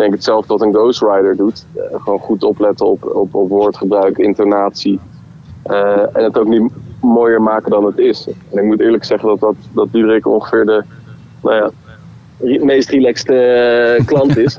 denk 0.00 0.12
hetzelfde 0.12 0.52
wat 0.52 0.62
een 0.62 0.74
ghostwriter 0.74 1.36
doet. 1.36 1.66
Eh, 1.74 1.82
gewoon 2.02 2.18
goed 2.18 2.42
opletten 2.42 2.86
op, 2.86 3.04
op, 3.04 3.34
op 3.34 3.48
woordgebruik, 3.48 4.18
intonatie. 4.18 5.00
Eh, 5.62 6.16
en 6.16 6.24
het 6.24 6.38
ook 6.38 6.48
niet 6.48 6.72
mooier 7.00 7.42
maken 7.42 7.70
dan 7.70 7.84
het 7.84 7.98
is. 7.98 8.26
En 8.50 8.58
ik 8.58 8.64
moet 8.64 8.80
eerlijk 8.80 9.04
zeggen 9.04 9.28
dat, 9.28 9.40
dat, 9.40 9.54
dat 9.72 9.92
Diederik 9.92 10.26
ongeveer 10.26 10.66
de 10.66 10.84
nou 11.42 11.56
ja, 11.56 11.70
meest 12.64 12.90
relaxed 12.90 13.28
eh, 13.28 14.06
klant 14.06 14.36
is. 14.36 14.58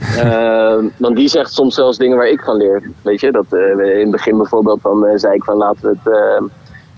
Want 0.96 1.16
die 1.16 1.28
zegt 1.28 1.52
soms 1.52 1.74
zelfs 1.74 1.98
dingen 1.98 2.16
waar 2.16 2.28
ik 2.28 2.40
van 2.40 2.56
leer. 2.56 2.90
Weet 3.02 3.20
je, 3.20 3.32
dat 3.32 3.46
in 3.50 4.00
het 4.00 4.10
begin 4.10 4.36
bijvoorbeeld 4.36 4.82
dan 4.82 5.18
zei 5.18 5.34
ik 5.34 5.44
van 5.44 5.56
laten 5.56 5.82
we, 5.82 5.96
het, 6.02 6.50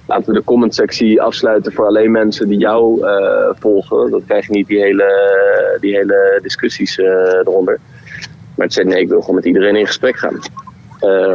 laten 0.06 0.26
we 0.26 0.32
de 0.32 0.44
comment 0.44 0.74
sectie 0.74 1.22
afsluiten 1.22 1.72
voor 1.72 1.86
alleen 1.86 2.10
mensen 2.10 2.48
die 2.48 2.58
jou 2.58 3.06
eh, 3.06 3.50
volgen. 3.58 4.10
Dan 4.10 4.22
krijg 4.26 4.46
je 4.46 4.52
niet 4.52 4.66
die 4.66 4.78
hele, 4.80 5.06
die 5.80 5.94
hele 5.94 6.38
discussies 6.42 6.98
eh, 6.98 7.06
eronder. 7.44 7.78
Maar 8.56 8.66
het 8.66 8.72
zei 8.74 8.88
nee, 8.88 9.00
ik 9.00 9.08
wil 9.08 9.20
gewoon 9.20 9.34
met 9.34 9.44
iedereen 9.44 9.76
in 9.76 9.86
gesprek 9.86 10.16
gaan. 10.16 10.38
Eh, 11.00 11.32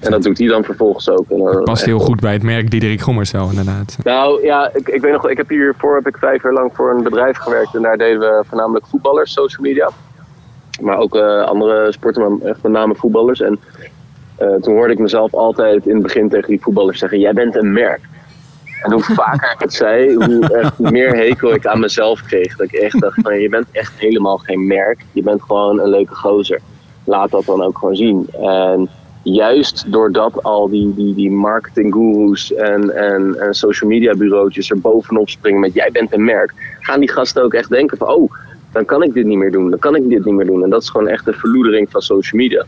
en 0.00 0.10
dat 0.10 0.22
doet 0.22 0.38
hij 0.38 0.46
dan 0.46 0.64
vervolgens 0.64 1.08
ook. 1.10 1.24
En, 1.28 1.38
dan- 1.38 1.62
Past 1.64 1.84
heel 1.84 1.98
goed 1.98 2.20
bij 2.20 2.32
het 2.32 2.42
merk 2.42 2.70
Diederik 2.70 3.00
Gommers 3.00 3.30
wel 3.30 3.48
inderdaad. 3.50 3.96
nou 4.04 4.44
ja, 4.44 4.70
ik, 4.74 4.88
ik 4.88 5.00
weet 5.00 5.12
nog, 5.12 5.28
ik 5.28 5.36
heb 5.36 5.48
hiervoor 5.48 5.94
heb 5.94 6.06
ik 6.06 6.16
vijf 6.16 6.42
jaar 6.42 6.52
lang 6.52 6.70
voor 6.74 6.90
een 6.90 7.02
bedrijf 7.02 7.36
gewerkt 7.36 7.74
en 7.74 7.82
daar 7.82 7.96
deden 7.98 8.18
we 8.20 8.44
voornamelijk 8.46 8.86
voetballers, 8.86 9.32
social 9.32 9.62
media. 9.62 9.90
Maar 10.82 10.98
ook 10.98 11.16
eh, 11.16 11.42
andere 11.44 11.92
sporten, 11.92 12.22
maar 12.38 12.48
echt 12.50 12.62
met 12.62 12.72
name 12.72 12.94
voetballers. 12.94 13.40
En 13.40 13.58
eh, 14.38 14.54
toen 14.54 14.74
hoorde 14.74 14.92
ik 14.92 14.98
mezelf 14.98 15.34
altijd 15.34 15.86
in 15.86 15.94
het 15.94 16.02
begin 16.02 16.28
tegen 16.28 16.48
die 16.48 16.60
voetballers 16.60 16.98
zeggen: 16.98 17.18
Jij 17.18 17.32
bent 17.32 17.56
een 17.56 17.72
merk. 17.72 18.00
En 18.82 18.92
hoe 18.92 19.02
vaker 19.02 19.52
ik 19.52 19.60
het 19.60 19.72
zei, 19.72 20.14
hoe 20.14 20.48
echt 20.54 20.78
meer 20.92 21.16
hekel 21.16 21.54
ik 21.54 21.66
aan 21.66 21.80
mezelf 21.80 22.22
kreeg. 22.22 22.56
Dat 22.56 22.66
ik 22.72 22.80
echt 22.80 23.00
dacht: 23.00 23.20
van, 23.22 23.40
Je 23.40 23.48
bent 23.48 23.66
echt 23.72 23.92
helemaal 23.96 24.38
geen 24.38 24.66
merk. 24.66 25.04
Je 25.12 25.22
bent 25.22 25.42
gewoon 25.42 25.80
een 25.80 25.88
leuke 25.88 26.14
gozer. 26.14 26.60
Laat 27.04 27.30
dat 27.30 27.44
dan 27.44 27.62
ook 27.62 27.78
gewoon 27.78 27.96
zien. 27.96 28.28
En 28.40 28.88
juist 29.22 29.92
doordat 29.92 30.42
al 30.42 30.68
die, 30.68 30.94
die, 30.94 31.14
die 31.14 31.30
marketinggoeroes 31.30 32.54
en, 32.54 32.96
en, 32.96 33.36
en 33.38 33.54
social 33.54 33.90
media 33.90 34.14
bureautjes 34.14 34.70
er 34.70 34.80
bovenop 34.80 35.28
springen 35.28 35.60
met 35.60 35.74
jij 35.74 35.90
bent 35.92 36.12
een 36.12 36.24
merk, 36.24 36.54
gaan 36.80 37.00
die 37.00 37.10
gasten 37.10 37.42
ook 37.42 37.54
echt 37.54 37.70
denken 37.70 37.98
van 37.98 38.08
oh, 38.08 38.32
dan 38.72 38.84
kan 38.84 39.02
ik 39.02 39.14
dit 39.14 39.26
niet 39.26 39.38
meer 39.38 39.50
doen, 39.50 39.70
dan 39.70 39.78
kan 39.78 39.94
ik 39.94 40.08
dit 40.08 40.24
niet 40.24 40.34
meer 40.34 40.46
doen. 40.46 40.62
En 40.62 40.70
dat 40.70 40.82
is 40.82 40.90
gewoon 40.90 41.08
echt 41.08 41.24
de 41.24 41.32
verloedering 41.32 41.90
van 41.90 42.02
social 42.02 42.40
media. 42.40 42.64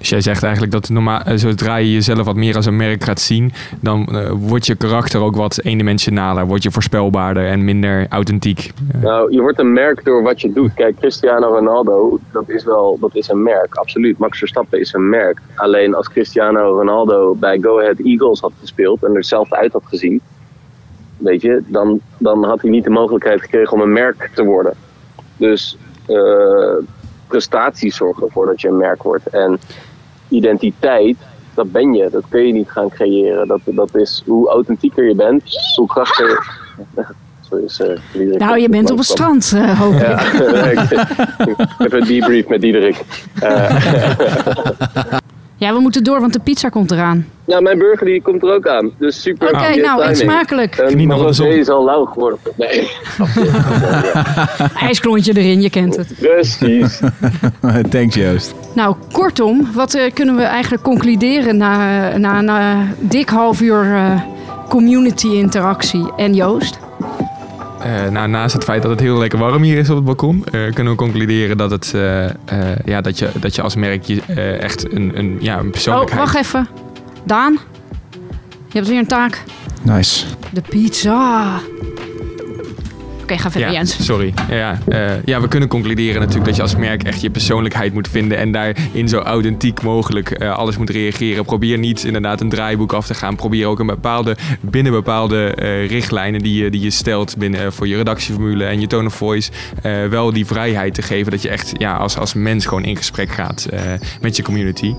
Dus 0.00 0.08
jij 0.08 0.20
zegt 0.20 0.42
eigenlijk 0.42 0.72
dat 0.72 0.88
normaal, 0.88 1.20
eh, 1.20 1.36
zodra 1.36 1.76
je 1.76 1.92
jezelf 1.92 2.24
wat 2.24 2.36
meer 2.36 2.56
als 2.56 2.66
een 2.66 2.76
merk 2.76 3.04
gaat 3.04 3.20
zien, 3.20 3.52
dan 3.80 4.06
eh, 4.06 4.30
wordt 4.36 4.66
je 4.66 4.74
karakter 4.74 5.20
ook 5.20 5.36
wat 5.36 5.60
eendimensionaler, 5.62 6.46
wordt 6.46 6.62
je 6.62 6.70
voorspelbaarder 6.70 7.46
en 7.46 7.64
minder 7.64 8.06
authentiek. 8.08 8.72
Nou, 9.00 9.32
je 9.32 9.40
wordt 9.40 9.58
een 9.58 9.72
merk 9.72 10.04
door 10.04 10.22
wat 10.22 10.40
je 10.40 10.52
doet. 10.52 10.74
Kijk, 10.74 10.96
Cristiano 10.96 11.46
Ronaldo, 11.46 12.18
dat 12.32 12.48
is 12.48 12.64
wel 12.64 12.98
dat 13.00 13.14
is 13.14 13.28
een 13.28 13.42
merk, 13.42 13.74
absoluut. 13.74 14.18
Max 14.18 14.38
Verstappen 14.38 14.80
is 14.80 14.92
een 14.92 15.08
merk. 15.08 15.40
Alleen 15.54 15.94
als 15.94 16.08
Cristiano 16.08 16.78
Ronaldo 16.78 17.34
bij 17.34 17.58
Go 17.60 17.80
Ahead 17.80 17.98
Eagles 17.98 18.40
had 18.40 18.52
gespeeld 18.60 19.02
en 19.02 19.14
er 19.14 19.24
zelf 19.24 19.52
uit 19.52 19.72
had 19.72 19.84
gezien, 19.84 20.20
weet 21.16 21.42
je, 21.42 21.62
dan, 21.66 22.00
dan 22.18 22.44
had 22.44 22.60
hij 22.60 22.70
niet 22.70 22.84
de 22.84 22.90
mogelijkheid 22.90 23.40
gekregen 23.40 23.72
om 23.72 23.80
een 23.80 23.92
merk 23.92 24.30
te 24.34 24.44
worden. 24.44 24.74
Dus 25.36 25.78
eh, 26.06 26.76
prestaties 27.30 27.96
zorgen 27.96 28.26
ervoor 28.26 28.46
dat 28.46 28.60
je 28.60 28.68
een 28.68 28.76
merk 28.76 29.02
wordt. 29.02 29.26
En 29.26 29.58
identiteit, 30.30 31.16
dat 31.54 31.72
ben 31.72 31.92
je. 31.94 32.08
Dat 32.10 32.24
kun 32.28 32.46
je 32.46 32.52
niet 32.52 32.70
gaan 32.70 32.88
creëren. 32.88 33.48
Dat, 33.48 33.60
dat 33.64 33.94
is 33.94 34.22
hoe 34.26 34.48
authentieker 34.48 35.08
je 35.08 35.14
bent, 35.14 35.42
hoe 35.76 35.86
krachtiger... 35.86 36.58
Sorry, 37.50 37.64
is, 37.64 37.76
Diederik 38.12 38.38
Nou, 38.38 38.60
je 38.60 38.68
bent 38.68 38.90
op 38.90 38.98
het 38.98 39.06
strand, 39.06 39.52
eh, 39.56 39.80
hoop 39.80 39.94
ik. 39.94 40.00
Ja, 40.54 40.64
ik, 40.64 40.90
ik 41.48 41.56
heb 41.78 41.92
een 41.92 42.04
debrief 42.04 42.48
met 42.48 42.60
Diederik. 42.60 43.04
Ja, 45.60 45.72
we 45.74 45.80
moeten 45.80 46.04
door, 46.04 46.20
want 46.20 46.32
de 46.32 46.40
pizza 46.40 46.68
komt 46.68 46.90
eraan. 46.90 47.26
ja, 47.44 47.60
mijn 47.60 47.78
burger 47.78 48.06
die 48.06 48.22
komt 48.22 48.42
er 48.42 48.54
ook 48.54 48.66
aan. 48.66 48.90
Dus 48.98 49.22
super. 49.22 49.48
Oké, 49.48 49.74
nou, 49.80 50.02
eet 50.02 50.18
smakelijk. 50.18 50.76
En 50.76 50.88
Geniet 50.88 51.08
nog 51.08 51.34
zon. 51.34 51.46
is 51.46 51.68
al 51.68 51.84
lauw 51.84 52.04
geworden. 52.04 52.38
Nee. 52.56 52.90
IJsklontje 54.86 55.36
erin, 55.36 55.60
je 55.62 55.70
kent 55.70 55.96
het. 55.96 56.14
Precies. 56.18 57.00
Thanks 57.90 58.14
Joost. 58.14 58.54
Nou, 58.74 58.94
kortom, 59.12 59.68
wat 59.74 59.94
eh, 59.94 60.12
kunnen 60.14 60.36
we 60.36 60.42
eigenlijk 60.42 60.82
concluderen 60.82 61.56
na, 61.56 62.16
na, 62.18 62.40
na 62.40 62.86
dik 62.98 63.28
half 63.28 63.60
uur 63.60 63.94
eh, 63.94 64.20
community 64.68 65.26
interactie 65.26 66.12
en 66.16 66.34
Joost? 66.34 66.78
Eh, 67.80 68.08
nou, 68.08 68.28
naast 68.28 68.52
het 68.54 68.64
feit 68.64 68.82
dat 68.82 68.90
het 68.90 69.00
heel 69.00 69.18
lekker 69.18 69.38
warm 69.38 69.62
hier 69.62 69.78
is 69.78 69.90
op 69.90 69.96
het 69.96 70.04
balkon, 70.04 70.44
eh, 70.44 70.72
kunnen 70.72 70.92
we 70.92 70.98
concluderen 70.98 71.56
dat, 71.56 71.70
het, 71.70 71.94
eh, 71.94 72.24
eh, 72.24 72.32
ja, 72.84 73.00
dat, 73.00 73.18
je, 73.18 73.30
dat 73.40 73.54
je 73.54 73.62
als 73.62 73.74
merk 73.74 74.04
je, 74.04 74.22
eh, 74.26 74.62
echt 74.62 74.92
een, 74.92 75.18
een, 75.18 75.36
ja, 75.40 75.58
een 75.58 75.64
Oh, 75.64 75.70
persoonlijkheid... 75.70 76.20
wacht 76.20 76.36
even. 76.36 76.68
Daan, 77.24 77.58
je 78.68 78.78
hebt 78.78 78.88
weer 78.88 78.98
een 78.98 79.06
taak. 79.06 79.42
Nice. 79.82 80.26
De 80.52 80.62
pizza. 80.68 81.58
Oké, 83.30 83.42
ga 83.42 83.50
verder, 83.50 83.70
Ja, 83.70 83.74
Jens. 83.74 84.04
sorry. 84.04 84.34
Ja, 84.50 84.78
eh, 84.88 85.24
ja, 85.24 85.40
we 85.40 85.48
kunnen 85.48 85.68
concluderen 85.68 86.20
natuurlijk 86.20 86.46
dat 86.46 86.56
je 86.56 86.62
als 86.62 86.76
merk 86.76 87.02
echt 87.02 87.20
je 87.20 87.30
persoonlijkheid 87.30 87.92
moet 87.92 88.08
vinden 88.08 88.38
en 88.38 88.52
daarin 88.52 89.08
zo 89.08 89.18
authentiek 89.18 89.82
mogelijk 89.82 90.30
eh, 90.30 90.56
alles 90.56 90.76
moet 90.76 90.90
reageren. 90.90 91.44
Probeer 91.44 91.78
niet 91.78 92.04
inderdaad 92.04 92.40
een 92.40 92.48
draaiboek 92.48 92.92
af 92.92 93.06
te 93.06 93.14
gaan. 93.14 93.36
Probeer 93.36 93.66
ook 93.66 93.78
een 93.78 93.86
bepaalde, 93.86 94.36
binnen 94.60 94.92
bepaalde 94.92 95.54
eh, 95.54 95.88
richtlijnen 95.88 96.40
die 96.40 96.64
je, 96.64 96.70
die 96.70 96.80
je 96.80 96.90
stelt 96.90 97.36
binnen, 97.36 97.72
voor 97.72 97.88
je 97.88 97.96
redactieformule 97.96 98.64
en 98.64 98.80
je 98.80 98.86
tone 98.86 99.06
of 99.06 99.14
voice, 99.14 99.50
wel 100.10 100.32
die 100.32 100.46
vrijheid 100.46 100.94
te 100.94 101.02
geven 101.02 101.30
dat 101.30 101.42
je 101.42 101.48
echt 101.48 101.72
ja, 101.78 101.96
als, 101.96 102.18
als 102.18 102.34
mens 102.34 102.66
gewoon 102.66 102.84
in 102.84 102.96
gesprek 102.96 103.30
gaat 103.30 103.68
met 104.20 104.36
je 104.36 104.42
community. 104.42 104.94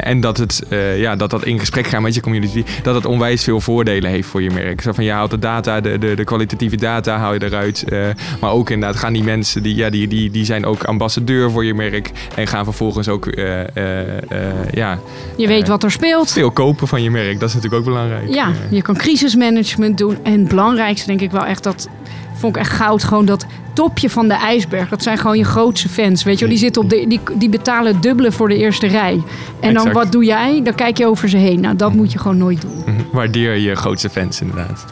En 0.00 0.20
dat, 0.20 0.36
het, 0.36 0.62
ja, 0.96 1.16
dat 1.16 1.30
dat 1.30 1.44
in 1.44 1.58
gesprek 1.58 1.86
gaan 1.86 2.02
met 2.02 2.14
je 2.14 2.20
community, 2.20 2.64
dat 2.82 2.94
het 2.94 3.04
onwijs 3.04 3.44
veel 3.44 3.60
voordelen 3.60 4.10
heeft 4.10 4.28
voor 4.28 4.42
je 4.42 4.50
merk. 4.50 4.80
Zo 4.80 4.92
van 4.92 5.04
je 5.04 5.10
haalt 5.10 5.30
de 5.30 5.38
data, 5.38 5.80
de, 5.80 5.98
de, 5.98 6.14
de 6.14 6.24
kwalitatieve 6.24 6.76
data 6.76 7.16
haal 7.16 7.34
je 7.34 7.42
eruit. 7.44 7.67
Eh, 7.76 8.06
maar 8.40 8.50
ook 8.50 8.70
inderdaad 8.70 8.98
gaan 8.98 9.12
die 9.12 9.22
mensen, 9.22 9.62
die, 9.62 9.74
ja, 9.74 9.90
die, 9.90 10.08
die, 10.08 10.30
die 10.30 10.44
zijn 10.44 10.64
ook 10.66 10.84
ambassadeur 10.84 11.50
voor 11.50 11.64
je 11.64 11.74
merk. 11.74 12.10
En 12.34 12.46
gaan 12.46 12.64
vervolgens 12.64 13.08
ook 13.08 13.26
eh, 13.26 13.60
eh, 13.76 14.16
eh, 14.28 14.72
ja, 14.72 14.98
Je 15.36 15.46
weet 15.46 15.68
wat 15.68 15.82
er 15.82 15.90
speelt. 15.90 16.30
veel 16.32 16.50
kopen 16.50 16.88
van 16.88 17.02
je 17.02 17.10
merk. 17.10 17.40
Dat 17.40 17.48
is 17.48 17.54
natuurlijk 17.54 17.82
ook 17.82 17.88
belangrijk. 17.94 18.34
Ja, 18.34 18.52
je 18.70 18.82
kan 18.82 18.96
crisismanagement 18.96 19.98
doen. 19.98 20.16
En 20.22 20.32
het 20.32 20.48
belangrijkste 20.48 21.06
denk 21.06 21.20
ik 21.20 21.30
wel 21.30 21.44
echt 21.44 21.62
dat... 21.62 21.88
Vond 22.34 22.56
ik 22.56 22.62
echt 22.62 22.72
goud, 22.72 23.04
gewoon 23.04 23.24
dat 23.24 23.46
topje 23.72 24.10
van 24.10 24.28
de 24.28 24.34
ijsberg. 24.34 24.88
Dat 24.88 25.02
zijn 25.02 25.18
gewoon 25.18 25.38
je 25.38 25.44
grootste 25.44 25.88
fans. 25.88 26.22
Weet 26.22 26.38
je 26.38 26.46
die, 26.46 26.58
zitten 26.58 26.82
op 26.82 26.90
de, 26.90 27.04
die, 27.08 27.20
die 27.34 27.48
betalen 27.48 27.92
het 27.92 28.02
dubbele 28.02 28.32
voor 28.32 28.48
de 28.48 28.56
eerste 28.56 28.86
rij. 28.86 29.22
En 29.60 29.74
dan 29.74 29.92
wat 29.92 30.12
doe 30.12 30.24
jij? 30.24 30.60
Dan 30.64 30.74
kijk 30.74 30.98
je 30.98 31.06
over 31.06 31.28
ze 31.28 31.36
heen. 31.36 31.60
Nou, 31.60 31.76
dat 31.76 31.92
moet 31.92 32.12
je 32.12 32.18
gewoon 32.18 32.36
nooit 32.38 32.60
doen. 32.60 32.82
mhm. 32.86 33.02
Waardeer 33.12 33.54
je 33.56 33.74
grootste 33.74 34.10
fans 34.10 34.40
inderdaad. 34.40 34.84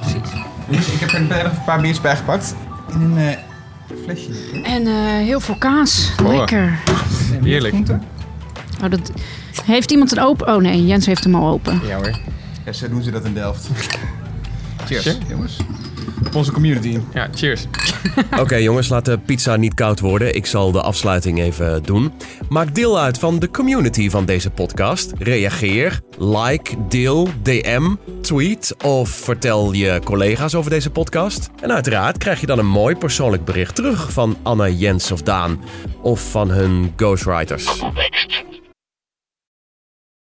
Ik 0.68 1.00
heb 1.00 1.11
er 1.11 1.20
nog 1.20 1.42
een 1.42 1.64
paar 1.64 1.81
biertjes 1.81 2.00
bij 2.00 2.16
gepakt. 2.16 2.55
In 2.92 3.00
een 3.00 3.18
eh, 3.18 3.37
flesje. 4.02 4.31
En 4.62 4.87
eh, 4.87 4.94
heel 5.05 5.40
veel 5.40 5.57
kaas. 5.59 6.12
Oh. 6.22 6.29
Lekker. 6.29 6.79
Heerlijk. 7.42 7.74
Oh, 8.83 8.90
dat... 8.90 9.12
Heeft 9.64 9.90
iemand 9.90 10.12
een 10.12 10.20
open? 10.22 10.55
Oh 10.55 10.62
nee, 10.62 10.87
Jens 10.87 11.07
heeft 11.07 11.24
hem 11.24 11.35
al 11.35 11.48
open. 11.52 11.81
Ja 11.87 11.96
hoor. 11.96 12.18
Ja, 12.64 12.72
zo 12.72 12.88
doen 12.88 13.02
ze 13.02 13.11
dat 13.11 13.24
in 13.24 13.35
Delft. 13.35 13.68
Cheers, 14.87 15.02
Cheers. 15.05 15.18
jongens. 15.29 15.57
Op 16.26 16.35
onze 16.35 16.52
community. 16.52 16.98
Ja, 17.12 17.29
cheers. 17.35 17.66
Oké 18.40 18.57
jongens, 18.68 18.88
laat 18.88 19.05
de 19.05 19.18
pizza 19.18 19.57
niet 19.57 19.74
koud 19.74 20.00
worden. 20.00 20.35
Ik 20.35 20.46
zal 20.46 20.72
de 20.72 20.83
afsluiting 20.83 21.40
even 21.40 21.83
doen. 21.83 22.12
Maak 22.48 22.74
deel 22.74 23.00
uit 23.00 23.18
van 23.18 23.38
de 23.38 23.50
community 23.50 24.11
van 24.11 24.24
deze 24.24 24.50
podcast. 24.50 25.12
Reageer, 25.18 26.00
like, 26.18 26.74
deel, 26.88 27.29
DM, 27.42 27.94
tweet 28.22 28.74
of 28.85 29.11
vertel 29.11 29.72
je 29.72 30.00
collega's 30.05 30.55
over 30.55 30.70
deze 30.70 30.90
podcast. 30.90 31.50
En 31.61 31.72
uiteraard 31.72 32.18
krijg 32.18 32.40
je 32.40 32.46
dan 32.46 32.59
een 32.59 32.66
mooi 32.66 32.96
persoonlijk 32.96 33.44
bericht 33.44 33.74
terug 33.74 34.12
van 34.12 34.37
Anne, 34.42 34.76
Jens 34.76 35.12
of 35.12 35.22
Daan. 35.22 35.61
Of 36.02 36.31
van 36.31 36.50
hun 36.50 36.92
ghostwriters. 36.96 37.83